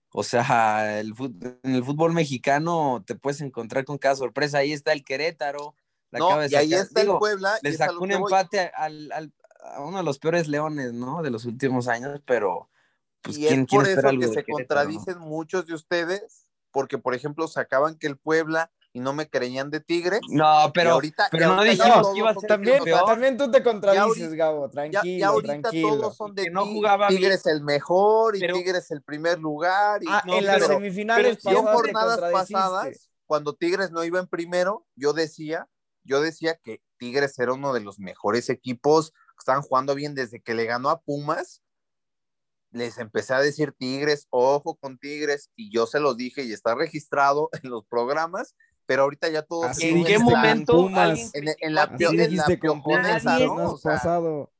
O 0.10 0.23
sea, 0.23 0.99
el 0.99 1.13
en 1.62 1.75
el 1.75 1.84
fútbol 1.84 2.13
mexicano 2.13 3.04
te 3.06 3.13
puedes 3.13 3.41
encontrar 3.41 3.86
con 3.86 3.99
cada 3.99 4.15
sorpresa. 4.15 4.58
Ahí 4.58 4.73
está 4.73 4.93
el 4.93 5.04
Querétaro. 5.04 5.75
La 6.19 6.36
No, 6.36 6.39
de 6.39 6.47
y 6.49 6.56
ahí 6.56 6.73
está 6.73 7.01
Digo, 7.01 7.13
el 7.13 7.19
Puebla. 7.19 7.58
Le 7.62 7.73
sacó 7.73 7.99
un 8.04 8.12
empate 8.12 8.71
al, 8.75 9.12
al- 9.12 9.34
a 9.62 9.82
uno 9.82 9.97
de 9.97 10.04
los 10.04 10.19
peores 10.19 10.47
leones, 10.47 10.93
¿no? 10.93 11.21
De 11.23 11.32
los 11.32 11.45
últimos 11.45 11.88
años, 11.88 12.21
pero 12.25 12.69
pues 13.21 13.38
y 13.38 13.47
¿quién, 13.47 13.62
es 13.62 13.67
quién 13.67 13.82
por 13.82 13.89
eso 13.89 14.01
que 14.01 14.28
se 14.28 14.43
Querétaro, 14.43 14.43
no? 14.47 14.54
contradicen 14.56 15.19
muchos 15.19 15.65
de 15.65 15.73
ustedes, 15.73 16.47
porque 16.71 16.97
por 16.99 17.15
ejemplo 17.15 17.47
sacaban 17.47 17.95
que 17.97 18.06
el 18.08 18.17
Puebla 18.17 18.71
y 18.93 18.99
no 19.01 19.12
me 19.12 19.28
creían 19.30 19.71
de 19.71 19.82
Tigres. 19.82 20.21
No, 20.30 20.71
pero, 20.73 20.91
ahorita, 20.91 21.28
pero 21.30 21.47
no 21.47 21.54
ahorita 21.56 21.75
ya 21.75 21.84
dijimos 21.86 22.13
que 22.13 22.17
iba 22.19 22.30
a 22.30 22.34
ser 22.36 22.47
También, 22.47 22.82
peor. 22.84 23.06
también 23.06 23.38
tú 23.38 23.51
te 23.51 23.62
contradices, 23.62 24.04
ahorita- 24.28 24.36
Gabo. 24.38 24.67
Ya, 24.67 24.71
Tranquilo, 24.71 25.19
ya 25.19 25.28
ahorita 25.28 25.62
tranquilo. 25.62 25.89
todos 25.97 26.15
son 26.15 26.34
de 26.36 26.43
Que 26.43 26.49
no 26.51 26.65
jugaba 26.65 27.08
bien. 27.10 27.19
Tigres 27.21 27.45
el 27.47 27.62
mejor 27.62 28.38
y 28.38 28.39
Pero- 28.39 28.56
Tigres 28.56 28.91
el 28.91 29.01
primer 29.01 29.39
lugar. 29.39 30.01
Y, 30.01 30.06
Ah, 30.08 30.23
No, 30.25 30.36
en 30.38 30.45
las 30.45 30.56
pero- 30.58 30.67
semifinales 30.67 31.39
pero 31.43 31.58
pasadas 31.63 31.75
jornadas 31.75 32.32
pasadas, 32.32 33.10
cuando 33.25 33.54
Tigres 33.54 33.91
no 33.91 34.01
iba 34.06 34.19
en 34.19 34.28
primero, 34.28 34.86
yo 34.95 35.12
decía, 35.12 35.67
yo 36.06 36.22
decía 36.22 36.58
que 36.63 36.82
Tigres 36.98 37.38
era 37.39 37.54
uno 37.54 37.74
de 37.74 37.82
los 37.82 38.00
mejores 38.00 38.50
equipos 38.50 39.12
que 39.12 39.39
estaban 39.39 39.62
jugando 39.63 39.96
bien 39.96 40.15
desde 40.15 40.39
que 40.41 40.54
le 40.54 40.65
ganó 40.65 40.89
a 40.89 41.02
Pumas. 41.02 41.62
Les 42.72 42.98
empecé 42.98 43.34
a 43.34 43.39
decir 43.39 43.74
Tigres, 43.74 44.28
ojo 44.30 44.76
con 44.76 44.98
Tigres, 44.98 45.50
y 45.56 45.72
yo 45.72 45.88
se 45.88 46.00
los 46.00 46.15
dije 46.18 46.44
y 46.44 46.52
está 46.54 46.76
registrado 46.76 47.50
en 47.63 47.70
los 47.70 47.86
programas, 47.86 48.56
pero 48.86 49.04
ahorita 49.04 49.30
ya 49.30 49.41
todos 49.41 49.65
Así 49.68 49.89
¿En 49.89 50.04
qué 50.06 50.20
momento 50.20 50.74
Pumas. 50.74 51.32
en, 51.34 51.46
la, 51.46 51.52
Así 51.54 51.63
en 51.63 51.74
la 51.76 51.88
¿no? 53.46 53.48
torneo 53.56 53.72
O 53.72 53.78
sea, 53.78 53.91
pasado. 53.94 54.52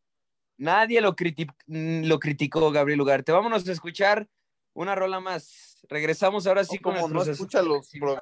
Nadie 0.58 1.01
lo, 1.01 1.15
criti- 1.15 1.53
mm, 1.67 2.05
lo 2.08 2.19
criticó, 2.19 2.71
Gabriel 2.71 3.01
Ugarte. 3.01 3.31
Vámonos 3.34 3.67
a 3.67 3.71
escuchar 3.71 4.29
una 4.73 4.95
rola 4.95 5.19
más. 5.19 5.77
Regresamos 5.89 6.47
ahora 6.47 6.63
sí 6.63 6.77
No, 6.77 6.81
con 6.81 6.95
el 6.95 7.01
como 7.01 7.13
no 7.13 7.23
escucha 7.23 7.62
los 7.62 7.89
pro- 7.99 8.21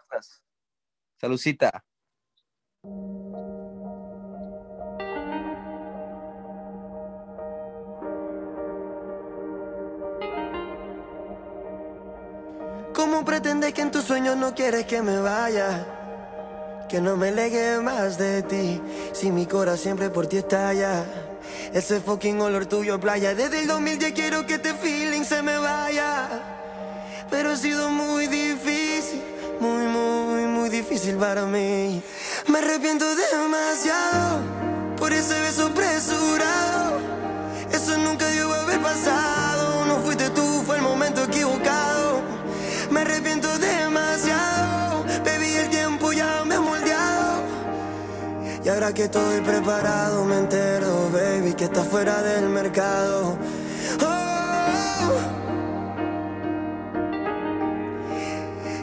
Salucita. 1.21 1.85
¿Cómo 2.83 2.91
pretendes 13.23 13.73
que 13.73 13.83
en 13.83 13.91
tus 13.91 14.03
sueños 14.03 14.35
no 14.35 14.53
quieres 14.53 14.85
que 14.85 15.01
me 15.01 15.17
vaya? 15.19 15.87
Que 16.89 16.99
no 16.99 17.15
me 17.15 17.31
legue 17.31 17.79
más 17.79 18.17
de 18.17 18.43
ti, 18.43 18.81
si 19.13 19.31
mi 19.31 19.45
corazón 19.45 19.79
siempre 19.79 20.09
por 20.09 20.27
ti 20.27 20.35
estalla. 20.37 21.05
Ese 21.73 22.01
fucking 22.01 22.41
olor 22.41 22.65
tuyo, 22.65 22.99
playa. 22.99 23.33
Desde 23.33 23.61
el 23.61 23.67
2010 23.67 24.11
quiero 24.11 24.45
que 24.45 24.55
este 24.55 24.73
feeling 24.73 25.23
se 25.23 25.41
me 25.41 25.57
vaya. 25.57 26.27
Pero 27.29 27.51
ha 27.51 27.55
sido 27.55 27.89
muy 27.89 28.27
difícil, 28.27 29.21
muy, 29.61 29.87
muy, 29.87 30.47
muy 30.47 30.52
difícil 30.69 31.15
para 31.17 31.45
mí. 31.45 32.01
Me 32.47 32.59
arrepiento 32.59 33.05
demasiado 33.15 34.41
por 34.97 35.11
ese 35.11 35.39
beso 35.41 35.67
apresurado. 35.67 36.99
Eso 37.71 37.97
nunca 37.97 38.27
debió 38.27 38.53
haber 38.53 38.79
pasado. 38.81 39.85
No 39.85 39.99
fuiste 39.99 40.29
tú, 40.29 40.63
fue 40.65 40.77
el 40.77 40.81
momento 40.81 41.23
equivocado. 41.23 42.21
Me 42.91 43.01
arrepiento 43.01 43.47
demasiado. 43.57 45.03
Baby, 45.25 45.53
el 45.55 45.69
tiempo 45.69 46.11
ya 46.13 46.43
me 46.45 46.55
ha 46.55 46.61
moldeado. 46.61 47.43
Y 48.63 48.69
ahora 48.69 48.93
que 48.93 49.05
estoy 49.05 49.41
preparado, 49.41 50.23
me 50.25 50.37
entero, 50.37 51.09
baby, 51.11 51.53
que 51.53 51.65
está 51.65 51.83
fuera 51.83 52.21
del 52.21 52.49
mercado. 52.49 53.37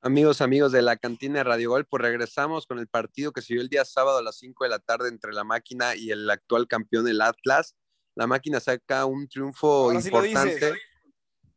Amigos, 0.00 0.40
amigos 0.40 0.70
de 0.70 0.80
la 0.80 0.96
cantina 0.96 1.38
de 1.38 1.44
Radio 1.44 1.70
Gol, 1.70 1.84
pues 1.84 2.00
regresamos 2.00 2.66
con 2.66 2.78
el 2.78 2.86
partido 2.86 3.32
que 3.32 3.42
se 3.42 3.54
dio 3.54 3.62
el 3.62 3.68
día 3.68 3.84
sábado 3.84 4.18
a 4.18 4.22
las 4.22 4.36
5 4.38 4.62
de 4.62 4.70
la 4.70 4.78
tarde 4.78 5.08
entre 5.08 5.32
la 5.32 5.42
máquina 5.42 5.96
y 5.96 6.12
el 6.12 6.30
actual 6.30 6.68
campeón, 6.68 7.08
el 7.08 7.20
Atlas. 7.20 7.74
La 8.14 8.28
máquina 8.28 8.60
saca 8.60 9.06
un 9.06 9.28
triunfo 9.28 9.86
Ahora 9.86 10.00
sí 10.00 10.06
importante. 10.06 10.54
dices. 10.54 10.74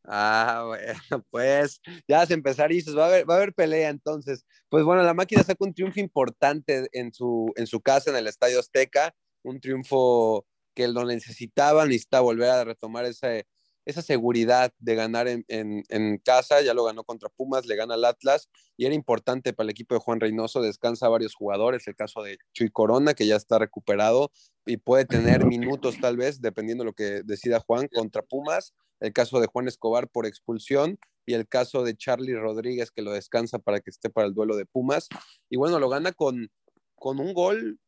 Ah, 0.05 0.63
bueno, 0.65 1.23
pues 1.29 1.81
ya 2.07 2.21
a 2.21 2.25
empezar 2.29 2.71
y 2.71 2.81
va 2.93 3.03
a 3.03 3.07
haber, 3.09 3.29
va 3.29 3.35
a 3.35 3.37
haber 3.37 3.53
pelea 3.53 3.89
entonces. 3.89 4.43
Pues 4.69 4.83
bueno, 4.83 5.03
la 5.03 5.13
máquina 5.13 5.43
saca 5.43 5.63
un 5.63 5.75
triunfo 5.75 5.99
importante 5.99 6.89
en 6.93 7.13
su, 7.13 7.53
en 7.55 7.67
su 7.67 7.79
casa, 7.79 8.09
en 8.09 8.15
el 8.15 8.25
Estadio 8.25 8.59
Azteca, 8.59 9.13
un 9.43 9.59
triunfo 9.59 10.47
que 10.73 10.87
lo 10.87 11.05
necesitaba, 11.05 11.85
necesita 11.85 12.21
volver 12.21 12.49
a 12.49 12.63
retomar 12.63 13.05
ese, 13.05 13.45
esa 13.85 14.01
seguridad 14.01 14.71
de 14.79 14.95
ganar 14.95 15.27
en, 15.27 15.45
en, 15.47 16.17
casa, 16.19 16.61
ya 16.61 16.73
lo 16.73 16.83
ganó 16.83 17.03
contra 17.03 17.29
Pumas, 17.29 17.65
le 17.65 17.75
gana 17.75 17.95
al 17.95 18.05
Atlas 18.05 18.49
y 18.77 18.85
era 18.85 18.93
importante 18.93 19.53
para 19.53 19.65
el 19.65 19.71
equipo 19.71 19.95
de 19.95 20.01
Juan 20.01 20.19
Reynoso, 20.19 20.61
descansa 20.61 21.09
varios 21.09 21.33
jugadores, 21.33 21.87
el 21.87 21.95
caso 21.95 22.21
de 22.21 22.37
Chuy 22.53 22.69
Corona, 22.69 23.13
que 23.13 23.25
ya 23.25 23.35
está 23.35 23.57
recuperado 23.57 24.31
y 24.65 24.77
puede 24.77 25.05
tener 25.05 25.45
minutos 25.45 25.95
tal 25.99 26.17
vez, 26.17 26.41
dependiendo 26.41 26.83
de 26.83 26.89
lo 26.89 26.93
que 26.93 27.23
decida 27.23 27.59
Juan, 27.59 27.87
contra 27.87 28.21
Pumas, 28.21 28.73
el 28.99 29.13
caso 29.13 29.39
de 29.39 29.47
Juan 29.47 29.67
Escobar 29.67 30.07
por 30.07 30.27
expulsión 30.27 30.99
y 31.25 31.33
el 31.33 31.47
caso 31.47 31.83
de 31.83 31.95
Charlie 31.95 32.35
Rodríguez, 32.35 32.91
que 32.91 33.01
lo 33.01 33.11
descansa 33.11 33.57
para 33.57 33.79
que 33.79 33.89
esté 33.89 34.09
para 34.09 34.27
el 34.27 34.33
duelo 34.33 34.55
de 34.55 34.65
Pumas. 34.65 35.07
Y 35.49 35.57
bueno, 35.57 35.79
lo 35.79 35.89
gana 35.89 36.11
con, 36.11 36.51
con 36.95 37.19
un 37.19 37.33
gol, 37.33 37.79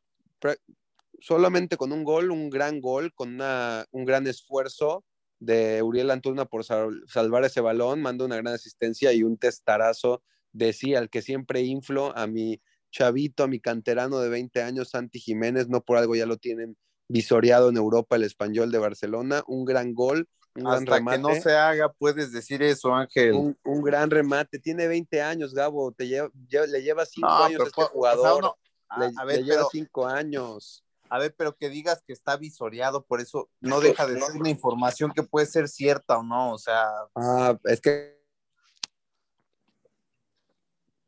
solamente 1.20 1.78
con 1.78 1.92
un 1.92 2.04
gol, 2.04 2.32
un 2.32 2.50
gran 2.50 2.82
gol, 2.82 3.14
con 3.14 3.36
una, 3.36 3.86
un 3.92 4.06
gran 4.06 4.26
esfuerzo 4.26 5.04
de 5.44 5.82
Uriel 5.84 6.10
Antuna 6.12 6.46
por 6.46 6.64
salvar 6.64 7.44
ese 7.44 7.60
balón, 7.62 8.02
manda 8.02 8.26
una 8.26 8.38
gran 8.38 8.54
asistencia 8.54 9.12
y 9.14 9.24
un 9.24 9.38
testarazo 9.38 10.24
de 10.54 10.72
sí, 10.74 10.96
al 10.96 11.10
que 11.10 11.22
siempre 11.22 11.62
inflo, 11.62 12.16
a 12.18 12.28
mi 12.28 12.62
chavito, 12.92 13.44
a 13.44 13.48
mi 13.48 13.60
canterano 13.60 14.20
de 14.20 14.30
20 14.30 14.62
años, 14.62 14.90
Santi 14.92 15.20
Jiménez, 15.20 15.68
no 15.68 15.82
por 15.82 15.98
algo 15.98 16.16
ya 16.16 16.26
lo 16.26 16.38
tienen 16.38 16.78
visoreado 17.10 17.70
en 17.70 17.78
Europa 17.78 18.16
el 18.16 18.24
español 18.24 18.72
de 18.72 18.78
Barcelona, 18.78 19.44
un 19.48 19.66
gran 19.66 19.94
gol, 19.94 20.30
un 20.56 20.68
Hasta 20.68 20.86
gran 20.86 20.86
remate. 20.86 21.18
que 21.18 21.22
no 21.36 21.42
se 21.42 21.52
haga, 21.54 21.92
puedes 21.92 22.32
decir 22.32 22.62
eso, 22.64 22.94
Ángel. 22.94 23.34
Un, 23.34 23.58
un 23.66 23.82
gran 23.82 24.12
remate, 24.12 24.60
tiene 24.60 24.88
20 24.88 25.22
años, 25.22 25.54
Gabo, 25.54 25.92
te 25.92 26.08
lleva, 26.08 26.30
le 26.68 26.84
lleva 26.84 27.06
5 27.06 27.28
No, 27.28 27.44
años 27.44 27.52
pero 27.58 27.64
a 27.64 27.68
este 27.68 27.76
fue- 27.76 27.84
o 27.86 27.88
sea, 27.88 27.92
jugador, 27.94 28.38
uno- 28.38 28.58
a, 28.90 29.00
le, 29.00 29.12
a 29.18 29.26
ver, 29.26 29.38
le 29.40 29.44
lleva 29.44 29.58
pero, 29.58 29.70
5 29.72 30.08
años. 30.08 30.83
A 31.14 31.20
ver, 31.20 31.36
pero 31.38 31.56
que 31.56 31.70
digas 31.70 32.02
que 32.08 32.12
está 32.12 32.38
visoreado, 32.38 33.06
por 33.06 33.22
eso 33.22 33.48
no 33.62 33.82
deja 33.82 34.08
de 34.08 34.20
ser 34.20 34.36
una 34.36 34.50
información 34.50 35.12
que 35.14 35.22
puede 35.22 35.46
ser 35.46 35.68
cierta 35.70 36.18
o 36.18 36.24
no, 36.24 36.54
o 36.54 36.58
sea, 36.58 36.90
Ah, 37.16 37.56
es 37.66 37.80
que 37.82 38.20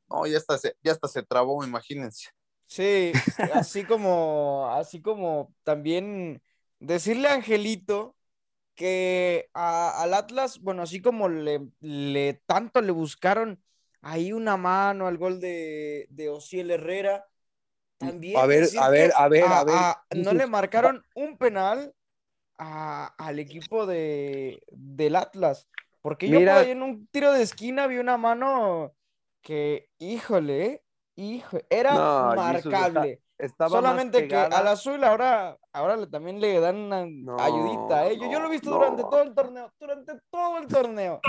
no, 0.07 0.27
ya 0.27 0.37
hasta 0.37 0.59
se, 0.59 0.75
ya 0.83 0.91
hasta 0.91 1.07
se 1.07 1.23
trabó, 1.23 1.63
imagínense. 1.63 2.29
Sí, 2.67 3.13
así 3.53 3.83
como, 3.85 4.69
así 4.71 5.01
como 5.01 5.55
también 5.63 6.39
decirle 6.79 7.27
a 7.27 7.33
Angelito 7.33 8.15
que 8.75 9.49
a- 9.55 10.03
al 10.03 10.13
Atlas, 10.13 10.59
bueno, 10.59 10.83
así 10.83 11.01
como 11.01 11.29
le, 11.29 11.67
le 11.79 12.41
tanto 12.45 12.81
le 12.81 12.91
buscaron 12.91 13.59
ahí 14.01 14.33
una 14.33 14.55
mano 14.57 15.07
al 15.07 15.17
gol 15.17 15.39
de, 15.39 16.05
de 16.11 16.29
Ociel 16.29 16.69
Herrera, 16.69 17.25
también 17.97 18.39
A 18.39 18.45
ver, 18.45 18.67
a 18.79 18.89
ver, 18.89 19.11
a 19.15 19.27
ver, 19.27 19.43
a 19.43 19.63
ver, 19.63 20.23
no 20.23 20.33
le 20.33 20.47
marcaron 20.47 21.03
un 21.15 21.37
penal 21.37 21.93
a- 22.57 23.13
al 23.17 23.39
equipo 23.39 23.85
de, 23.85 24.63
del 24.71 25.15
Atlas, 25.15 25.67
porque 26.01 26.29
yo 26.29 26.39
por 26.39 26.49
ahí 26.49 26.71
en 26.71 26.83
un 26.83 27.07
tiro 27.07 27.31
de 27.31 27.41
esquina 27.41 27.87
vi 27.87 27.97
una 27.97 28.17
mano 28.17 28.93
que, 29.41 29.89
híjole, 29.99 30.83
hijo, 31.15 31.59
era 31.69 31.93
No, 31.93 32.31
Jesús, 32.31 32.73
está- 32.73 32.91
marcable. 32.91 33.21
Solamente 33.67 34.27
que 34.27 34.35
al 34.35 34.67
azul 34.67 35.03
ahora, 35.03 35.57
ahora 35.73 36.07
también 36.09 36.39
le 36.39 36.59
dan 36.59 36.77
una 36.77 37.05
No, 37.05 37.37
ayudita, 37.41 38.07
¿eh? 38.07 38.17
Yo, 38.17 38.31
yo 38.31 38.39
lo 38.39 38.47
he 38.47 38.51
visto 38.51 38.71
durante 38.71 39.03
todo 39.03 39.21
el 39.21 39.33
torneo, 39.33 39.73
durante 39.79 40.13
todo 40.29 40.57
el 40.57 40.67
torneo. 40.67 41.21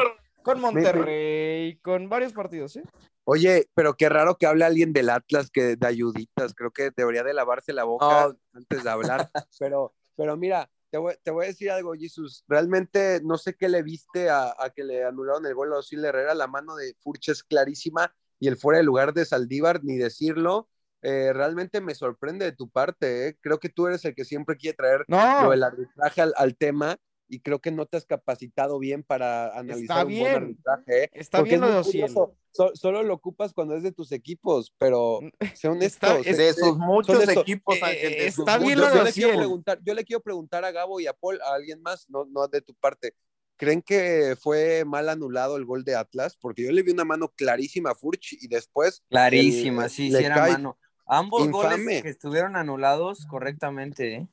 Con 0.47 0.61
Monterrey, 0.61 1.77
con 1.79 2.09
varios 2.09 2.33
partidos, 2.33 2.77
¿eh? 2.77 2.85
Oye, 3.25 3.69
pero 3.75 3.97
qué 3.97 4.09
raro 4.09 4.39
que 4.39 4.47
hable 4.47 4.65
alguien 4.65 4.93
del 4.93 5.11
Atlas 5.11 5.51
que 5.51 5.75
de 5.75 5.87
ayuditas. 5.89 6.55
Creo 6.55 6.71
que 6.71 6.93
debería 6.97 7.25
de 7.25 7.35
lavarse 7.35 7.73
la 7.73 7.83
boca 7.83 8.33
antes 8.53 8.85
de 8.85 8.89
hablar. 8.89 9.29
pero, 9.59 9.93
pero 10.15 10.37
mira, 10.37 10.71
te 10.89 10.99
voy, 10.99 11.15
te 11.25 11.33
voy 11.33 11.47
a 11.47 11.49
decir 11.49 11.69
algo, 11.73 11.95
Jesús. 11.95 12.45
Realmente 12.47 13.21
no 13.25 13.39
sé 13.39 13.57
qué 13.57 13.69
le 13.69 13.83
viste 13.83 14.31
a, 14.31 14.55
a 14.57 14.71
que 14.71 14.85
le 14.85 15.05
anularon 15.05 15.45
el 15.47 15.55
gol 15.57 15.73
a 15.73 15.79
Osil 15.79 16.05
Herrera. 16.05 16.33
La 16.37 16.47
mano 16.47 16.77
de 16.77 16.95
Furch 17.01 17.31
es 17.31 17.43
clarísima 17.43 18.15
y 18.39 18.47
el 18.47 18.57
fuera 18.57 18.79
de 18.79 18.85
lugar 18.85 19.15
de 19.15 19.25
Saldívar, 19.25 19.83
ni 19.83 19.97
decirlo. 19.97 20.69
Eh, 21.03 21.33
realmente 21.33 21.81
me 21.81 21.97
sorprende 21.97 22.45
de 22.45 22.53
tu 22.53 22.71
parte. 22.71 23.27
¿eh? 23.27 23.39
Creo 23.41 23.59
que 23.59 23.69
tú 23.69 23.89
eres 23.89 24.05
el 24.05 24.15
que 24.15 24.25
siempre 24.25 24.57
quiere 24.57 24.77
traer 24.77 25.05
No, 25.09 25.43
lo 25.43 25.51
del 25.51 25.65
arbitraje 25.65 26.23
al, 26.23 26.35
al 26.37 26.57
tema 26.57 26.97
y 27.29 27.41
creo 27.41 27.61
que 27.61 27.71
no 27.71 27.87
te 27.87 27.97
has 27.97 28.05
capacitado 28.07 28.79
bien 28.79 29.03
para 29.03 29.57
analizar 29.59 30.05
un 30.07 30.09
bien. 30.13 30.23
buen 30.23 30.35
arbitraje. 30.37 31.05
¿eh? 31.05 31.11
está 31.13 31.39
Porque 31.39 31.51
bien 31.51 31.61
lo 31.63 31.67
es 31.67 31.73
de 31.73 31.81
muy 31.81 32.03
Ociel. 32.05 32.35
So- 32.53 32.73
solo 32.75 33.03
lo 33.03 33.13
ocupas 33.15 33.53
cuando 33.53 33.77
es 33.77 33.83
de 33.83 33.93
tus 33.93 34.13
equipos, 34.13 34.73
pero 34.79 35.21
sé 35.55 35.69
honesto. 35.69 36.07
Está- 36.07 36.23
sé- 36.23 36.31
es- 36.31 36.37
De 36.39 36.53
sé- 36.55 36.61
sus 36.61 36.79
muchos 36.79 37.29
equipos, 37.29 37.83
Ángel, 37.83 38.11
de 38.13 38.27
está 38.27 38.55
sus 38.57 38.63
bien 38.65 38.79
yo, 38.79 38.85
lo 38.87 38.95
yo 38.95 38.99
de 39.01 39.05
le 39.05 39.13
quiero 39.13 39.29
Ociel. 39.31 39.39
preguntar, 39.41 39.79
yo 39.85 39.95
le 39.95 40.05
quiero 40.05 40.21
preguntar 40.23 40.65
a 40.65 40.71
Gabo 40.73 41.01
y 41.01 41.07
a 41.07 41.13
Paul, 41.13 41.41
a 41.43 41.55
alguien 41.55 41.83
más, 41.83 42.09
no, 42.09 42.25
no 42.27 42.47
de 42.49 42.63
tu 42.63 42.75
parte. 42.75 43.15
¿Creen 43.59 43.81
que 43.83 44.37
fue 44.41 44.85
mal 44.85 45.09
anulado 45.09 45.57
el 45.57 45.65
gol 45.65 45.83
de 45.85 45.97
Atlas? 45.97 46.37
Porque 46.39 46.63
yo 46.65 46.73
le 46.73 46.83
vi 46.83 46.93
una 46.93 47.05
mano 47.07 47.29
clarísima 47.35 47.91
a 47.91 47.95
Furch 47.95 48.35
y 48.41 48.49
después 48.49 49.03
Clarísima, 49.09 49.85
el- 49.85 49.91
sí, 49.91 50.11
sí 50.11 50.23
era 50.25 50.37
mano. 50.49 50.79
Ambos 51.07 51.47
infame. 51.47 51.85
goles 51.85 52.03
que 52.03 52.09
estuvieron 52.09 52.57
anulados 52.57 53.27
correctamente, 53.27 54.15
¿eh? 54.15 54.29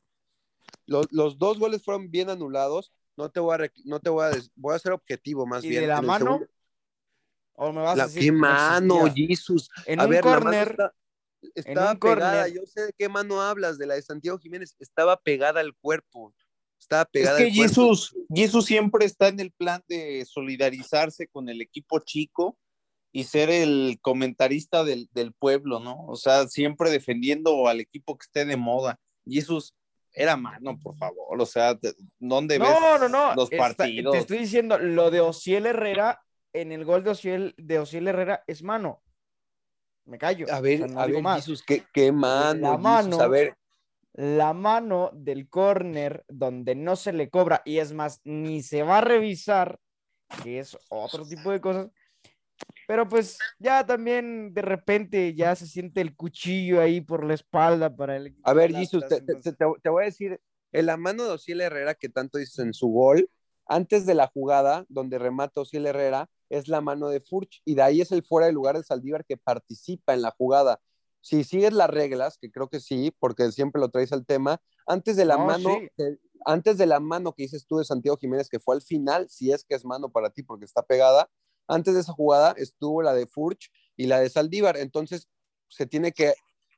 Los, 0.85 1.07
los 1.11 1.37
dos 1.37 1.59
goles 1.59 1.83
fueron 1.83 2.09
bien 2.11 2.29
anulados. 2.29 2.91
No 3.15 3.29
te 3.29 3.39
voy 3.39 3.55
a, 3.55 3.71
no 3.85 3.99
te 3.99 4.09
voy 4.09 4.25
a, 4.25 4.31
voy 4.55 4.75
a 4.75 4.79
ser 4.79 4.91
objetivo 4.93 5.45
más 5.45 5.63
¿Y 5.63 5.69
bien. 5.69 5.81
de 5.83 5.87
la 5.87 6.01
mano? 6.01 6.25
segundo- 6.25 6.47
¿O 7.55 7.71
me 7.71 7.81
vas 7.81 7.99
a 7.99 8.07
decir 8.07 8.23
¿Qué 8.23 8.31
mano? 8.31 9.13
Jesus? 9.13 9.69
En 9.85 9.99
A 9.99 10.05
un 10.05 10.09
ver, 10.09 10.21
corner, 10.23 10.69
está- 10.71 10.93
estaba 11.53 11.95
pegada. 11.95 12.47
Yo 12.47 12.61
sé 12.65 12.87
de 12.87 12.93
qué 12.97 13.07
mano 13.09 13.41
hablas, 13.41 13.77
de 13.77 13.85
la 13.85 13.93
de 13.93 14.01
Santiago 14.01 14.39
Jiménez. 14.39 14.75
Estaba 14.79 15.17
pegada 15.21 15.59
al 15.59 15.75
cuerpo. 15.75 16.33
Estaba 16.79 17.03
Es 17.03 17.09
pegada 17.11 17.37
que 17.37 17.43
al 17.45 17.55
cuerpo. 17.55 17.69
Jesús, 17.69 18.15
Jesús 18.33 18.65
siempre 18.65 19.05
está 19.05 19.27
en 19.27 19.39
el 19.39 19.51
plan 19.51 19.83
de 19.87 20.25
solidarizarse 20.25 21.27
con 21.27 21.47
el 21.47 21.61
equipo 21.61 21.99
chico 21.99 22.57
y 23.11 23.25
ser 23.25 23.51
el 23.51 23.99
comentarista 24.01 24.83
del, 24.83 25.07
del 25.13 25.31
pueblo, 25.33 25.79
¿no? 25.79 26.03
O 26.07 26.15
sea, 26.15 26.47
siempre 26.47 26.89
defendiendo 26.89 27.67
al 27.67 27.79
equipo 27.79 28.17
que 28.17 28.23
esté 28.25 28.45
de 28.45 28.57
moda. 28.57 28.99
Jesús, 29.27 29.75
era 30.13 30.37
mano, 30.37 30.77
por 30.79 30.95
favor. 30.95 31.41
O 31.41 31.45
sea, 31.45 31.77
¿dónde 32.19 32.59
ves 32.59 32.69
No, 32.69 32.97
no, 32.97 33.09
no. 33.09 33.35
los 33.35 33.49
partidos? 33.49 34.13
te 34.13 34.19
estoy 34.19 34.39
diciendo, 34.39 34.77
lo 34.77 35.11
de 35.11 35.21
Ociel 35.21 35.65
Herrera, 35.65 36.21
en 36.53 36.71
el 36.71 36.85
gol 36.85 37.03
de 37.03 37.09
Ociel, 37.11 37.55
de 37.57 37.79
Ociel 37.79 38.07
Herrera 38.07 38.43
es 38.47 38.61
mano. 38.63 39.01
Me 40.05 40.17
callo. 40.17 40.45
A 40.53 40.59
ver, 40.59 40.83
o 40.83 40.85
sea, 40.85 40.95
no 40.95 41.01
a 41.01 41.07
ver, 41.07 41.21
más. 41.21 41.37
Jesus, 41.45 41.63
qué, 41.63 41.83
qué 41.93 42.11
mano, 42.11 42.61
La 42.61 42.69
Jesus, 42.71 42.83
mano. 42.83 43.21
A 43.21 43.27
ver, 43.27 43.57
La 44.13 44.53
mano 44.53 45.09
del 45.13 45.49
córner 45.49 46.23
donde 46.27 46.75
no 46.75 46.95
se 46.95 47.13
le 47.13 47.29
cobra, 47.29 47.61
y 47.65 47.79
es 47.79 47.93
más, 47.93 48.21
ni 48.23 48.61
se 48.61 48.83
va 48.83 48.99
a 48.99 49.01
revisar, 49.01 49.79
que 50.43 50.59
es 50.59 50.77
otro 50.89 51.25
tipo 51.25 51.51
de 51.51 51.61
cosas. 51.61 51.89
Pero 52.87 53.07
pues 53.07 53.37
ya 53.59 53.85
también 53.85 54.53
de 54.53 54.61
repente 54.61 55.33
ya 55.35 55.55
se 55.55 55.67
siente 55.67 56.01
el 56.01 56.15
cuchillo 56.15 56.81
ahí 56.81 57.01
por 57.01 57.25
la 57.25 57.33
espalda 57.33 57.95
para 57.95 58.17
el 58.17 58.35
a 58.43 58.53
ver, 58.53 58.73
Jesus, 58.73 59.07
te, 59.07 59.21
te- 59.21 59.35
te- 59.35 59.53
te 59.53 59.89
voy 59.89 60.03
a 60.03 60.05
decir, 60.05 60.39
en 60.71 60.85
la 60.85 60.97
mano 60.97 61.23
de 61.23 61.31
Osiel 61.31 61.61
Herrera, 61.61 61.95
que 61.95 62.09
tanto 62.09 62.37
dices 62.37 62.59
en 62.59 62.73
su 62.73 62.87
gol, 62.87 63.29
antes 63.65 64.05
de 64.05 64.15
la 64.15 64.27
jugada 64.27 64.85
donde 64.89 65.17
remata 65.17 65.61
Osiel 65.61 65.85
Herrera, 65.85 66.29
es 66.49 66.67
la 66.67 66.81
mano 66.81 67.07
de 67.07 67.21
Furch, 67.21 67.61
y 67.65 67.75
de 67.75 67.81
ahí 67.83 68.01
es 68.01 68.11
el 68.11 68.23
fuera 68.23 68.47
de 68.47 68.53
lugar 68.53 68.75
de 68.77 68.83
Saldívar 68.83 69.25
que 69.25 69.37
participa 69.37 70.13
en 70.13 70.21
la 70.21 70.31
jugada. 70.31 70.81
Si 71.21 71.43
sigues 71.45 71.71
las 71.73 71.89
reglas, 71.89 72.37
que 72.37 72.51
creo 72.51 72.67
que 72.69 72.81
sí, 72.81 73.15
porque 73.17 73.49
siempre 73.51 73.79
lo 73.79 73.89
traes 73.89 74.11
al 74.11 74.25
tema, 74.25 74.61
antes 74.85 75.15
de 75.15 75.23
la 75.25 75.37
No, 75.37 75.45
mano, 75.45 75.69
sí. 75.97 76.05
antes 76.45 76.77
de 76.77 76.85
la 76.85 76.99
mano 76.99 77.33
que 77.33 77.43
dices 77.43 77.65
tú 77.65 77.77
de 77.77 77.85
Santiago 77.85 78.17
Jiménez, 78.17 78.49
que 78.49 78.59
fue 78.59 78.75
al 78.75 78.81
final, 78.81 79.29
si 79.29 79.51
es 79.53 79.63
que 79.63 79.73
es 79.75 79.85
mano 79.85 80.09
para 80.11 80.29
ti 80.31 80.43
porque 80.43 80.65
está 80.65 80.83
pegada, 80.83 81.29
antes 81.67 81.93
de 81.93 82.01
esa 82.01 82.13
jugada 82.13 82.53
estuvo 82.57 83.01
la 83.01 83.13
de 83.13 83.27
Furch 83.27 83.71
y 83.97 84.07
la 84.07 84.19
de 84.19 84.29
Saldívar, 84.29 84.77
entonces 84.77 85.27
se 85.67 85.85
tiene 85.87 86.11
que 86.11 86.33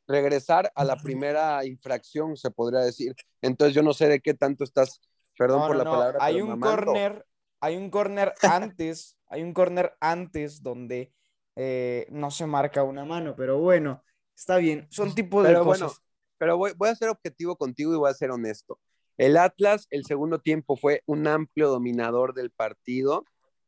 regresar 0.08 0.72
a 0.76 0.84
la 0.86 0.98
primera 0.98 1.66
infracción, 1.66 2.38
se 2.38 2.52
podría 2.52 2.82
decir. 2.82 3.16
Entonces 3.42 3.76
yo 3.76 3.82
no 3.84 3.94
sé 3.94 4.08
de 4.08 4.20
qué 4.22 4.34
tanto 4.34 4.64
estás, 4.64 5.02
perdón 5.38 5.62
No, 5.62 5.68
por 5.68 5.76
no, 5.76 5.84
la 5.84 5.84
no, 5.86 5.92
palabra, 5.92 6.20
Hay 6.20 6.42
un 6.42 6.60
mamando. 6.60 6.76
corner, 6.78 7.26
hay 7.60 7.78
un 7.78 7.90
corner 7.90 8.34
antes, 8.44 9.18
hay 9.28 9.42
un 9.44 9.54
corner 9.54 9.96
antes 10.00 10.62
donde 10.62 11.14
eh, 11.56 12.08
no 12.12 12.32
se 12.32 12.46
marca 12.46 12.84
una 12.84 13.06
mano, 13.06 13.36
pero 13.36 13.60
bueno, 13.60 14.04
está 14.36 14.58
bien, 14.58 14.88
son 14.92 15.16
tipos 15.16 15.48
de 15.48 15.50
Pero 15.50 15.64
cosas. 15.64 15.94
bueno, 15.94 16.06
pero 16.38 16.58
voy, 16.58 16.74
voy 16.76 16.90
a 16.90 16.96
ser 16.96 17.10
objetivo 17.10 17.56
contigo 17.58 17.94
y 17.94 17.98
voy 17.98 18.10
a 18.12 18.14
ser 18.14 18.32
honesto. 18.32 18.80
El 19.18 19.38
Atlas, 19.38 19.88
el 19.92 20.06
segundo 20.06 20.40
tiempo, 20.40 20.76
fue 20.76 21.02
un 21.06 21.28
amplio 21.28 21.70
dominador 21.70 22.34
del 22.34 22.52
partido. 22.52 23.26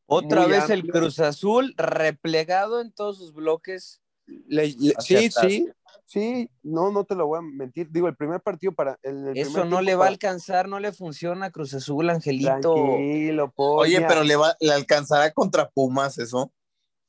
Otra 0.08 0.42
Muy 0.44 0.52
vez 0.52 0.70
el. 0.70 0.88
Cruz 0.88 1.20
Azul 1.20 1.74
replegado 1.78 2.82
en 2.82 2.92
todos 2.92 3.18
sus 3.18 3.34
bloques. 3.34 4.02
Le- 4.26 4.74
le- 4.80 4.94
Hacia 4.98 5.20
sí, 5.20 5.26
atrás. 5.28 5.46
sí, 5.52 5.70
sí, 6.06 6.50
no, 6.64 6.92
no 6.92 7.04
te 7.06 7.16
lo 7.16 7.28
voy 7.28 7.40
a 7.40 7.42
mentir. 7.42 7.90
Digo, 7.92 8.08
el 8.08 8.16
primer 8.16 8.42
partido 8.42 8.72
para. 8.74 8.98
el- 9.04 9.28
el 9.30 9.38
Eso 9.38 9.66
no 9.66 9.82
le 9.82 9.96
va 9.96 10.06
a 10.06 10.10
alcanzar, 10.10 10.68
no 10.68 10.80
le 10.80 10.92
funciona 10.94 11.48
a 11.48 11.52
Cruz 11.52 11.74
Azul, 11.74 12.10
Angelito. 12.10 12.74
Tranquilo, 12.74 13.54
Oye, 13.56 14.02
pero 14.08 14.24
le, 14.24 14.36
va, 14.36 14.56
le 14.60 14.72
alcanzará 14.74 15.32
contra 15.32 15.70
Pumas 15.70 16.18
eso. 16.18 16.52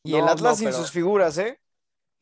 Y 0.04 0.14
el 0.14 0.22
Atlas 0.28 0.42
no, 0.42 0.54
sin 0.56 0.64
pero- 0.66 0.78
sus 0.78 0.90
figuras, 0.90 1.38
¿eh? 1.38 1.58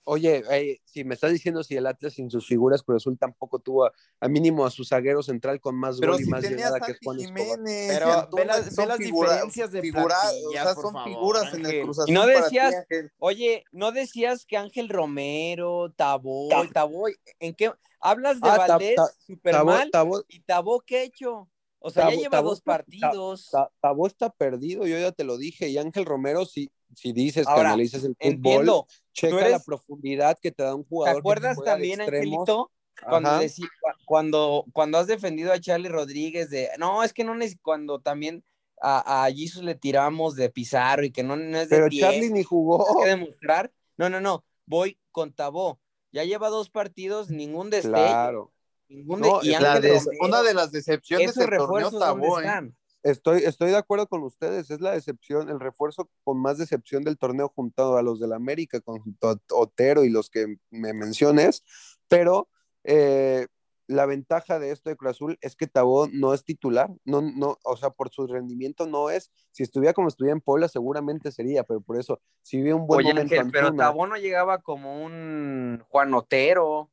Oye, 0.09 0.45
eh, 0.53 0.81
si 0.85 1.03
me 1.03 1.15
estás 1.15 1.33
diciendo 1.33 1.65
si 1.65 1.75
el 1.77 1.85
Atlas 1.85 2.13
sin 2.15 2.31
sus 2.31 2.47
figuras, 2.47 2.81
Cruz 2.85 3.03
Azul 3.03 3.19
tampoco 3.19 3.59
tuvo 3.59 3.87
a, 3.87 3.93
a 4.21 4.29
mínimo 4.29 4.65
a 4.65 4.71
su 4.71 4.85
zaguero 4.85 5.21
central 5.21 5.61
con 5.61 5.75
más 5.75 5.99
Pero 5.99 6.13
gol 6.13 6.23
y 6.23 6.27
más 6.27 6.45
llegada 6.45 6.79
que 6.79 6.95
Juan 7.03 7.19
Escobar. 7.19 7.45
Jiménez, 7.45 7.89
Pero 7.89 8.09
y 8.09 8.13
Antuna, 8.13 8.43
ve 8.43 8.47
las- 8.47 8.77
ve 8.77 8.87
las 8.87 8.97
figura- 8.99 9.31
diferencias 9.33 9.73
de 9.73 9.81
figura- 9.83 10.05
plantillas, 10.21 10.47
o 10.47 10.53
sea, 10.53 10.75
por 10.77 10.85
son 10.85 10.93
favor, 10.93 11.09
figuras 11.09 11.55
en 11.55 11.67
el. 11.67 11.83
Cruz 11.83 11.99
Y 11.99 12.03
Azul. 12.03 12.15
no 12.15 12.21
para 12.21 12.33
ti, 12.35 12.41
decías, 12.45 12.87
oye, 13.19 13.65
¿no 13.73 13.91
decías 13.91 14.47
que 14.47 14.57
Ángel 14.57 14.89
Romero, 14.89 15.93
Tabó, 15.97 16.49
Ta- 16.51 16.69
Tabó, 16.73 17.09
¿en 17.41 17.55
qué? 17.55 17.73
Hablas 17.99 18.41
de 18.41 18.49
Ah, 18.49 18.57
Valdés, 18.59 18.95
Ta- 18.95 19.11
super 19.27 19.53
Tabó, 19.55 19.71
mal, 19.73 19.91
Tabó- 19.91 20.25
y 20.29 20.39
Tabó, 20.41 20.81
¿qué 20.83 21.03
hecho? 21.03 21.51
O 21.81 21.91
sea, 21.91 22.11
ya 22.11 22.17
lleva 22.17 22.31
Tabó 22.39 22.51
dos 22.51 22.61
partidos. 22.61 23.49
Ta- 23.51 23.71
Tabó 23.81 24.07
está 24.07 24.31
perdido, 24.31 24.87
yo 24.87 24.99
ya 24.99 25.11
te 25.11 25.25
lo 25.25 25.37
dije. 25.37 25.69
Y 25.69 25.79
Ángel 25.79 26.05
Romero, 26.05 26.45
si, 26.45 26.71
si 26.95 27.12
dices 27.12 27.47
que 27.47 27.53
Ahora, 27.53 27.70
analizas 27.70 28.05
el 28.05 28.14
fútbol, 28.14 28.32
Entiendo. 28.32 28.87
checa 29.12 29.39
eres- 29.41 29.51
la 29.53 29.59
profundidad 29.61 30.39
que 30.41 30.53
te 30.53 30.62
da 30.62 30.74
un 30.74 30.82
¿Te 30.84 30.89
jugador. 30.89 31.14
que 31.16 31.18
acuerdas 31.20 31.57
de 31.59 31.64
también. 31.64 32.01
Angelito, 32.01 32.70
cuando, 33.09 33.30
decí- 33.41 33.68
cu- 33.80 33.91
cuando, 34.07 34.64
cuando 34.72 34.99
has 34.99 35.07
defendido 35.07 35.53
a 35.53 35.61
Charlie 35.61 35.89
Rodríguez 35.89 36.49
de, 36.51 36.70
no, 36.78 37.03
es 37.03 37.12
que 37.12 37.24
no 37.24 37.34
es 37.41 37.57
cuando 37.61 38.01
también 38.01 38.43
a, 38.80 39.24
a 39.24 39.30
Jesus 39.32 39.62
le 39.62 39.74
tiramos 39.74 40.34
de 40.37 40.49
Pizarro 40.51 41.05
y 41.05 41.11
que 41.11 41.22
no, 41.22 41.37
no 41.37 41.59
es 41.59 41.68
de 41.68 41.76
Pero 41.76 41.89
10, 41.89 42.03
Charlie 42.03 42.30
ni 42.30 42.43
jugó. 42.43 43.01
que 43.03 43.09
demostrar. 43.09 43.72
No, 43.97 44.09
no, 44.11 44.20
no, 44.20 44.45
voy 44.66 44.99
con 45.11 45.32
Tabó. 45.32 45.80
Ya 46.12 46.24
lleva 46.24 46.49
dos 46.49 46.70
partidos, 46.70 47.28
ningún 47.30 47.68
destello. 47.70 47.95
Claro. 47.95 48.53
Ningún 48.89 49.20
No, 49.20 49.41
de, 49.41 49.49
y 49.49 49.51
La 49.51 49.74
Romero, 49.74 50.01
una 50.20 50.43
de 50.43 50.55
las 50.55 50.70
decepciones 50.72 51.34
del 51.34 51.45
torneo 51.47 51.61
refuerzos 51.61 51.93
¿dónde 51.93 52.07
Tabó, 52.07 52.41
¿eh? 52.41 52.72
Estoy, 53.07 53.45
estoy 53.45 53.71
de 53.71 53.77
acuerdo 53.77 54.09
con 54.09 54.25
ustedes, 54.25 54.69
es 54.69 54.81
la 54.81 54.91
decepción, 54.91 55.49
el 55.49 55.61
refuerzo 55.61 56.11
con 56.25 56.43
más 56.43 56.59
decepción 56.59 57.05
del 57.05 57.19
torneo 57.19 57.53
junto 57.55 57.97
a 57.97 58.03
los 58.03 58.19
del 58.19 58.33
América, 58.33 58.81
con 58.81 58.99
junto 58.99 59.29
a 59.29 59.37
Otero 59.53 60.05
y 60.05 60.11
los 60.11 60.29
que 60.29 60.57
me 60.71 60.93
menciones, 60.93 61.63
pero 62.09 62.49
eh, 62.83 63.47
la 63.87 64.07
ventaja 64.07 64.59
de 64.59 64.73
esto 64.73 64.91
de 64.91 64.97
Cruz 64.97 65.13
Azul 65.13 65.39
es 65.41 65.55
que 65.55 65.69
Tabó 65.69 66.09
no 66.09 66.35
es 66.35 66.43
titular, 66.43 66.91
no, 67.05 67.23
no, 67.23 67.59
o 67.63 67.77
sea, 67.77 67.91
por 67.91 68.11
su 68.11 68.27
rendimiento 68.27 68.89
no 68.89 69.09
es, 69.11 69.31
si 69.53 69.63
estuviera 69.63 69.95
como 69.95 70.09
estuviera 70.09 70.35
en 70.35 70.41
Puebla 70.41 70.67
seguramente 70.67 71.31
sería, 71.31 71.63
pero 71.63 71.81
por 71.81 72.01
eso, 72.01 72.21
si 72.43 72.61
ve 72.61 72.75
un 72.75 72.89
buen 72.89 73.07
Oye, 73.07 73.15
momento 73.15 73.35
Ángel, 73.37 73.53
pero 73.53 73.73
Tabó 73.73 74.09
no 74.09 74.17
llegaba 74.17 74.63
como 74.63 75.05
un 75.05 75.81
Juan 75.91 76.13
Otero, 76.13 76.91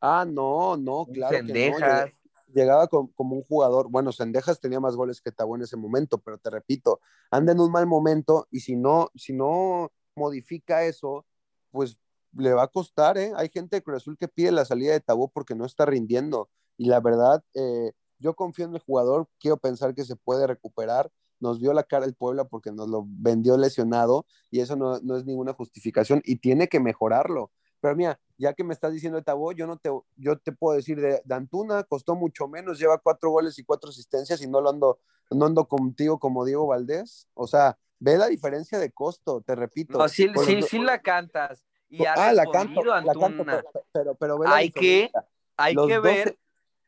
ah, 0.00 0.26
no, 0.28 0.76
no, 0.76 1.06
claro 1.06 1.46
que 1.46 1.70
no, 1.70 2.21
llegaba 2.54 2.88
com- 2.88 3.10
como 3.14 3.36
un 3.36 3.42
jugador, 3.44 3.88
bueno, 3.90 4.12
Sendejas 4.12 4.60
tenía 4.60 4.80
más 4.80 4.96
goles 4.96 5.20
que 5.20 5.32
Tabó 5.32 5.56
en 5.56 5.62
ese 5.62 5.76
momento, 5.76 6.18
pero 6.18 6.38
te 6.38 6.50
repito, 6.50 7.00
anda 7.30 7.52
en 7.52 7.60
un 7.60 7.70
mal 7.72 7.86
momento 7.86 8.46
y 8.50 8.60
si 8.60 8.76
no, 8.76 9.10
si 9.14 9.32
no 9.32 9.90
modifica 10.14 10.84
eso, 10.84 11.26
pues 11.70 11.98
le 12.36 12.52
va 12.52 12.64
a 12.64 12.68
costar, 12.68 13.18
¿eh? 13.18 13.32
Hay 13.36 13.48
gente 13.48 13.76
de 13.76 13.82
Cruz 13.82 13.98
Azul 13.98 14.16
que 14.18 14.28
pide 14.28 14.52
la 14.52 14.64
salida 14.64 14.92
de 14.92 15.00
Tabó 15.00 15.28
porque 15.28 15.54
no 15.54 15.64
está 15.66 15.84
rindiendo 15.86 16.48
y 16.76 16.86
la 16.86 17.00
verdad, 17.00 17.44
eh, 17.54 17.92
yo 18.18 18.34
confío 18.34 18.64
en 18.66 18.74
el 18.74 18.80
jugador, 18.80 19.28
quiero 19.38 19.56
pensar 19.58 19.94
que 19.94 20.04
se 20.04 20.16
puede 20.16 20.46
recuperar, 20.46 21.10
nos 21.40 21.58
vio 21.60 21.72
la 21.72 21.82
cara 21.82 22.06
el 22.06 22.14
Puebla 22.14 22.44
porque 22.44 22.70
nos 22.72 22.88
lo 22.88 23.04
vendió 23.06 23.56
lesionado 23.56 24.26
y 24.50 24.60
eso 24.60 24.76
no, 24.76 24.98
no 25.00 25.16
es 25.16 25.24
ninguna 25.24 25.52
justificación 25.52 26.22
y 26.24 26.36
tiene 26.36 26.68
que 26.68 26.80
mejorarlo. 26.80 27.50
Pero 27.80 27.96
mira, 27.96 28.20
ya 28.42 28.54
que 28.54 28.64
me 28.64 28.74
estás 28.74 28.92
diciendo 28.92 29.18
de 29.18 29.22
Tabó, 29.22 29.52
yo 29.52 29.68
no 29.68 29.76
te, 29.76 29.88
yo 30.16 30.36
te 30.36 30.50
puedo 30.50 30.76
decir 30.76 31.00
de, 31.00 31.22
de 31.24 31.34
Antuna, 31.34 31.84
costó 31.84 32.16
mucho 32.16 32.48
menos, 32.48 32.76
lleva 32.76 32.98
cuatro 32.98 33.30
goles 33.30 33.56
y 33.60 33.64
cuatro 33.64 33.90
asistencias 33.90 34.42
y 34.42 34.48
no 34.48 34.60
lo 34.60 34.70
ando, 34.70 34.98
no 35.30 35.46
ando 35.46 35.68
contigo 35.68 36.18
como 36.18 36.44
Diego 36.44 36.66
Valdés. 36.66 37.28
O 37.34 37.46
sea, 37.46 37.78
ve 38.00 38.18
la 38.18 38.26
diferencia 38.26 38.80
de 38.80 38.90
costo, 38.90 39.42
te 39.42 39.54
repito. 39.54 39.96
No, 39.96 40.08
sí, 40.08 40.28
sí, 40.44 40.56
los- 40.56 40.68
sí 40.68 40.80
la 40.80 41.00
cantas. 41.00 41.64
Y 41.88 42.04
ha 42.04 42.14
ah, 42.14 42.32
la 42.32 42.44
canto, 42.46 42.82
la 42.82 43.14
canto, 43.14 43.44
pero, 43.44 43.62
pero, 43.92 44.14
pero 44.16 44.38
ve 44.40 44.48
la 44.48 44.56
Hay 44.56 44.70
que-. 44.72 45.12
Hay 45.56 45.74
Los 45.76 45.86
que 45.86 45.98
12 45.98 46.08
ver 46.08 46.38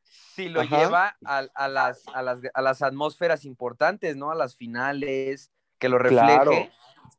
si 0.03 0.49
lo 0.49 0.63
Ajá. 0.63 0.79
lleva 0.81 1.17
a, 1.25 1.39
a 1.55 1.69
las, 1.69 2.03
a, 2.13 2.23
las, 2.23 2.41
a 2.53 2.63
las 2.63 2.83
atmósferas 2.83 3.45
importantes, 3.45 4.17
¿no? 4.17 4.33
A 4.33 4.35
las 4.35 4.57
finales, 4.57 5.53
que 5.79 5.89
lo 5.89 5.99
refleje 5.99 6.25
Claro, 6.25 6.51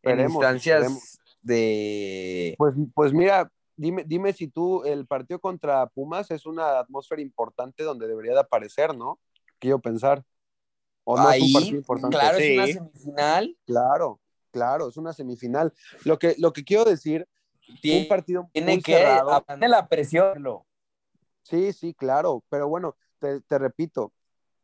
en 0.03 0.19
instancias 0.19 0.81
esperemos. 0.81 1.19
de... 1.41 2.55
Pues, 2.57 2.73
pues 2.93 3.13
mira, 3.13 3.49
dime, 3.75 4.03
dime 4.05 4.33
si 4.33 4.47
tú, 4.47 4.83
el 4.83 5.05
partido 5.07 5.39
contra 5.39 5.85
Pumas 5.87 6.31
es 6.31 6.45
una 6.45 6.79
atmósfera 6.79 7.21
importante 7.21 7.83
donde 7.83 8.07
debería 8.07 8.33
de 8.33 8.39
aparecer, 8.39 8.95
¿no? 8.95 9.19
Quiero 9.59 9.79
pensar. 9.79 10.23
¿O 11.03 11.17
no 11.17 11.29
es 11.29 11.39
un 11.41 11.47
Ahí, 11.47 11.53
partido 11.53 11.77
importante? 11.77 12.17
claro, 12.17 12.37
es 12.37 12.49
una 12.51 12.67
semifinal. 12.67 13.57
Claro, 13.65 14.19
claro, 14.51 14.89
es 14.89 14.97
una 14.97 15.13
semifinal. 15.13 15.73
Lo 16.03 16.17
que, 16.17 16.35
lo 16.39 16.51
que 16.51 16.63
quiero 16.63 16.83
decir, 16.85 17.27
un 17.67 17.75
Tiene, 17.81 18.05
partido 18.07 18.49
tiene 18.53 18.71
muy 18.73 18.81
que 18.81 18.93
cerrado. 18.93 19.43
tiene 19.47 19.67
la 19.69 19.87
presión. 19.87 20.41
lo- 20.41 20.65
Sí, 21.43 21.73
sí, 21.73 21.93
claro, 21.93 22.43
pero 22.49 22.67
bueno, 22.67 22.95
te, 23.19 23.39
te 23.41 23.57
repito, 23.59 24.11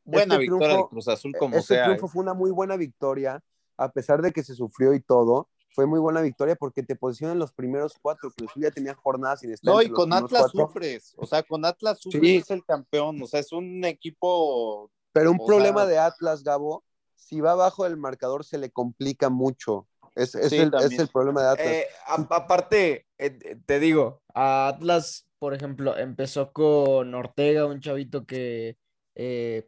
Buena 0.04 0.34
Este 0.36 0.40
victoria 0.40 0.68
triunfo- 0.70 0.78
del 0.82 0.90
Cruz 0.90 1.08
Azul 1.10 1.36
como 1.38 1.58
este 1.58 1.76
sea. 1.76 1.84
triunfo 1.84 2.08
¿eh? 2.08 2.10
fue 2.10 2.24
una 2.24 2.34
muy 2.34 2.50
buena 2.50 2.76
victoria, 2.76 3.40
a 3.78 3.92
pesar 3.92 4.22
de 4.24 4.32
que 4.32 4.42
se 4.42 4.56
sufrió 4.56 4.96
y 4.96 5.00
todo, 5.00 5.48
fue 5.74 5.86
muy 5.86 6.00
buena 6.00 6.22
victoria 6.22 6.56
porque 6.56 6.84
te 6.84 6.96
posiciona 6.96 7.34
en 7.34 7.40
los 7.40 7.52
primeros 7.54 7.96
cuatro, 8.02 8.30
Azul 8.30 8.50
ya 8.64 8.72
tenía 8.72 8.94
jornadas 8.94 9.40
sin 9.42 9.52
estar 9.54 9.74
No, 9.74 9.82
y 9.82 9.90
con 9.90 10.12
Atlas 10.14 10.42
cuatro, 10.52 10.68
sufres. 10.68 11.14
O 11.18 11.26
sea, 11.26 11.44
con 11.44 11.66
Atlas 11.66 12.00
sufres 12.00 12.22
Sí. 12.22 12.36
es 12.38 12.52
el 12.52 12.64
campeón. 12.66 13.22
O 13.22 13.28
sea, 13.28 13.40
es 13.40 13.52
un 13.52 13.84
equipo. 13.86 14.92
pero 15.14 15.32
un 15.32 15.38
problema 15.46 15.82
sea- 15.82 15.90
de 15.90 15.98
Atlas, 16.00 16.44
Gabo, 16.44 16.84
si 17.16 17.42
va 17.42 17.52
abajo 17.52 17.84
del 17.86 17.98
marcador 17.98 18.44
se 18.46 18.58
le 18.58 18.70
complica 18.72 19.30
mucho, 19.30 19.88
es, 20.16 20.36
es 20.36 20.50
Sí, 20.50 20.58
el, 20.58 20.72
es 20.82 21.00
el 21.00 21.08
problema 21.08 21.42
de 21.44 21.50
Atlas. 21.50 21.68
Eh, 21.68 21.88
a- 22.08 22.28
aparte, 22.36 23.06
eh, 23.18 23.58
te 23.66 23.80
digo, 23.80 24.22
a 24.34 24.68
Atlas, 24.68 25.28
por 25.40 25.54
ejemplo, 25.54 25.98
empezó 25.98 26.52
con 26.52 27.14
Ortega, 27.16 27.66
un 27.66 27.80
chavito 27.82 28.26
que 28.26 28.78
eh, 29.16 29.68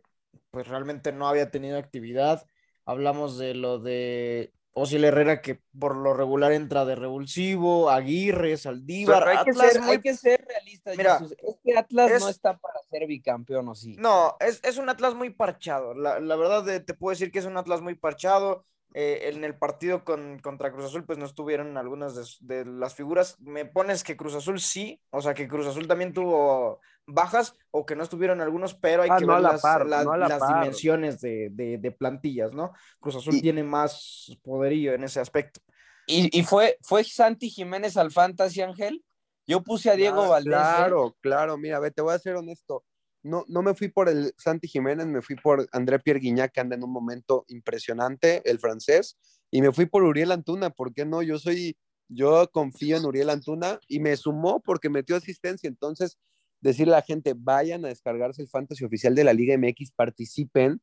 pues 0.51 0.67
realmente 0.67 1.11
no 1.11 1.27
había 1.27 1.49
tenido 1.51 1.77
actividad. 1.77 2.45
Hablamos 2.85 3.37
de 3.37 3.53
lo 3.55 3.79
de 3.79 4.53
Osiel 4.75 5.03
Herrera, 5.05 5.41
que 5.41 5.61
por 5.77 5.95
lo 5.95 6.13
regular 6.13 6.51
entra 6.51 6.83
de 6.85 6.95
revulsivo, 6.95 7.89
Aguirre, 7.89 8.57
Saldívar. 8.57 9.23
Pero 9.23 9.39
hay, 9.39 9.45
que 9.45 9.53
ser, 9.53 9.81
muy- 9.81 9.91
hay 9.91 10.01
que 10.01 10.15
ser 10.15 10.45
realistas, 10.47 10.97
Mira, 10.97 11.19
Jesús. 11.19 11.35
Es 11.37 11.55
que 11.63 11.77
Atlas 11.77 12.11
es- 12.11 12.21
no 12.21 12.29
está 12.29 12.57
para 12.57 12.79
ser 12.89 13.05
bicampeón, 13.07 13.69
¿o 13.69 13.75
sí? 13.75 13.95
No, 13.99 14.35
es, 14.39 14.59
es 14.63 14.77
un 14.77 14.89
Atlas 14.89 15.13
muy 15.13 15.29
parchado. 15.29 15.93
La, 15.93 16.19
la 16.19 16.35
verdad 16.35 16.83
te 16.83 16.93
puedo 16.93 17.11
decir 17.11 17.31
que 17.31 17.39
es 17.39 17.45
un 17.45 17.57
Atlas 17.57 17.81
muy 17.81 17.95
parchado. 17.95 18.65
Eh, 18.95 19.31
en 19.33 19.43
el 19.43 19.57
partido 19.57 20.03
con, 20.03 20.37
contra 20.37 20.71
Cruz 20.71 20.85
Azul, 20.85 21.03
pues 21.03 21.17
no 21.17 21.25
estuvieron 21.25 21.77
algunas 21.79 22.13
de, 22.13 22.63
de 22.63 22.65
las 22.69 22.93
figuras. 22.93 23.39
Me 23.39 23.65
pones 23.65 24.03
que 24.03 24.15
Cruz 24.15 24.35
Azul 24.35 24.59
sí, 24.59 25.01
o 25.09 25.19
sea 25.19 25.33
que 25.33 25.47
Cruz 25.47 25.65
Azul 25.65 25.87
también 25.87 26.13
tuvo 26.13 26.79
bajas 27.05 27.55
o 27.71 27.85
que 27.85 27.95
no 27.95 28.03
estuvieron 28.03 28.41
algunos, 28.41 28.73
pero 28.75 29.03
hay 29.03 29.09
Ah, 29.11 29.17
que 29.17 29.25
no 29.25 29.33
ver 29.33 29.41
la 29.41 29.51
las, 29.53 29.61
par, 29.61 29.85
la- 29.85 30.03
no 30.03 30.13
a 30.13 30.17
la 30.17 30.27
las 30.29 30.39
par. 30.39 30.59
dimensiones 30.61 31.19
de, 31.21 31.49
de- 31.51 31.77
de 31.77 31.91
plantillas, 31.91 32.53
¿no? 32.53 32.71
Cruz 32.99 33.15
Azul 33.15 33.35
Y- 33.35 33.41
tiene 33.41 33.63
más 33.63 34.37
poderío 34.43 34.93
en 34.93 35.03
ese 35.03 35.19
aspecto. 35.19 35.59
¿Y, 36.07 36.37
y 36.37 36.43
fue, 36.43 36.77
fue 36.81 37.03
Santi 37.03 37.49
Jiménez 37.49 37.95
al 37.97 38.11
Fantasy 38.11 38.61
Ángel? 38.61 39.03
Yo 39.47 39.61
puse 39.63 39.89
a 39.89 39.95
Diego 39.95 40.23
Ah, 40.23 40.29
Valdés. 40.29 40.53
¿eh? 40.53 40.55
Claro, 40.55 41.15
claro, 41.21 41.57
mira, 41.57 41.79
ve, 41.79 41.91
te 41.91 42.01
voy 42.01 42.13
a 42.13 42.19
ser 42.19 42.35
honesto. 42.35 42.83
No, 43.25 43.45
no 43.47 43.61
me 43.61 43.73
fui 43.73 43.87
por 43.87 44.09
el 44.09 44.33
Santi 44.37 44.67
Jiménez, 44.67 45.05
me 45.07 45.21
fui 45.21 45.35
por 45.37 45.65
André 45.71 45.99
Pierre 45.99 46.19
Guignac, 46.19 46.51
que 46.51 46.59
anda 46.59 46.75
en 46.75 46.83
un 46.83 46.91
momento 46.91 47.45
impresionante, 47.47 48.41
el 48.49 48.59
francés, 48.59 49.17
y 49.49 49.61
me 49.61 49.71
fui 49.71 49.85
por 49.85 50.03
Uriel 50.03 50.31
Antuna, 50.33 50.69
¿por 50.71 50.93
qué 50.93 51.05
no? 51.05 51.21
Yo 51.21 51.39
soy, 51.39 51.77
yo 52.09 52.49
confío 52.51 52.97
en 52.97 53.05
Uriel 53.05 53.29
Antuna 53.29 53.79
y 53.87 53.99
me 54.01 54.15
sumó 54.17 54.61
porque 54.61 54.89
metió 54.89 55.15
asistencia, 55.15 55.69
entonces 55.69 56.17
decirle 56.63 56.93
a 56.93 56.97
la 56.97 57.03
gente, 57.03 57.33
vayan 57.37 57.83
a 57.85 57.89
descargarse 57.89 58.41
el 58.41 58.47
fantasy 58.47 58.85
oficial 58.85 59.13
de 59.13 59.25
la 59.25 59.33
Liga 59.33 59.57
MX, 59.57 59.91
participen, 59.91 60.81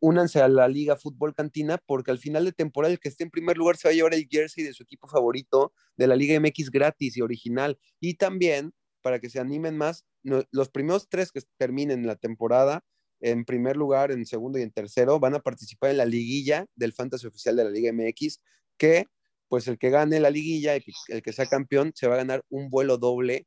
únanse 0.00 0.40
a 0.40 0.48
la 0.48 0.68
Liga 0.68 0.96
Fútbol 0.96 1.34
Cantina, 1.34 1.78
porque 1.86 2.10
al 2.10 2.18
final 2.18 2.44
de 2.44 2.52
temporada 2.52 2.92
el 2.92 3.00
que 3.00 3.08
esté 3.08 3.24
en 3.24 3.30
primer 3.30 3.56
lugar 3.56 3.76
se 3.76 3.88
va 3.88 3.92
a 3.92 3.94
llevar 3.94 4.14
el 4.14 4.26
jersey 4.28 4.64
de 4.64 4.72
su 4.72 4.82
equipo 4.82 5.06
favorito 5.08 5.72
de 5.96 6.08
la 6.08 6.16
Liga 6.16 6.38
MX 6.38 6.70
gratis 6.70 7.16
y 7.16 7.22
original. 7.22 7.78
Y 8.00 8.14
también, 8.14 8.72
para 9.00 9.20
que 9.20 9.30
se 9.30 9.38
animen 9.38 9.76
más, 9.76 10.04
los 10.22 10.68
primeros 10.70 11.08
tres 11.08 11.30
que 11.30 11.40
terminen 11.56 12.06
la 12.06 12.16
temporada, 12.16 12.84
en 13.20 13.44
primer 13.44 13.76
lugar, 13.76 14.10
en 14.10 14.26
segundo 14.26 14.58
y 14.58 14.62
en 14.62 14.72
tercero, 14.72 15.20
van 15.20 15.34
a 15.34 15.40
participar 15.40 15.90
en 15.90 15.98
la 15.98 16.04
liguilla 16.04 16.66
del 16.74 16.92
Fantasy 16.92 17.28
Oficial 17.28 17.54
de 17.54 17.64
la 17.64 17.70
Liga 17.70 17.92
MX, 17.92 18.40
que 18.76 19.06
pues 19.48 19.68
el 19.68 19.78
que 19.78 19.90
gane 19.90 20.18
la 20.18 20.30
liguilla, 20.30 20.74
el 20.74 21.22
que 21.22 21.32
sea 21.32 21.46
campeón, 21.46 21.92
se 21.94 22.08
va 22.08 22.14
a 22.14 22.18
ganar 22.18 22.44
un 22.48 22.70
vuelo 22.70 22.96
doble 22.96 23.46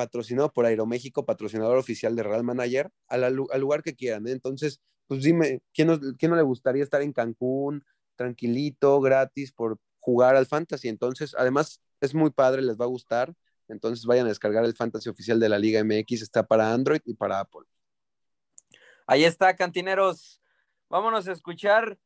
patrocinado 0.00 0.50
por 0.50 0.64
Aeroméxico, 0.64 1.26
patrocinador 1.26 1.76
oficial 1.76 2.16
de 2.16 2.22
Real 2.22 2.42
Manager, 2.42 2.90
al 3.06 3.60
lugar 3.60 3.82
que 3.82 3.94
quieran. 3.94 4.26
¿eh? 4.26 4.32
Entonces, 4.32 4.80
pues 5.06 5.22
dime, 5.22 5.60
¿quién, 5.74 5.88
nos- 5.88 6.00
quién 6.18 6.30
no 6.30 6.36
le 6.36 6.42
gustaría 6.42 6.82
estar 6.82 7.02
en 7.02 7.12
Cancún, 7.12 7.84
tranquilito, 8.16 8.98
gratis, 9.02 9.52
por 9.52 9.76
jugar 9.98 10.36
al 10.36 10.46
Fantasy? 10.46 10.88
Entonces, 10.88 11.34
además, 11.36 11.82
es 12.00 12.14
muy 12.14 12.30
padre, 12.30 12.62
les 12.62 12.78
va 12.78 12.86
a 12.86 12.88
gustar. 12.88 13.34
Entonces, 13.68 14.06
vayan 14.06 14.24
a 14.24 14.30
descargar 14.30 14.64
el 14.64 14.74
Fantasy 14.74 15.10
oficial 15.10 15.38
de 15.38 15.50
la 15.50 15.58
Liga 15.58 15.80
MX, 15.80 16.22
está 16.22 16.46
para 16.46 16.72
Android 16.72 17.02
y 17.04 17.12
para 17.12 17.40
Apple. 17.40 17.66
Ahí 19.06 19.24
está, 19.24 19.54
cantineros. 19.54 20.40
Vámonos 20.88 21.28
a 21.28 21.32
escuchar 21.32 21.98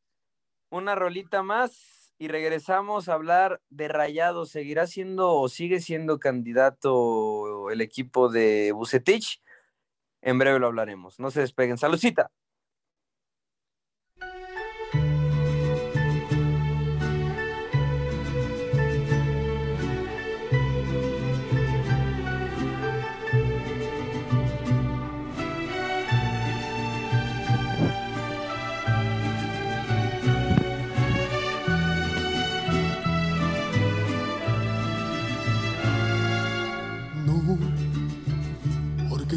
una 0.69 0.95
rolita 0.95 1.43
más 1.43 2.04
y 2.17 2.27
regresamos 2.27 3.09
a 3.09 3.13
hablar 3.13 3.61
de 3.69 3.87
Rayados. 3.87 4.51
¿Seguirá 4.51 4.87
siendo 4.87 5.33
o 5.33 5.49
sigue 5.49 5.81
siendo 5.81 6.19
candidato 6.19 7.69
el 7.71 7.81
equipo 7.81 8.29
de 8.29 8.71
Bucetich? 8.71 9.41
En 10.21 10.39
breve 10.39 10.59
lo 10.59 10.67
hablaremos. 10.67 11.19
No 11.19 11.31
se 11.31 11.41
despeguen. 11.41 11.77
Saludcita. 11.77 12.31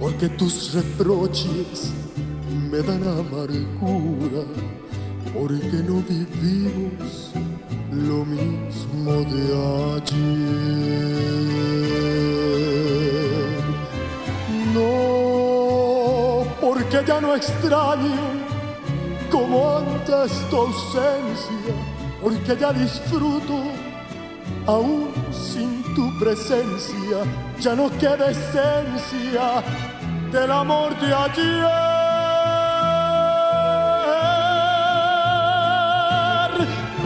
porque 0.00 0.28
tus 0.30 0.72
reproches 0.72 1.92
me 2.70 2.78
dan 2.78 3.02
amargura, 3.06 4.44
porque 5.34 5.82
no 5.86 6.02
vivimos 6.08 7.30
lo 7.92 8.24
mismo 8.24 9.12
de 9.32 9.42
ayer. 9.96 10.40
No, 14.74 16.44
porque 16.62 17.02
ya 17.06 17.20
no 17.20 17.34
extraño 17.34 18.16
como 19.30 19.78
antes 19.78 20.32
tu 20.48 20.56
ausencia, 20.56 21.74
porque 22.22 22.56
ya 22.58 22.72
disfruto 22.72 23.62
aún 24.66 25.10
sin 25.30 25.79
tu 25.94 26.18
presencia, 26.18 27.24
ya 27.58 27.74
no 27.74 27.90
queda 27.98 28.30
esencia 28.30 29.62
del 30.32 30.50
amor 30.50 30.98
de 31.00 31.14
ayer. 31.14 31.70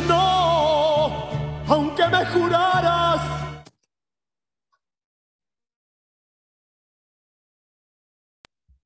No, 0.08 1.10
aunque 1.68 2.06
me 2.08 2.26
juraras 2.26 3.34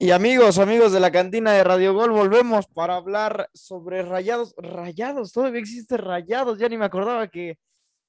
Y 0.00 0.12
amigos, 0.12 0.60
amigos 0.60 0.92
de 0.92 1.00
la 1.00 1.10
cantina 1.10 1.52
de 1.52 1.64
Radio 1.64 1.92
Gol, 1.92 2.12
volvemos 2.12 2.68
para 2.68 2.94
hablar 2.94 3.50
sobre 3.52 4.02
Rayados. 4.02 4.54
Rayados, 4.56 5.32
todavía 5.32 5.60
existe 5.60 5.96
Rayados, 5.96 6.56
ya 6.60 6.68
ni 6.68 6.78
me 6.78 6.84
acordaba 6.84 7.26
que, 7.26 7.58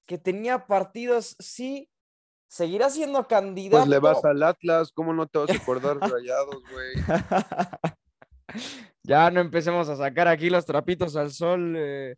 que 0.09 0.17
tenía 0.17 0.65
partidos. 0.65 1.35
Sí, 1.37 1.87
seguirá 2.47 2.89
siendo 2.89 3.27
candidato. 3.27 3.77
Pues 3.77 3.89
le 3.89 3.99
vas 3.99 4.25
al 4.25 4.41
Atlas, 4.41 4.91
¿cómo 4.91 5.13
no 5.13 5.27
te 5.27 5.37
vas 5.37 5.51
a 5.51 5.53
acordar 5.53 5.97
rayados, 5.99 6.63
güey? 6.71 6.95
ya 9.03 9.29
no 9.29 9.39
empecemos 9.39 9.87
a 9.87 9.95
sacar 9.95 10.27
aquí 10.27 10.49
los 10.49 10.65
trapitos 10.65 11.15
al 11.15 11.31
sol, 11.31 11.75
eh, 11.77 12.15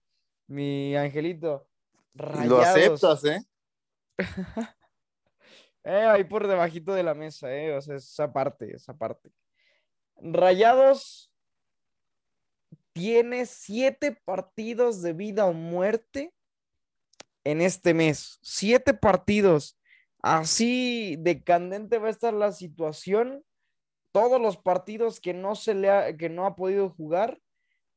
mi 0.48 0.96
angelito. 0.96 1.68
Y 2.14 2.20
Lo 2.48 2.62
Rayados. 2.62 3.04
aceptas, 3.04 3.26
¿eh? 3.26 3.42
Eh, 5.84 6.06
ahí 6.06 6.24
por 6.26 6.48
debajito 6.48 6.94
de 6.94 7.02
la 7.02 7.16
mesa, 7.16 7.52
eh. 7.52 7.76
O 7.76 7.82
sea, 7.82 7.96
esa 7.96 8.32
parte, 8.32 8.76
esa 8.76 8.94
parte. 8.94 9.32
Rayados 10.18 11.34
tiene 12.94 13.48
siete 13.48 14.16
partidos 14.24 15.02
de 15.02 15.14
vida 15.14 15.48
o 15.48 15.54
muerte 15.54 16.36
en 17.44 17.62
este 17.62 17.94
mes. 17.94 18.40
Siete 18.42 18.94
partidos. 18.94 19.78
Así 20.22 21.16
de 21.20 21.44
candente 21.44 21.98
va 21.98 22.08
a 22.08 22.12
estar 22.12 22.34
la 22.34 22.52
situación. 22.52 23.44
Todos 24.12 24.42
los 24.42 24.58
partidos 24.58 25.20
que 25.20 25.34
no 25.34 25.56
se 25.56 25.74
le 25.74 25.90
ha, 25.90 26.16
que 26.18 26.30
no 26.30 26.46
ha 26.46 26.56
podido 26.56 26.90
jugar 26.90 27.40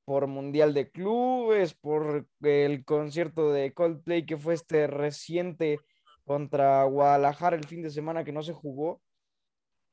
por 0.04 0.26
Mundial 0.26 0.74
de 0.74 0.90
Clubes, 0.90 1.74
por 1.74 2.28
el 2.42 2.84
concierto 2.84 3.52
de 3.52 3.72
Coldplay 3.74 4.26
que 4.26 4.36
fue 4.36 4.54
este 4.54 4.86
reciente 4.86 5.80
contra 6.24 6.84
Guadalajara 6.84 7.56
el 7.56 7.66
fin 7.66 7.82
de 7.82 7.90
semana 7.90 8.24
que 8.24 8.32
no 8.32 8.42
se 8.42 8.52
jugó. 8.52 9.02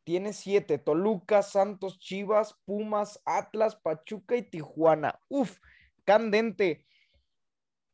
Tiene 0.04 0.34
siete: 0.34 0.78
Toluca, 0.78 1.42
Santos, 1.42 2.00
Chivas, 2.00 2.56
Pumas, 2.66 3.22
Atlas, 3.26 3.76
Pachuca 3.76 4.36
y 4.36 4.44
Tijuana. 4.44 5.20
Uf, 5.28 5.58
candente. 6.06 6.86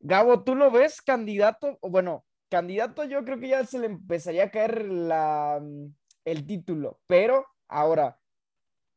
Gabo, 0.00 0.44
¿tú 0.44 0.54
lo 0.54 0.70
ves 0.70 1.02
candidato? 1.02 1.78
Bueno, 1.82 2.24
candidato 2.48 3.04
yo 3.04 3.24
creo 3.24 3.38
que 3.40 3.48
ya 3.48 3.64
se 3.64 3.78
le 3.78 3.86
empezaría 3.86 4.44
a 4.44 4.50
caer 4.50 4.86
la, 4.88 5.58
mm, 5.60 5.94
el 6.24 6.46
título, 6.46 7.00
pero 7.06 7.46
ahora, 7.66 8.20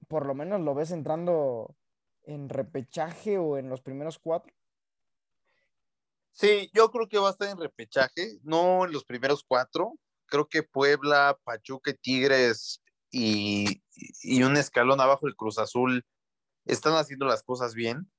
por 0.08 0.26
lo 0.26 0.36
menos 0.36 0.62
lo 0.62 0.76
ves 0.76 0.92
entrando 0.92 1.76
en 2.24 2.50
repechaje 2.50 3.38
o 3.38 3.58
en 3.58 3.70
los 3.70 3.82
primeros 3.82 4.20
cuatro. 4.20 4.54
Sí, 6.34 6.70
yo 6.74 6.92
creo 6.92 7.10
que 7.10 7.18
va 7.18 7.28
a 7.28 7.32
estar 7.32 7.50
en 7.50 7.58
repechaje, 7.58 8.40
no 8.44 8.86
en 8.86 8.92
los 8.92 9.04
primeros 9.04 9.44
cuatro. 9.44 9.94
Creo 10.28 10.48
que 10.48 10.64
Puebla, 10.64 11.38
Pachuca, 11.44 11.94
Tigres 11.94 12.82
y, 13.10 13.84
y 14.22 14.44
un 14.44 14.56
escalón 14.56 15.02
abajo 15.02 15.28
el 15.28 15.36
Cruz 15.36 15.58
Azul 15.58 16.06
están 16.66 16.94
haciendo 16.94 17.26
las 17.26 17.44
cosas 17.44 17.74
bien 17.74 18.10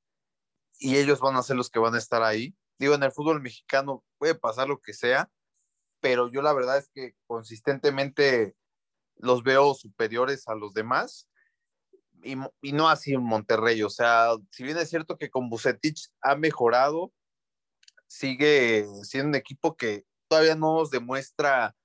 y 0.78 0.96
ellos 0.96 1.20
van 1.20 1.36
a 1.36 1.42
ser 1.42 1.56
los 1.56 1.70
que 1.70 1.78
van 1.78 1.94
a 1.94 1.98
estar 1.98 2.22
ahí. 2.22 2.54
Digo, 2.82 2.96
en 2.96 3.04
el 3.04 3.12
fútbol 3.12 3.40
mexicano 3.40 4.02
puede 4.18 4.34
pasar 4.34 4.66
lo 4.66 4.80
que 4.80 4.92
sea, 4.92 5.30
pero 6.00 6.28
yo 6.32 6.42
la 6.42 6.52
verdad 6.52 6.78
es 6.78 6.90
que 6.92 7.14
consistentemente 7.28 8.56
los 9.18 9.44
veo 9.44 9.74
superiores 9.74 10.48
a 10.48 10.56
los 10.56 10.74
demás 10.74 11.28
y, 12.24 12.36
y 12.60 12.72
no 12.72 12.88
así 12.88 13.14
en 13.14 13.22
Monterrey. 13.22 13.84
O 13.84 13.88
sea, 13.88 14.30
si 14.50 14.64
bien 14.64 14.78
es 14.78 14.90
cierto 14.90 15.16
que 15.16 15.30
con 15.30 15.48
Bucetich 15.48 16.08
ha 16.22 16.34
mejorado, 16.34 17.12
sigue 18.08 18.84
siendo 19.04 19.28
un 19.28 19.36
equipo 19.36 19.76
que 19.76 20.04
todavía 20.26 20.56
no 20.56 20.78
nos 20.78 20.90
demuestra 20.90 21.76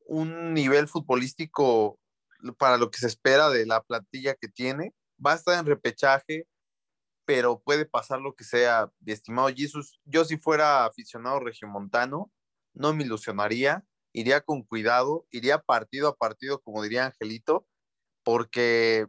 un 0.00 0.52
nivel 0.52 0.88
futbolístico 0.88 2.00
para 2.58 2.76
lo 2.76 2.90
que 2.90 2.98
se 2.98 3.06
espera 3.06 3.50
de 3.50 3.66
la 3.66 3.84
plantilla 3.84 4.34
que 4.34 4.48
tiene. 4.48 4.94
Va 5.24 5.34
a 5.34 5.36
estar 5.36 5.56
en 5.60 5.66
repechaje, 5.66 6.48
pero 7.24 7.60
puede 7.60 7.86
pasar 7.86 8.20
lo 8.20 8.34
que 8.34 8.44
sea. 8.44 8.90
Estimado 9.06 9.48
Jesus, 9.48 10.00
yo 10.04 10.24
si 10.24 10.36
fuera 10.36 10.84
aficionado 10.84 11.40
regiomontano, 11.40 12.30
no 12.74 12.92
me 12.94 13.04
ilusionaría, 13.04 13.84
iría 14.12 14.40
con 14.40 14.62
cuidado, 14.62 15.26
iría 15.30 15.58
partido 15.58 16.08
a 16.08 16.16
partido, 16.16 16.60
como 16.62 16.82
diría 16.82 17.06
Angelito, 17.06 17.66
porque, 18.24 19.06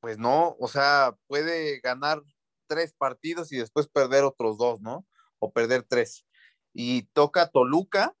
pues 0.00 0.18
no, 0.18 0.56
o 0.58 0.68
sea, 0.68 1.16
puede 1.26 1.80
ganar 1.80 2.22
tres 2.66 2.94
partidos 2.94 3.52
y 3.52 3.56
después 3.56 3.88
perder 3.88 4.24
otros 4.24 4.58
dos, 4.58 4.80
¿no? 4.80 5.06
O 5.38 5.52
perder 5.52 5.82
tres. 5.82 6.26
Y 6.72 7.02
toca 7.12 7.50
Toluca, 7.50 8.14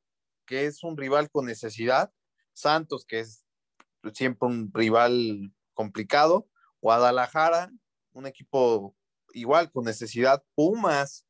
que 0.46 0.66
es 0.66 0.82
un 0.82 0.96
rival 0.96 1.30
con 1.30 1.46
necesidad, 1.46 2.12
Santos, 2.52 3.04
que 3.06 3.20
es 3.20 3.44
siempre 4.12 4.48
un 4.48 4.70
rival 4.74 5.54
complicado, 5.74 6.48
Guadalajara, 6.80 7.70
un 8.12 8.26
equipo 8.26 8.96
igual 9.32 9.70
con 9.70 9.84
necesidad, 9.84 10.42
Pumas, 10.54 11.26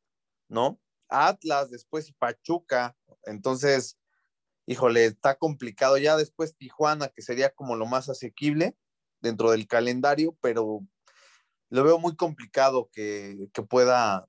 ¿no? 0.47 0.79
Atlas, 1.09 1.69
después 1.69 2.13
Pachuca, 2.17 2.95
entonces, 3.23 3.99
híjole, 4.65 5.05
está 5.05 5.35
complicado 5.35 5.97
ya 5.97 6.17
después 6.17 6.55
Tijuana, 6.55 7.09
que 7.09 7.21
sería 7.21 7.49
como 7.49 7.75
lo 7.75 7.85
más 7.85 8.09
asequible 8.09 8.75
dentro 9.19 9.51
del 9.51 9.67
calendario, 9.67 10.37
pero 10.41 10.81
lo 11.69 11.83
veo 11.83 11.99
muy 11.99 12.15
complicado 12.15 12.89
que, 12.91 13.49
que 13.53 13.61
pueda 13.61 14.27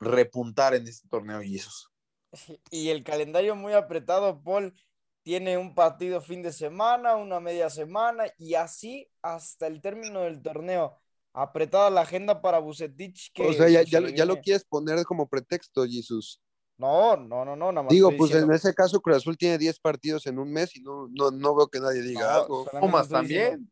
repuntar 0.00 0.74
en 0.74 0.86
este 0.86 1.08
torneo 1.08 1.40
Jesus. 1.40 1.90
Y 2.70 2.90
el 2.90 3.02
calendario 3.02 3.56
muy 3.56 3.72
apretado, 3.72 4.42
Paul. 4.42 4.74
Tiene 5.22 5.58
un 5.58 5.74
partido 5.74 6.20
fin 6.20 6.42
de 6.42 6.52
semana, 6.52 7.16
una 7.16 7.40
media 7.40 7.68
semana 7.68 8.26
y 8.38 8.54
así 8.54 9.10
hasta 9.22 9.66
el 9.66 9.80
término 9.80 10.20
del 10.20 10.40
torneo. 10.40 11.00
Apretada 11.38 11.90
la 11.90 12.00
agenda 12.00 12.40
para 12.40 12.58
Bucetich. 12.60 13.30
Que 13.34 13.46
O 13.48 13.52
sea, 13.52 13.68
ya, 13.68 13.80
lo- 14.00 14.08
ya 14.08 14.24
lo 14.24 14.32
viene- 14.34 14.40
quieres 14.42 14.64
poner 14.64 15.04
como 15.04 15.28
pretexto, 15.28 15.84
Jesus. 15.84 16.40
No, 16.78 17.14
no, 17.16 17.44
no, 17.44 17.54
no, 17.56 17.72
nada 17.72 17.82
más. 17.84 17.90
Digo, 17.90 18.08
pues 18.16 18.30
en 18.30 18.38
diciendo- 18.38 18.54
ese 18.54 18.74
caso 18.74 19.00
Cruz 19.00 19.18
Azul 19.18 19.36
tiene 19.36 19.58
10 19.58 19.78
partidos 19.78 20.26
en 20.26 20.38
un 20.38 20.50
mes 20.50 20.74
y 20.76 20.80
no, 20.80 21.08
no, 21.10 21.30
no 21.30 21.54
veo 21.54 21.68
que 21.68 21.78
nadie 21.80 22.00
diga 22.02 22.20
No, 22.22 22.28
algo. 22.40 22.64
Pumas 22.80 23.08
también. 23.08 23.70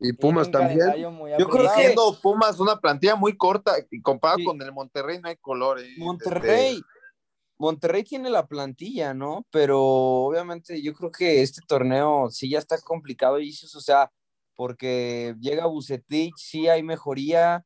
Y 0.00 0.12
Pumas 0.12 0.50
también. 0.50 0.94
Yo 1.38 1.48
creo 1.48 1.70
que- 1.74 1.82
Siendo 1.82 2.18
Pumas 2.20 2.58
una 2.60 2.76
plantilla 2.80 3.14
muy 3.14 3.36
corta 3.36 3.74
y 3.90 4.02
comparado 4.02 4.38
Sí. 4.38 4.44
con 4.44 4.60
el 4.60 4.72
Monterrey 4.72 5.20
no 5.20 5.28
hay 5.28 5.36
colores. 5.36 5.86
Monterrey, 5.96 6.82
Monterrey 7.58 8.02
tiene 8.02 8.28
la 8.28 8.46
plantilla, 8.46 9.14
¿no? 9.14 9.46
Pero 9.50 9.80
obviamente 9.80 10.82
yo 10.82 10.92
creo 10.92 11.10
que 11.12 11.40
este 11.42 11.60
torneo 11.66 12.28
sí 12.30 12.50
ya 12.50 12.58
está 12.58 12.78
complicado, 12.80 13.38
y 13.38 13.50
o 13.50 13.80
sea, 13.80 14.10
porque 14.56 15.34
llega 15.40 15.66
Bucetich, 15.66 16.34
sí 16.36 16.68
hay 16.68 16.82
mejoría, 16.82 17.64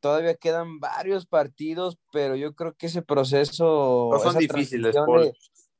todavía 0.00 0.34
quedan 0.34 0.78
varios 0.80 1.26
partidos, 1.26 1.98
pero 2.12 2.36
yo 2.36 2.54
creo 2.54 2.74
que 2.74 2.86
ese 2.86 3.02
proceso, 3.02 4.10
No 4.12 4.18
son 4.20 4.38
difíciles, 4.38 4.94
de- 4.94 5.32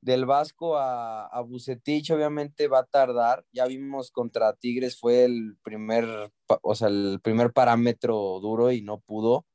del 0.03 0.25
Vasco 0.27 0.77
a, 0.77 1.27
a 1.27 1.41
Bucetich 1.41 2.11
obviamente 2.13 2.69
va 2.69 2.81
a 2.81 2.85
tardar. 2.87 3.45
Ya 3.53 3.67
vimos 3.67 4.11
contra 4.13 4.53
Tigres 4.55 4.99
fue 4.99 5.25
el 5.25 5.57
primer, 5.63 6.31
o 6.63 6.75
sea, 6.75 6.89
el 6.89 7.19
primer 7.23 7.53
parámetro 7.53 8.39
duro 8.41 8.71
y 8.71 8.83
no 8.83 9.01
pudo. 9.01 9.47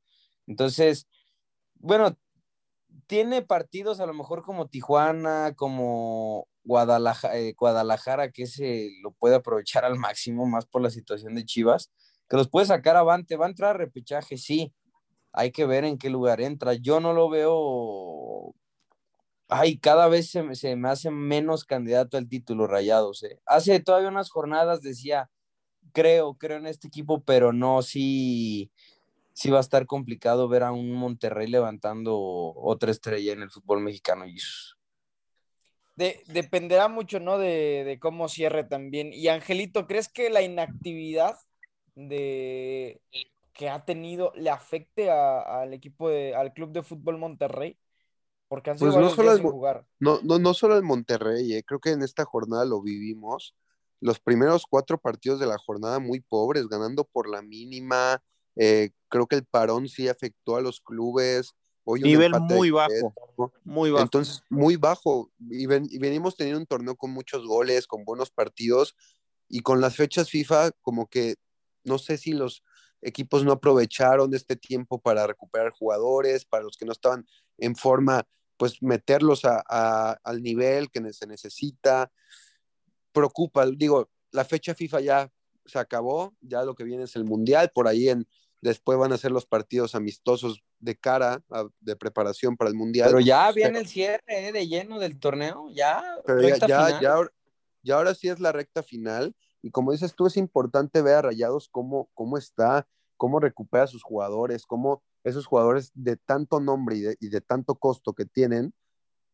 Entonces, 0.46 1.06
bueno, 1.76 2.16
tiene 3.06 3.42
partidos 3.42 4.00
a 4.00 4.06
lo 4.06 4.12
mejor 4.14 4.42
como 4.42 4.68
Tijuana, 4.68 5.54
como 5.56 6.48
Guadalajara, 6.64 7.34
Guadalajara 7.56 8.30
que 8.30 8.46
se 8.46 8.90
lo 9.02 9.12
puede 9.12 9.36
aprovechar 9.36 9.84
al 9.84 9.98
máximo, 9.98 10.46
más 10.46 10.66
por 10.66 10.82
la 10.82 10.90
situación 10.90 11.34
de 11.34 11.44
Chivas, 11.44 11.90
que 12.28 12.36
los 12.36 12.48
puede 12.48 12.66
sacar 12.66 12.96
avante, 12.96 13.36
va 13.36 13.46
a 13.46 13.50
entrar 13.50 13.70
a 13.70 13.78
repechaje, 13.78 14.36
sí. 14.38 14.72
Hay 15.32 15.50
que 15.50 15.66
ver 15.66 15.84
en 15.84 15.98
qué 15.98 16.10
lugar 16.10 16.40
entra. 16.40 16.74
Yo 16.74 17.00
no 17.00 17.12
lo 17.14 17.28
veo. 17.30 18.54
Ay, 19.48 19.78
cada 19.78 20.08
vez 20.08 20.30
se, 20.30 20.54
se 20.54 20.76
me 20.76 20.88
hace 20.88 21.10
menos 21.10 21.64
candidato 21.64 22.16
al 22.16 22.28
título 22.28 22.66
rayados. 22.66 23.22
eh. 23.22 23.40
Hace 23.46 23.80
todavía 23.80 24.08
unas 24.08 24.30
jornadas 24.30 24.82
decía, 24.82 25.30
creo, 25.92 26.34
creo 26.34 26.58
en 26.58 26.66
este 26.66 26.88
equipo, 26.88 27.22
pero 27.22 27.52
no, 27.52 27.82
sí, 27.82 28.70
sí 29.32 29.50
va 29.50 29.58
a 29.58 29.62
estar 29.62 29.86
complicado 29.86 30.48
ver 30.48 30.62
a 30.62 30.72
un 30.72 30.92
Monterrey 30.92 31.48
levantando 31.48 32.18
otra 32.18 32.90
estrella 32.90 33.32
en 33.32 33.42
el 33.42 33.50
fútbol 33.50 33.80
mexicano. 33.80 34.24
Jesus. 34.24 34.78
De- 35.96 36.22
dependerá 36.28 36.88
mucho, 36.88 37.20
¿no? 37.20 37.38
De, 37.38 37.84
de 37.84 37.98
cómo 37.98 38.28
cierre 38.28 38.64
también. 38.64 39.12
Y 39.12 39.28
Angelito, 39.28 39.86
¿crees 39.86 40.08
que 40.08 40.30
la 40.30 40.42
inactividad 40.42 41.36
de 41.94 43.00
que 43.52 43.68
ha 43.68 43.84
tenido 43.84 44.32
le 44.34 44.48
afecte 44.50 45.10
al 45.10 45.74
equipo 45.74 46.08
de, 46.08 46.34
al 46.34 46.52
club 46.54 46.72
de 46.72 46.82
fútbol 46.82 47.18
Monterrey? 47.18 47.78
Porque 48.48 48.70
han 48.70 48.78
sido 48.78 48.90
Pues 48.90 49.00
no 49.02 49.10
solo 49.10 49.42
Mo- 49.42 49.50
jugar. 49.52 49.84
No, 50.00 50.18
no, 50.22 50.38
no 50.38 50.54
solo 50.54 50.76
el 50.76 50.82
Monterrey, 50.82 51.54
eh, 51.54 51.62
creo 51.64 51.78
que 51.80 51.90
en 51.90 52.02
esta 52.02 52.24
jornada 52.24 52.64
lo 52.64 52.82
vivimos. 52.82 53.54
Los 54.00 54.18
primeros 54.18 54.64
cuatro 54.68 54.98
partidos 54.98 55.38
de 55.38 55.46
la 55.46 55.58
jornada 55.58 56.00
muy 56.00 56.20
pobres, 56.20 56.66
ganando 56.68 57.04
por 57.04 57.28
la 57.28 57.42
mínima. 57.42 58.20
eh, 58.56 58.90
creo 59.08 59.26
que 59.26 59.36
el 59.36 59.44
parón 59.46 59.88
sí 59.88 60.08
afectó 60.08 60.56
a 60.56 60.60
los 60.60 60.80
clubes. 60.80 61.52
Hoy 61.84 62.00
Nivel 62.02 62.32
muy 62.40 62.70
bajo. 62.70 63.14
Muy 63.64 63.90
bajo. 63.90 64.04
Entonces, 64.04 64.42
muy 64.48 64.76
bajo. 64.76 65.30
Y, 65.50 65.66
ven- 65.66 65.86
y 65.90 65.98
venimos 65.98 66.36
teniendo 66.36 66.60
un 66.60 66.66
torneo 66.66 66.96
con 66.96 67.10
muchos 67.10 67.46
goles, 67.46 67.86
con 67.86 68.04
buenos 68.04 68.30
partidos. 68.30 68.94
Y 69.48 69.60
con 69.60 69.80
las 69.80 69.96
fechas 69.96 70.30
FIFA, 70.30 70.70
como 70.80 71.08
que 71.08 71.34
no 71.84 71.98
sé 71.98 72.16
si 72.16 72.32
los 72.32 72.62
equipos 73.02 73.44
no 73.44 73.52
aprovecharon 73.52 74.32
este 74.34 74.56
tiempo 74.56 75.00
para 75.00 75.26
recuperar 75.26 75.72
jugadores, 75.72 76.44
para 76.44 76.62
los 76.62 76.76
que 76.76 76.84
no 76.86 76.92
estaban 76.92 77.26
en 77.58 77.74
forma, 77.74 78.22
pues 78.56 78.80
meterlos 78.80 79.44
a- 79.44 79.62
a- 79.68 80.18
al 80.22 80.42
nivel 80.42 80.90
que 80.90 81.12
se 81.12 81.26
necesita. 81.26 82.12
Preocupa, 83.12 83.66
digo, 83.66 84.08
la 84.30 84.44
fecha 84.44 84.74
FIFA 84.74 85.00
ya 85.00 85.32
se 85.66 85.78
acabó, 85.78 86.34
ya 86.40 86.62
lo 86.64 86.74
que 86.74 86.84
viene 86.84 87.04
es 87.04 87.16
el 87.16 87.24
Mundial, 87.24 87.70
por 87.74 87.88
ahí 87.88 88.08
en, 88.08 88.26
después 88.62 88.96
van 88.98 89.12
a 89.12 89.18
ser 89.18 89.32
los 89.32 89.44
partidos 89.44 89.94
amistosos 89.94 90.62
de 90.78 90.96
cara, 90.96 91.42
a- 91.50 91.68
de 91.80 91.96
preparación 91.96 92.56
para 92.56 92.70
el 92.70 92.76
Mundial. 92.76 93.08
Pero 93.08 93.20
ya 93.20 93.52
viene 93.52 93.70
Pero- 93.72 93.80
el 93.80 93.88
cierre 93.88 94.22
eh, 94.28 94.52
de 94.52 94.66
lleno 94.68 94.98
del 94.98 95.18
torneo, 95.18 95.68
ya. 95.74 96.02
pero 96.24 96.40
ya, 96.40 96.56
ya, 96.66 97.00
ya, 97.00 97.12
ahora- 97.14 97.32
ya 97.82 97.96
ahora 97.96 98.14
sí 98.14 98.28
es 98.28 98.40
la 98.40 98.52
recta 98.52 98.82
final. 98.82 99.34
Y 99.60 99.70
como 99.70 99.92
dices 99.92 100.14
tú, 100.14 100.26
es 100.26 100.36
importante 100.36 101.02
ver 101.02 101.16
a 101.16 101.22
Rayados 101.22 101.68
cómo, 101.68 102.08
cómo 102.14 102.38
está, 102.38 102.86
cómo 103.16 103.38
recupera 103.38 103.84
a 103.84 103.88
sus 103.88 104.02
jugadores, 104.02 104.64
cómo 104.66 105.02
esos 105.24 105.46
jugadores 105.46 105.90
de 105.94 106.16
tanto 106.16 106.58
nombre 106.60 106.96
y 106.96 107.00
de, 107.00 107.16
y 107.20 107.28
de 107.28 107.40
tanto 107.40 107.74
costo 107.76 108.12
que 108.12 108.24
tienen, 108.26 108.72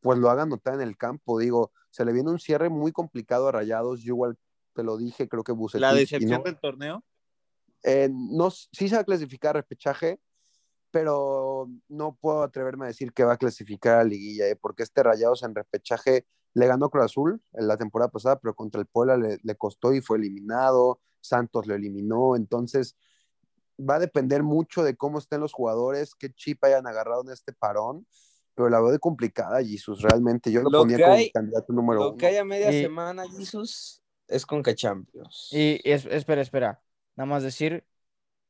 pues 0.01 0.18
lo 0.18 0.29
hagan 0.31 0.51
notar 0.51 0.74
en 0.74 0.83
el 0.83 0.97
campo. 0.99 1.39
Digo, 1.39 1.72
se 1.91 2.05
le 2.05 2.12
viene 2.12 2.31
un 2.31 2.39
cierre 2.39 2.68
muy 2.68 2.93
complicado 2.93 3.49
a 3.49 3.53
Rayados. 3.53 4.01
Yo 4.03 4.12
igual 4.14 4.37
te 4.74 4.83
lo 4.83 4.97
dije, 4.99 5.29
creo 5.29 5.43
que 5.45 5.53
Bucetich. 5.53 5.81
La 5.81 5.95
decepción 5.95 6.39
no- 6.41 6.45
del 6.45 6.59
torneo. 6.61 7.03
Eh, 7.83 8.09
no, 8.12 8.51
sí 8.51 8.89
se 8.89 8.95
va 8.97 9.03
a 9.03 9.05
clasificar 9.05 9.51
a 9.57 9.61
repechaje, 9.61 10.20
pero 10.91 11.68
no 11.89 12.16
puedo 12.20 12.43
atreverme 12.43 12.87
a 12.87 12.89
decir 12.89 13.12
que 13.12 13.24
va 13.24 13.35
a 13.35 13.39
clasificar 13.39 13.99
a 13.99 14.05
liguilla, 14.05 14.47
¿eh? 14.49 14.57
porque 14.57 14.83
este 14.83 15.03
Rayados 15.03 15.43
en 15.43 15.55
repechaje 15.55 16.26
le 16.55 16.66
ganó 16.66 16.89
Cruz 16.91 17.05
Azul 17.05 17.43
en 17.53 17.68
la 17.68 17.76
temporada 17.76 18.11
pasada, 18.11 18.39
pero 18.41 18.55
contra 18.55 18.81
el 18.81 18.87
Puebla 18.87 19.16
le, 19.16 19.39
le 19.43 19.55
costó 19.55 19.93
y 19.93 20.01
fue 20.01 20.16
eliminado, 20.18 21.01
Santos 21.20 21.66
lo 21.66 21.74
eliminó, 21.74 22.37
entonces 22.37 22.97
va 23.79 23.97
a 23.97 24.01
depender 24.01 24.43
mucho 24.43 24.83
de 24.83 24.97
cómo 24.97 25.18
estén 25.18 25.41
los 25.41 25.53
jugadores, 25.53 26.14
qué 26.14 26.33
chip 26.33 26.64
hayan 26.64 26.87
agarrado 26.87 27.22
en 27.22 27.31
este 27.33 27.53
parón, 27.53 28.07
pero 28.55 28.68
la 28.70 28.81
veo 28.81 28.91
de 28.91 28.99
complicada, 28.99 29.62
Jesus, 29.62 30.03
realmente. 30.03 30.51
Yo 30.51 30.62
lo, 30.62 30.70
Lo 30.70 30.81
ponía 30.81 30.97
que 30.97 31.03
como 31.05 31.14
hay- 31.14 31.31
candidato 31.31 31.72
número 31.72 32.01
Lo 32.01 32.09
uno. 32.09 32.16
que 32.18 32.26
haya 32.26 32.45
media 32.45 32.72
Y- 32.72 32.83
semana, 32.83 33.24
Jesus, 33.29 34.03
es 34.26 34.45
con 34.45 34.62
Champions. 34.64 35.49
Y 35.53 35.81
es- 35.85 36.07
espera, 36.07 36.41
espera. 36.43 36.83
Nada 37.19 37.27
más 37.27 37.43
decir, 37.43 37.85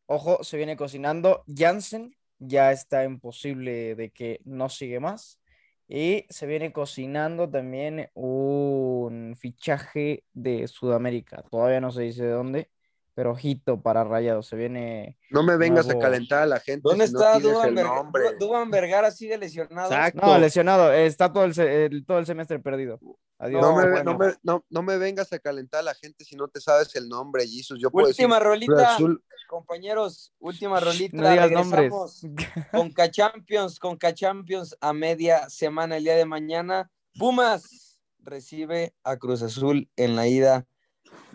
ojo, 0.07 0.45
se 0.45 0.59
viene 0.59 0.77
cocinando. 0.77 1.43
Jansen 1.49 2.15
ya 2.39 2.71
está 2.73 3.05
imposible 3.05 3.95
de 3.95 4.11
que 4.11 4.41
no 4.45 4.69
sigue 4.69 5.01
más. 5.01 5.41
Y 5.89 6.27
se 6.29 6.47
viene 6.47 6.73
cocinando 6.73 7.49
también 7.51 8.11
un 8.15 9.37
fichaje 9.41 10.25
de 10.35 10.69
Sudamérica. 10.69 11.45
Todavía 11.51 11.81
no 11.81 11.91
se 11.93 12.03
dice 12.03 12.25
de 12.25 12.31
dónde, 12.33 12.71
pero 13.19 13.33
ojito 13.33 13.83
para 13.83 14.05
Rayados. 14.05 14.47
Se 14.47 14.55
viene. 14.55 15.19
No 15.31 15.43
me 15.43 15.57
vengas 15.57 15.87
nuevo- 15.87 16.01
a 16.01 16.05
calentar 16.05 16.43
a 16.45 16.47
la 16.47 16.61
gente 16.61 16.83
¿Dónde 16.85 17.09
si 17.09 17.15
no 17.15 17.19
está 17.19 17.33
tienes 17.33 17.53
Duban 17.53 17.69
el 17.71 17.75
Vergara? 17.75 17.97
nombre. 17.97 18.23
Duban 18.39 18.71
Vergara 18.71 19.11
sigue 19.11 19.37
lesionado. 19.37 19.91
Exacto. 19.91 20.25
No, 20.25 20.39
lesionado. 20.39 20.93
Está 20.93 21.33
todo 21.33 21.43
el, 21.43 22.05
todo 22.07 22.21
el 22.21 22.27
semestre 22.27 22.61
perdido. 22.61 23.01
Adiós. 23.41 23.61
No, 23.61 23.75
me, 23.75 23.91
bueno. 23.91 24.05
no, 24.13 24.19
me, 24.19 24.35
no, 24.45 24.65
no 24.71 24.83
me 24.85 24.99
vengas 24.99 25.33
a 25.33 25.41
calentar 25.41 25.81
a 25.81 25.83
la 25.83 25.95
gente 25.97 26.25
si 26.25 26.37
no 26.37 26.47
te 26.47 26.61
sabes 26.61 26.95
el 26.95 27.09
nombre, 27.09 27.45
Jesus. 27.45 27.81
Yo 27.83 27.91
puedo 27.91 28.07
Última 28.07 28.37
decir 28.37 28.47
rolita, 28.47 28.95
Azul. 28.95 29.21
compañeros, 29.49 30.33
última 30.39 30.79
rolita. 30.79 31.17
No 31.17 31.29
digas 31.29 31.51
nombres. 31.51 31.91
Regresamos 32.23 32.23
con 32.73 33.11
Champions, 33.11 33.81
con 33.81 33.99
Champions 33.99 34.77
a 34.81 34.93
media 34.93 35.51
semana 35.51 35.97
el 35.97 36.05
día 36.05 36.15
de 36.15 36.25
mañana. 36.25 36.89
Pumas 37.19 37.99
recibe 38.21 38.95
a 39.03 39.17
Cruz 39.17 39.43
Azul 39.43 39.91
en 39.97 40.15
la 40.15 40.29
ida 40.29 40.69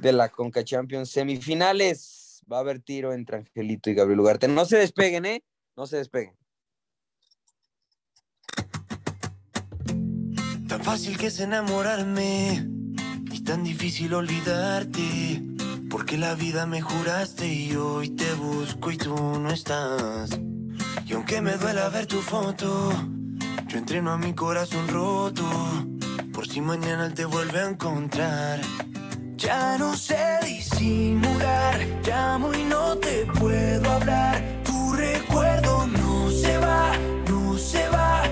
de 0.03 0.13
la 0.13 0.29
Conca 0.29 0.63
Champions 0.63 1.09
semifinales. 1.09 2.43
Va 2.51 2.57
a 2.57 2.59
haber 2.59 2.81
tiro 2.81 3.13
entre 3.13 3.37
Angelito 3.37 3.89
y 3.89 3.95
Gabriel 3.95 4.19
Ugarte. 4.19 4.47
No 4.49 4.65
se 4.65 4.77
despeguen, 4.77 5.25
¿eh? 5.25 5.43
No 5.75 5.87
se 5.87 5.97
despeguen. 5.97 6.37
Tan 10.67 10.83
fácil 10.83 11.17
que 11.17 11.27
es 11.27 11.39
enamorarme 11.39 12.67
y 13.31 13.43
tan 13.43 13.63
difícil 13.63 14.13
olvidarte. 14.13 15.41
Porque 15.89 16.17
la 16.17 16.35
vida 16.35 16.65
me 16.65 16.81
juraste 16.81 17.47
y 17.47 17.75
hoy 17.75 18.09
te 18.09 18.33
busco 18.33 18.91
y 18.91 18.97
tú 18.97 19.15
no 19.15 19.49
estás. 19.51 20.31
Y 21.05 21.13
aunque 21.13 21.41
me 21.41 21.55
duela 21.55 21.87
ver 21.89 22.07
tu 22.07 22.19
foto, 22.19 22.91
yo 23.67 23.77
entreno 23.77 24.11
a 24.11 24.17
mi 24.17 24.33
corazón 24.33 24.87
roto. 24.89 25.47
Por 26.33 26.47
si 26.47 26.59
mañana 26.61 27.13
te 27.13 27.25
vuelve 27.25 27.59
a 27.59 27.69
encontrar. 27.69 28.59
Ya 29.43 29.77
no 29.77 29.93
sé 29.93 30.39
disimular, 30.45 31.77
llamo 32.07 32.53
y 32.53 32.63
no 32.63 32.97
te 32.97 33.25
puedo 33.37 33.91
hablar. 33.91 34.41
Tu 34.63 34.93
recuerdo 34.93 35.85
no 35.85 36.31
se 36.31 36.57
va, 36.59 36.93
no 37.27 37.57
se 37.57 37.89
va, 37.89 38.23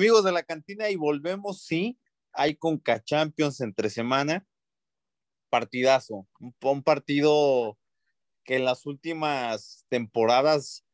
Amigos 0.00 0.24
de 0.24 0.32
la 0.32 0.42
cantina, 0.42 0.88
y 0.88 0.96
volvemos, 0.96 1.62
sí, 1.62 1.98
hay 2.32 2.56
Conca 2.56 3.04
Champions 3.04 3.60
entre 3.60 3.90
semana, 3.90 4.46
partidazo, 5.50 6.26
un, 6.38 6.82
partido 6.82 7.76
que 8.42 8.56
en 8.56 8.64
las 8.64 8.86
últimas 8.86 9.84
temporadas 9.90 10.86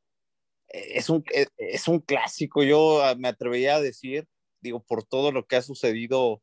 eh, 0.71 0.95
es 0.95 1.09
un, 1.09 1.23
es, 1.33 1.47
es 1.57 1.87
un 1.87 2.01
clásico, 2.01 2.65
yo 2.65 3.01
ah, 3.05 3.15
me 3.15 3.29
atrevería 3.29 3.77
a 3.77 3.81
decir, 3.81 4.27
digo, 4.61 4.83
por 4.83 5.05
todo 5.05 5.31
lo 5.31 5.47
que 5.47 5.55
ha 5.55 5.63
sucedido 5.63 6.43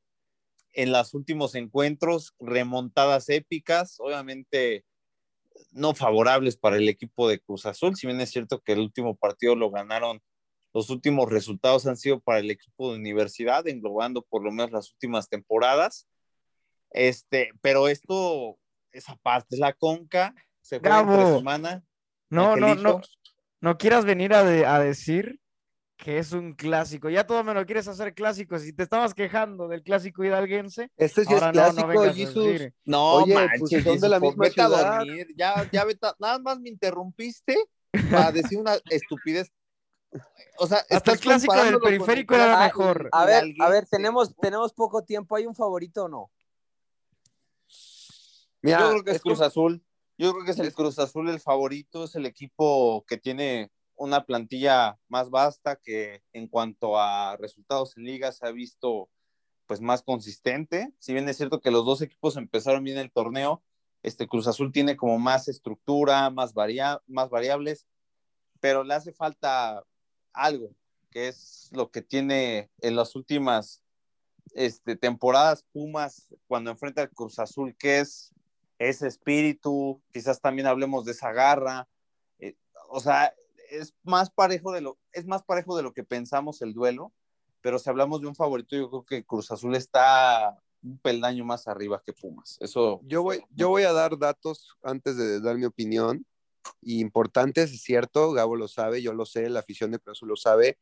en 0.72 0.94
los 0.94 1.14
últimos 1.14 1.56
encuentros, 1.56 2.34
remontadas 2.40 3.28
épicas, 3.28 3.98
obviamente 4.00 4.86
no 5.72 5.96
favorables 5.96 6.56
para 6.56 6.78
el 6.78 6.88
equipo 6.88 7.28
de 7.28 7.42
Cruz 7.42 7.66
Azul, 7.66 7.98
si 7.98 8.08
bien 8.08 8.22
es 8.22 8.32
cierto 8.32 8.62
que 8.62 8.72
el 8.72 8.80
último 8.80 9.18
partido 9.18 9.54
lo 9.54 9.70
ganaron, 9.70 10.22
los 10.74 10.90
últimos 10.90 11.30
resultados 11.32 11.86
han 11.88 11.98
sido 11.98 12.20
para 12.20 12.40
el 12.40 12.50
equipo 12.52 12.92
de 12.92 12.98
universidad, 13.00 13.68
englobando 13.68 14.22
por 14.24 14.44
lo 14.44 14.52
menos 14.52 14.72
las 14.72 14.92
últimas 14.92 15.30
temporadas. 15.30 16.08
Este, 16.92 17.52
pero 17.62 17.88
esto, 17.88 18.58
esa 18.92 19.16
parte 19.18 19.56
es 19.56 19.60
la 19.60 19.74
conca, 19.74 20.34
se 20.62 20.80
juega 20.80 21.02
entre 21.02 21.38
semana. 21.38 21.84
No, 22.30 22.56
no, 22.56 22.68
Angelito. 22.68 22.90
no. 22.90 23.02
No 23.62 23.78
quieras 23.78 24.04
venir 24.04 24.34
a, 24.34 24.44
de- 24.44 24.66
a 24.66 24.80
decir 24.80 25.40
que 25.96 26.18
es 26.18 26.34
un 26.34 26.54
clásico. 26.54 27.10
Ya 27.10 27.26
todo 27.26 27.44
me 27.46 27.54
lo 27.54 27.66
quieres 27.66 27.88
hacer 27.88 28.14
clásico. 28.14 28.60
Si 28.60 28.74
te 28.74 28.84
estabas 28.84 29.14
quejando 29.14 29.70
del 29.70 29.84
clásico 29.84 30.24
hidalguense, 30.24 30.90
Este 30.98 31.24
sí 31.24 31.34
ahora 31.34 31.50
es 31.50 31.56
no, 31.56 31.62
clásico, 31.62 31.94
no 31.94 32.14
Jesus. 32.14 32.46
decir. 32.46 32.74
No, 32.84 33.12
Oye, 33.14 33.34
manches, 33.36 33.60
pues, 33.70 33.84
son 33.84 34.00
de 34.02 34.10
la 34.10 34.20
pues, 34.20 34.32
misma 34.32 34.50
ciudad. 34.50 34.98
dormir. 34.98 35.28
Ya, 35.38 35.70
ya 35.72 35.86
vete 35.86 36.08
a- 36.08 36.16
nada 36.20 36.40
más 36.40 36.60
me 36.60 36.70
interrumpiste 36.70 37.56
para 38.12 38.32
decir 38.34 38.58
una 38.60 38.74
estupidez. 38.90 39.50
O 40.58 40.68
sea, 40.68 40.86
Hasta 40.90 41.14
el 41.14 41.20
clásico 41.20 41.56
del 41.56 41.80
periférico 41.80 42.36
era 42.36 42.46
clásico 42.56 42.80
mejor. 42.80 43.10
A 43.12 43.26
ver, 43.26 43.46
a 43.60 43.70
ver, 43.70 43.88
tenemos, 43.88 44.36
tenemos 44.36 44.74
poco 44.74 45.04
tiempo. 45.04 45.36
¿Hay 45.36 45.46
un 45.46 45.56
favorito 45.56 46.06
o 46.06 46.10
no? 46.10 46.32
Mira, 48.62 48.80
Yo 48.80 48.90
creo 48.92 49.04
que 49.04 49.10
es, 49.12 49.16
es 49.18 49.22
Cruz 49.22 49.40
que- 49.40 49.46
Azul. 49.46 49.84
Yo 50.18 50.32
creo 50.32 50.46
que 50.46 50.52
es 50.52 50.60
el 50.60 50.74
Cruz 50.74 51.00
Azul 51.00 51.28
el 51.30 51.40
favorito, 51.40 52.04
es 52.04 52.16
el 52.16 52.26
equipo 52.28 53.04
que 53.08 53.18
tiene 53.18 53.72
una 53.96 54.26
plantilla 54.26 55.00
más 55.08 55.30
vasta 55.32 55.76
que 55.76 56.24
en 56.34 56.48
cuanto 56.48 57.00
a 57.00 57.36
resultados 57.38 57.98
en 57.98 58.04
liga 58.04 58.32
se 58.32 58.46
ha 58.46 58.52
visto 58.52 59.10
pues 59.66 59.82
más 59.82 60.04
consistente. 60.04 60.94
Si 61.00 61.14
bien 61.14 61.28
es 61.28 61.38
cierto 61.38 61.62
que 61.62 61.72
los 61.72 61.84
dos 61.84 62.02
equipos 62.02 62.38
empezaron 62.38 62.84
bien 62.84 63.00
el 63.00 63.12
torneo, 63.12 63.64
este 64.04 64.28
Cruz 64.28 64.48
Azul 64.48 64.72
tiene 64.72 64.96
como 64.96 65.18
más 65.18 65.48
estructura, 65.48 66.30
más, 66.30 66.54
varia 66.54 67.02
más 67.08 67.30
variables, 67.30 67.88
pero 68.60 68.84
le 68.84 68.94
hace 68.94 69.14
falta 69.14 69.84
algo, 70.34 70.76
que 71.12 71.28
es 71.28 71.70
lo 71.72 71.92
que 71.92 72.02
tiene 72.02 72.70
en 72.80 72.96
las 72.96 73.16
últimas 73.16 73.82
este, 74.54 74.96
temporadas 74.96 75.66
Pumas 75.72 76.34
cuando 76.48 76.72
enfrenta 76.72 77.02
al 77.02 77.10
Cruz 77.10 77.40
Azul, 77.40 77.76
que 77.78 78.00
es 78.00 78.34
ese 78.80 79.08
espíritu, 79.08 80.02
quizás 80.12 80.42
también 80.42 80.68
hablemos 80.68 81.06
de 81.06 81.12
esa 81.12 81.32
garra, 81.32 81.88
eh, 82.40 82.56
o 82.90 83.00
sea, 83.00 83.34
es 83.70 83.94
más 84.04 84.30
parejo 84.30 84.72
de 84.72 84.82
lo, 84.82 84.98
es 85.12 85.26
más 85.26 85.44
parejo 85.44 85.76
de 85.78 85.84
lo 85.84 85.94
que 85.94 86.04
pensamos 86.04 86.62
el 86.62 86.74
duelo, 86.74 87.14
pero 87.62 87.80
si 87.80 87.90
hablamos 87.90 88.22
de 88.22 88.28
un 88.28 88.36
favorito, 88.36 88.76
yo 88.76 88.90
creo 88.90 89.06
que 89.06 89.26
Cruz 89.26 89.50
Azul 89.52 89.76
está 89.76 90.60
un 90.84 90.98
peldaño 91.00 91.46
más 91.46 91.68
arriba 91.68 92.02
que 92.06 92.14
Pumas. 92.14 92.58
Eso 92.60 93.00
Yo 93.04 93.24
voy, 93.24 93.42
yo 93.52 93.70
voy 93.70 93.84
a 93.84 93.94
dar 93.94 94.18
datos 94.18 94.76
antes 94.84 95.16
de 95.18 95.40
dar 95.40 95.58
mi 95.58 95.66
opinión. 95.66 96.26
Importantes, 96.82 97.72
es 97.72 97.82
cierto, 97.82 98.32
Gabo 98.32 98.56
lo 98.56 98.68
sabe, 98.68 99.02
yo 99.02 99.14
lo 99.14 99.26
sé, 99.26 99.50
la 99.50 99.60
afición 99.60 99.92
de 99.92 100.00
Cruz 100.00 100.22
lo 100.24 100.36
sabe. 100.36 100.78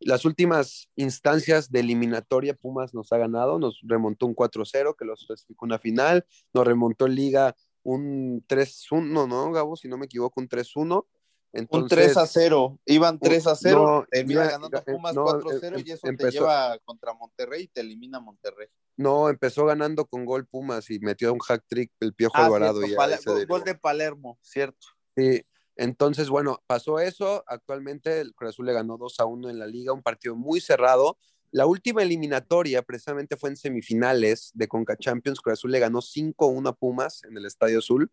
Las 0.00 0.24
últimas 0.24 0.88
instancias 0.96 1.70
de 1.70 1.80
eliminatoria, 1.80 2.54
Pumas 2.54 2.92
nos 2.94 3.12
ha 3.12 3.18
ganado, 3.18 3.58
nos 3.58 3.80
remontó 3.84 4.26
un 4.26 4.34
4-0, 4.34 4.94
que 4.96 5.04
los 5.04 5.24
clasificó 5.26 5.64
una 5.64 5.78
final, 5.78 6.26
nos 6.52 6.66
remontó 6.66 7.06
en 7.06 7.14
Liga 7.14 7.56
un 7.82 8.44
3-1, 8.48 9.26
¿no, 9.28 9.52
Gabo? 9.52 9.76
Si 9.76 9.88
no 9.88 9.96
me 9.96 10.06
equivoco, 10.06 10.40
un 10.40 10.48
3-1. 10.48 11.06
un 11.06 11.60
Entonces, 11.60 11.96
3 11.98 12.16
a 12.16 12.26
0, 12.26 12.80
iban 12.86 13.20
3 13.20 13.46
a 13.46 13.54
0, 13.54 13.86
no, 14.00 14.06
termina 14.10 14.44
ganando 14.44 14.76
eh, 14.78 14.82
Pumas 14.84 15.14
no, 15.14 15.22
4 15.22 15.50
a 15.50 15.52
0 15.60 15.78
em- 15.78 15.84
y 15.86 15.90
eso 15.92 16.00
te 16.02 16.08
empezó- 16.08 16.30
lleva 16.40 16.78
contra 16.84 17.14
Monterrey 17.14 17.62
y 17.62 17.68
te 17.68 17.80
elimina 17.80 18.18
Monterrey. 18.18 18.66
No, 18.96 19.28
empezó 19.28 19.64
ganando 19.64 20.04
con 20.04 20.24
gol 20.24 20.46
Pumas 20.46 20.90
y 20.90 20.98
metió 20.98 21.32
un 21.32 21.38
hack 21.38 21.64
trick 21.68 21.92
el 22.00 22.12
Piojo 22.12 22.36
Ah, 22.36 22.46
Alvarado. 22.46 22.80
cierto, 22.82 23.40
y 23.40 23.44
gol 23.46 23.62
de 23.62 23.74
Palermo, 23.76 24.38
cierto. 24.42 24.88
Sí, 25.16 25.42
entonces, 25.76 26.28
bueno, 26.28 26.62
pasó 26.66 26.98
eso. 26.98 27.44
Actualmente 27.46 28.20
el 28.20 28.34
Cruz 28.34 28.50
Azul 28.50 28.66
le 28.66 28.72
ganó 28.72 28.96
2 28.96 29.20
a 29.20 29.24
1 29.26 29.50
en 29.50 29.58
la 29.58 29.66
liga, 29.66 29.92
un 29.92 30.02
partido 30.02 30.36
muy 30.36 30.60
cerrado. 30.60 31.18
La 31.50 31.66
última 31.66 32.02
eliminatoria 32.02 32.82
precisamente 32.82 33.36
fue 33.36 33.50
en 33.50 33.56
semifinales 33.56 34.50
de 34.54 34.68
Conca 34.68 34.96
Champions. 34.96 35.40
Cruz 35.40 35.54
Azul 35.54 35.70
le 35.70 35.78
ganó 35.78 36.00
5-1 36.00 36.68
a 36.68 36.72
Pumas 36.72 37.22
en 37.24 37.36
el 37.36 37.46
Estadio 37.46 37.78
Azul. 37.78 38.10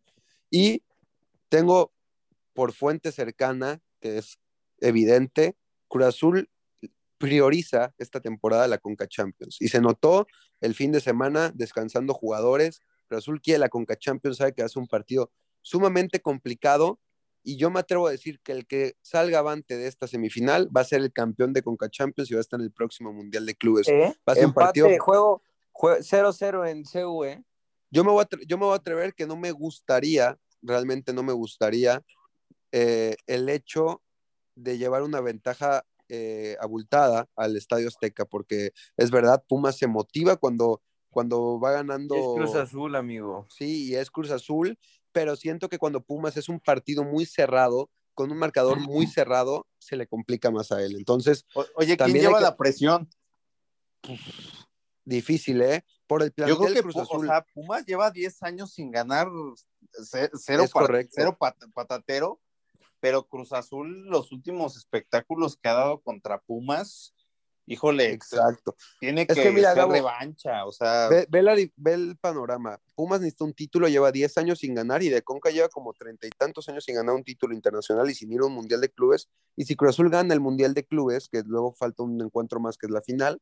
Y 0.49 0.83
tengo 1.49 1.91
por 2.53 2.73
fuente 2.73 3.11
cercana, 3.11 3.81
que 3.99 4.17
es 4.19 4.39
evidente, 4.79 5.57
Cruz 5.87 6.05
Azul 6.05 6.49
prioriza 7.17 7.93
esta 7.99 8.19
temporada 8.19 8.67
la 8.67 8.79
Conca 8.79 9.07
Champions. 9.07 9.57
Y 9.59 9.67
se 9.67 9.79
notó 9.79 10.27
el 10.59 10.73
fin 10.73 10.91
de 10.91 10.99
semana 10.99 11.51
descansando 11.53 12.13
jugadores. 12.13 12.81
Cruz 13.07 13.19
Azul 13.19 13.41
quiere 13.41 13.59
la 13.59 13.69
Conca 13.69 13.95
Champions, 13.97 14.37
sabe 14.37 14.53
que 14.53 14.63
hace 14.63 14.79
un 14.79 14.87
partido 14.87 15.31
sumamente 15.61 16.19
complicado 16.21 16.99
y 17.43 17.57
yo 17.57 17.71
me 17.71 17.79
atrevo 17.79 18.07
a 18.07 18.11
decir 18.11 18.39
que 18.41 18.51
el 18.51 18.67
que 18.67 18.95
salga 19.01 19.39
avante 19.39 19.75
de 19.77 19.87
esta 19.87 20.05
semifinal 20.07 20.69
va 20.75 20.81
a 20.81 20.85
ser 20.85 21.01
el 21.01 21.11
campeón 21.11 21.53
de 21.53 21.63
Conca 21.63 21.89
Champions 21.89 22.29
y 22.29 22.35
va 22.35 22.39
a 22.39 22.41
estar 22.41 22.59
en 22.59 22.65
el 22.65 22.71
próximo 22.71 23.11
Mundial 23.13 23.45
de 23.45 23.55
Clubes. 23.55 23.87
¿Eh? 23.87 24.13
Va 24.27 24.33
a 24.33 24.35
ser 24.35 24.45
un 24.45 24.53
partido- 24.53 24.87
juego, 24.99 25.41
jue- 25.73 26.03
0-0 26.03 26.65
en 26.69 26.83
CU, 26.83 27.23
¿eh? 27.25 27.43
Yo 27.89 28.03
me, 28.03 28.11
voy 28.11 28.23
a 28.23 28.27
yo 28.47 28.57
me 28.57 28.65
voy 28.65 28.73
a 28.73 28.77
atrever 28.77 29.13
que 29.15 29.25
no 29.25 29.35
me 29.35 29.51
gustaría, 29.51 30.37
realmente 30.61 31.13
no 31.13 31.23
me 31.23 31.33
gustaría, 31.33 32.03
eh, 32.71 33.15
el 33.27 33.49
hecho 33.49 34.01
de 34.55 34.77
llevar 34.77 35.01
una 35.03 35.19
ventaja 35.19 35.83
eh, 36.09 36.57
abultada 36.61 37.27
al 37.35 37.55
Estadio 37.57 37.87
Azteca, 37.87 38.25
porque 38.25 38.71
es 38.97 39.11
verdad, 39.11 39.43
Pumas 39.47 39.77
se 39.77 39.87
motiva 39.87 40.35
cuando, 40.37 40.81
cuando 41.09 41.59
va 41.59 41.71
ganando. 41.71 42.15
Es 42.15 42.25
Cruz 42.35 42.55
Azul, 42.55 42.95
amigo. 42.95 43.47
Sí, 43.49 43.87
y 43.89 43.95
es 43.95 44.11
Cruz 44.11 44.29
Azul, 44.31 44.77
pero 45.11 45.35
siento 45.35 45.69
que 45.69 45.77
cuando 45.77 46.01
Pumas 46.01 46.37
es 46.37 46.49
un 46.49 46.59
partido 46.59 47.03
muy 47.03 47.25
cerrado, 47.25 47.89
con 48.13 48.31
un 48.31 48.37
marcador 48.37 48.79
muy 48.79 49.07
cerrado, 49.07 49.67
se 49.79 49.95
le 49.95 50.07
complica 50.07 50.51
más 50.51 50.71
a 50.71 50.83
él. 50.83 50.95
Entonces, 50.95 51.45
O- 51.53 51.65
oye, 51.75 51.97
¿quién 51.97 52.13
lleva 52.13 52.37
que- 52.37 52.43
la 52.43 52.57
presión? 52.57 53.09
difícil, 55.03 55.61
¿eh? 55.61 55.83
Por 56.07 56.23
el 56.23 56.33
Yo 56.35 56.57
creo 56.57 56.73
que 56.73 56.81
Cruz 56.81 56.95
Pu- 56.95 57.01
Azul. 57.01 57.25
o 57.25 57.29
sea, 57.29 57.45
Pumas 57.53 57.85
lleva 57.85 58.11
10 58.11 58.41
años 58.43 58.73
sin 58.73 58.91
ganar 58.91 59.27
ce- 60.03 60.29
cero, 60.33 60.65
correcto. 60.71 61.13
cero 61.15 61.37
pat- 61.39 61.63
patatero, 61.73 62.39
pero 62.99 63.27
Cruz 63.27 63.51
Azul, 63.53 64.05
los 64.07 64.31
últimos 64.31 64.75
espectáculos 64.77 65.57
que 65.57 65.69
ha 65.69 65.73
dado 65.73 66.01
contra 66.01 66.39
Pumas, 66.39 67.13
híjole, 67.71 68.11
Exacto. 68.11 68.75
tiene 68.99 69.21
Es 69.21 69.35
que, 69.35 69.43
que 69.43 69.51
mira, 69.51 69.69
ser 69.69 69.77
Gabo, 69.77 69.93
revancha, 69.93 70.65
o 70.65 70.71
sea, 70.71 71.07
Ve, 71.09 71.25
ve 71.29 71.41
la 71.41 71.55
di- 71.55 71.71
ve 71.75 71.93
el 71.93 72.17
panorama. 72.17 72.79
Pumas 72.95 73.21
necesita 73.21 73.45
un 73.45 73.53
título, 73.53 73.87
lleva 73.87 74.11
10 74.11 74.37
años 74.37 74.59
sin 74.59 74.75
ganar 74.75 75.01
y 75.03 75.09
de 75.09 75.21
Conca 75.21 75.49
lleva 75.49 75.69
como 75.69 75.93
treinta 75.93 76.27
y 76.27 76.29
tantos 76.31 76.67
años 76.69 76.83
sin 76.83 76.95
ganar 76.95 77.15
un 77.15 77.23
título 77.23 77.53
internacional 77.53 78.09
y 78.09 78.13
sin 78.13 78.31
ir 78.31 78.41
a 78.41 78.45
un 78.45 78.53
mundial 78.53 78.81
de 78.81 78.89
clubes. 78.89 79.29
Y 79.55 79.65
si 79.65 79.75
Cruz 79.75 79.91
Azul 79.91 80.09
gana 80.09 80.33
el 80.33 80.39
mundial 80.41 80.73
de 80.73 80.83
clubes, 80.85 81.29
que 81.29 81.43
luego 81.45 81.73
falta 81.73 82.03
un 82.03 82.21
encuentro 82.21 82.59
más 82.59 82.77
que 82.77 82.87
es 82.87 82.91
la 82.91 83.01
final, 83.01 83.41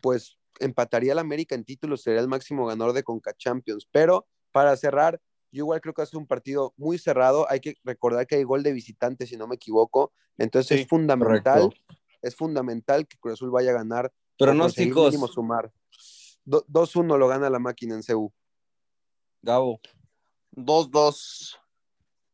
pues 0.00 0.38
empataría 0.60 1.12
al 1.12 1.18
América 1.20 1.54
en 1.54 1.64
títulos, 1.64 2.02
sería 2.02 2.20
el 2.20 2.28
máximo 2.28 2.66
ganador 2.66 2.92
de 2.94 3.02
Conca 3.04 3.32
Champions. 3.36 3.86
Pero 3.92 4.26
para 4.52 4.76
cerrar, 4.76 5.20
yo 5.52 5.62
igual 5.64 5.80
creo 5.80 5.94
que 5.94 6.02
hace 6.02 6.16
un 6.16 6.26
partido 6.26 6.74
muy 6.76 6.98
cerrado. 6.98 7.46
Hay 7.48 7.60
que 7.60 7.76
recordar 7.84 8.26
que 8.26 8.36
hay 8.36 8.42
gol 8.44 8.62
de 8.62 8.72
visitante, 8.72 9.26
si 9.26 9.36
no 9.36 9.46
me 9.46 9.54
equivoco. 9.54 10.12
Entonces 10.36 10.76
Sí, 10.78 10.82
es 10.82 10.88
fundamental, 10.88 11.62
correcto. 11.62 11.97
Es 12.22 12.36
fundamental 12.36 13.06
que 13.06 13.16
Cruz 13.18 13.34
Azul 13.34 13.50
vaya 13.50 13.70
a 13.70 13.74
ganar 13.74 14.12
Pronósticos, 14.36 15.04
mínimo 15.12 15.28
sumar. 15.28 15.72
Do- 16.44 16.64
2-1 16.66 17.18
lo 17.18 17.28
gana 17.28 17.50
la 17.50 17.58
máquina 17.58 17.94
en 17.94 18.02
CU. 18.02 18.32
Gabo. 19.42 19.80
2-2. 20.52 21.58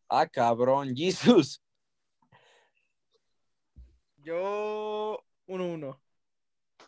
Ah, 0.09 0.27
cabrón, 0.27 0.95
Jesus. 0.95 1.61
Yo 4.19 5.19
1-1. 5.47 6.01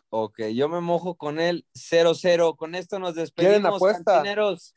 Ok, 0.09 0.39
yo 0.53 0.69
me 0.69 0.79
mojo 0.79 1.15
con 1.15 1.39
el 1.39 1.65
0-0. 1.73 2.55
Con 2.55 2.75
esto 2.75 2.97
nos 2.99 3.13
¿Quieren 3.13 3.23
despedimos, 3.23 3.75
apuesta? 3.75 4.03
cantineros. 4.13 4.75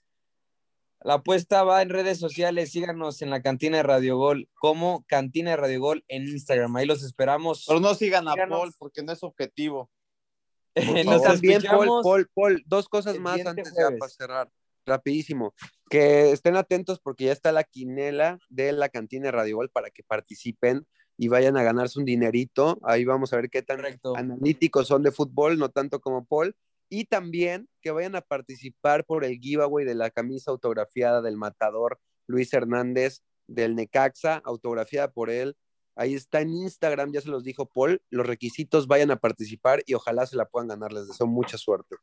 La 1.03 1.15
apuesta 1.15 1.65
va 1.65 1.81
en 1.81 1.89
redes 1.89 2.19
sociales. 2.19 2.73
Síganos 2.73 3.23
en 3.23 3.31
la 3.31 3.41
cantina 3.41 3.79
de 3.79 3.83
Radio 3.83 4.19
Gol 4.19 4.49
como 4.55 5.05
Cantina 5.07 5.51
de 5.51 5.57
Radio 5.57 5.81
Gol 5.81 6.05
en 6.09 6.29
Instagram. 6.29 6.77
Ahí 6.77 6.87
los 6.87 7.03
esperamos. 7.03 7.65
Pero 7.67 7.81
no 7.81 7.95
sigan 7.95 8.29
a 8.29 8.33
Síganos. 8.33 8.59
Paul 8.59 8.75
porque 8.79 9.03
no 9.03 9.13
es 9.13 9.23
objetivo. 9.23 9.91
Nos 11.07 11.23
también, 11.23 11.63
Paul. 11.63 11.89
Paul, 12.03 12.31
Paul, 12.35 12.63
dos 12.67 12.89
cosas 12.89 13.19
más 13.19 13.45
antes 13.45 13.73
ya 13.77 13.97
para 13.99 14.11
cerrar. 14.11 14.51
Rapidísimo. 14.87 15.55
Que 15.89 16.33
estén 16.33 16.57
atentos 16.57 17.01
porque 17.01 17.25
ya 17.25 17.33
está 17.33 17.51
la 17.51 17.65
quinela 17.65 18.39
de 18.49 18.73
la 18.73 18.89
cantina 18.89 19.27
de 19.27 19.33
Radio 19.33 19.57
Gol 19.57 19.71
para 19.71 19.91
que 19.91 20.03
participen. 20.03 20.87
y 21.23 21.29
vayan 21.29 21.59
a 21.59 21.63
ganarse 21.63 21.99
un 21.99 22.07
dinerito. 22.07 22.79
Ahí 22.83 23.05
vamos 23.05 23.33
a 23.33 23.37
ver 23.37 23.51
qué 23.51 23.61
tan 23.63 23.77
Correcto. 23.77 24.17
analíticos 24.17 24.87
son 24.87 25.03
de 25.03 25.13
fútbol, 25.13 25.59
no 25.59 25.69
tanto 25.69 26.01
como 26.01 26.25
Paul. 26.25 26.57
Y 26.91 27.07
también 27.07 27.68
que 27.80 27.93
vayan 27.93 28.16
a 28.16 28.20
participar 28.20 29.05
por 29.07 29.24
el 29.24 29.38
giveaway 29.38 29.86
de 29.86 29.95
la 29.95 30.11
camisa 30.11 30.51
autografiada 30.51 31.22
del 31.22 31.38
matador 31.38 31.99
Luis 32.26 32.53
Hernández 32.53 33.22
del 33.47 33.74
Necaxa, 33.74 34.43
autografiada 34.45 35.11
por 35.11 35.30
él. 35.30 35.57
Ahí 35.97 36.14
está 36.14 36.41
en 36.41 36.51
Instagram, 36.51 37.12
ya 37.12 37.20
se 37.20 37.28
los 37.28 37.45
dijo 37.45 37.66
Paul. 37.66 38.03
Los 38.11 38.26
requisitos 38.26 38.86
vayan 38.86 39.11
a 39.11 39.16
participar 39.16 39.82
y 39.86 39.95
ojalá 39.95 40.26
se 40.26 40.36
la 40.36 40.47
puedan 40.47 40.68
ganar. 40.68 40.93
Les 40.93 41.09
deseo 41.09 41.26
mucha 41.26 41.59
suerte. 41.59 41.97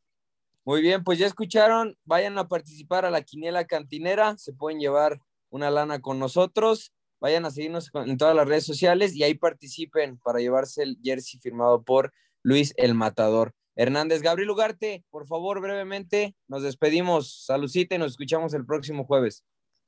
Muy 0.65 0.81
bien, 0.81 1.03
pues 1.03 1.17
ya 1.17 1.27
escucharon, 1.27 1.97
vayan 2.03 2.37
a 2.37 2.49
participar 2.49 3.05
a 3.05 3.09
la 3.09 3.21
quiniela 3.21 3.65
cantinera, 3.65 4.37
se 4.37 4.51
pueden 4.51 4.81
llevar 4.81 5.21
una 5.49 5.71
lana 5.71 6.01
con 6.01 6.19
nosotros, 6.19 6.91
vayan 7.21 7.45
a 7.45 7.51
seguirnos 7.51 7.89
en 7.93 8.17
todas 8.17 8.35
las 8.35 8.49
redes 8.49 8.65
sociales 8.65 9.15
y 9.15 9.23
ahí 9.23 9.33
participen 9.33 10.17
para 10.17 10.39
llevarse 10.39 10.83
el 10.83 10.97
jersey 11.01 11.39
firmado 11.39 11.83
por 11.83 12.11
Luis 12.43 12.73
el 12.75 12.95
Matador. 12.95 13.53
Hernández, 13.79 14.23
Gabriel 14.23 14.49
Ugarte, 14.49 15.05
por 15.11 15.27
favor, 15.27 15.61
brevemente, 15.61 16.35
nos 16.47 16.63
despedimos. 16.63 17.45
Salucita 17.45 17.93
y 17.93 17.99
nos 17.99 18.13
escuchamos 18.13 18.55
el 18.55 18.65
próximo 18.65 19.05
jueves. 19.05 19.43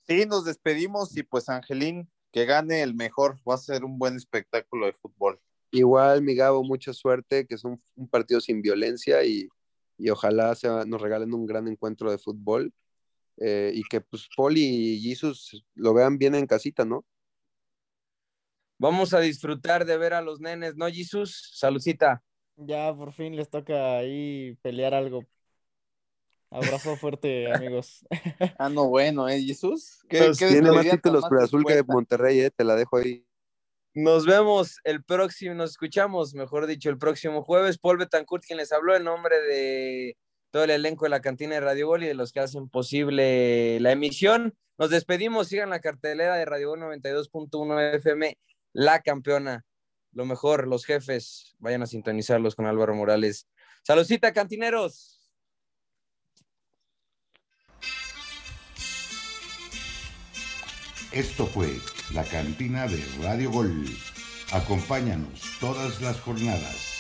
Sí, 0.08 0.28
nos 0.28 0.46
despedimos 0.46 1.18
y 1.18 1.24
pues 1.24 1.50
Angelín, 1.50 2.08
que 2.32 2.46
gane 2.46 2.84
el 2.84 2.94
mejor, 2.94 3.40
va 3.50 3.56
a 3.56 3.58
ser 3.58 3.84
un 3.84 3.98
buen 3.98 4.16
espectáculo 4.16 4.86
de 4.86 4.94
fútbol. 4.94 5.42
Igual, 5.72 6.22
mi 6.22 6.36
Gabo, 6.36 6.64
mucha 6.64 6.94
suerte, 6.94 7.48
que 7.48 7.56
es 7.56 7.64
un, 7.64 7.82
un 7.96 8.08
partido 8.08 8.40
sin 8.40 8.62
violencia 8.62 9.24
y, 9.24 9.48
y 9.98 10.12
ojalá 10.12 10.54
sea- 10.54 10.86
nos 10.86 11.02
regalen 11.02 11.34
un 11.34 11.48
gran 11.48 11.68
encuentro 11.68 12.12
de 12.12 12.20
fútbol 12.20 12.72
eh, 13.38 13.72
y 13.74 13.82
que 13.84 14.02
pues 14.02 14.30
Paul 14.38 14.56
y 14.56 15.02
Jesus 15.02 15.66
lo 15.74 15.96
vean 15.96 16.20
bien 16.20 16.36
en 16.36 16.46
casita, 16.46 16.86
¿no? 16.86 17.04
Vamos 18.78 19.16
a 19.16 19.20
disfrutar 19.20 19.84
de 19.84 19.98
ver 19.98 20.14
a 20.14 20.22
los 20.22 20.40
nenes, 20.40 20.76
¿no, 20.76 20.88
Jesús? 20.90 21.52
Salucita. 21.56 22.24
Ya 22.60 22.94
por 22.94 23.14
fin 23.14 23.36
les 23.36 23.50
toca 23.50 23.98
ahí 23.98 24.58
pelear 24.62 24.94
algo. 24.94 25.26
Abrazo 26.52 26.96
fuerte, 26.98 27.52
amigos. 27.54 28.06
Ah, 28.60 28.70
no, 28.70 28.90
bueno, 28.90 29.30
¿eh, 29.30 29.42
Jesús? 29.42 30.00
¿Qué, 30.10 30.20
Pues 30.20 30.38
qué 30.38 30.48
Tiene 30.48 30.72
más 30.72 30.90
títulos 30.90 31.26
Cruz 31.26 31.44
Azul 31.44 31.66
que 31.66 31.76
de? 31.76 31.84
Monterrey, 31.84 32.42
eh, 32.42 32.52
te 32.52 32.64
la 32.64 32.76
dejo 32.76 32.98
ahí. 32.98 33.26
Nos 33.94 34.26
vemos 34.26 34.78
el 34.84 35.04
próximo, 35.04 35.56
nos 35.56 35.72
escuchamos, 35.72 36.34
mejor 36.34 36.68
dicho, 36.68 36.90
el 36.90 36.98
próximo 36.98 37.44
jueves. 37.44 37.78
Paul 37.78 37.98
Betancourt, 37.98 38.44
quien 38.46 38.58
les 38.58 38.72
habló 38.72 38.96
en 38.96 39.04
nombre 39.04 39.40
de 39.42 40.18
todo 40.52 40.64
el 40.64 40.72
elenco 40.72 41.06
de 41.06 41.10
la 41.10 41.22
cantina 41.22 41.56
de 41.56 41.62
Radio 41.62 41.88
Gol 41.88 42.04
y 42.04 42.08
de 42.08 42.14
los 42.14 42.32
que 42.32 42.40
hacen 42.40 42.70
posible 42.70 43.80
la 43.80 43.92
emisión. 43.92 44.56
Nos 44.78 44.90
despedimos, 44.90 45.48
sigan 45.48 45.70
la 45.70 45.80
cartelera 45.80 46.36
de 46.36 46.46
Radio 46.46 46.70
Gol 46.70 46.80
92.1 46.82 47.96
FM, 47.96 48.38
la 48.74 49.02
campeona. 49.02 49.66
Lo 50.12 50.26
mejor, 50.26 50.68
los 50.68 50.86
jefes, 50.86 51.56
vayan 51.60 51.84
a 51.84 51.88
sintonizarlos 51.88 52.56
con 52.56 52.66
Álvaro 52.66 52.96
Morales. 52.96 53.48
Saludcita, 53.84 54.34
cantineros. 54.34 55.20
Esto 61.12 61.48
fue 61.48 61.70
la 62.14 62.24
cantina 62.24 62.88
de 62.88 63.04
Radio 63.22 63.52
Gol. 63.52 63.86
Acompáñanos 64.52 65.42
todas 65.60 66.02
las 66.02 66.20
jornadas. 66.20 66.99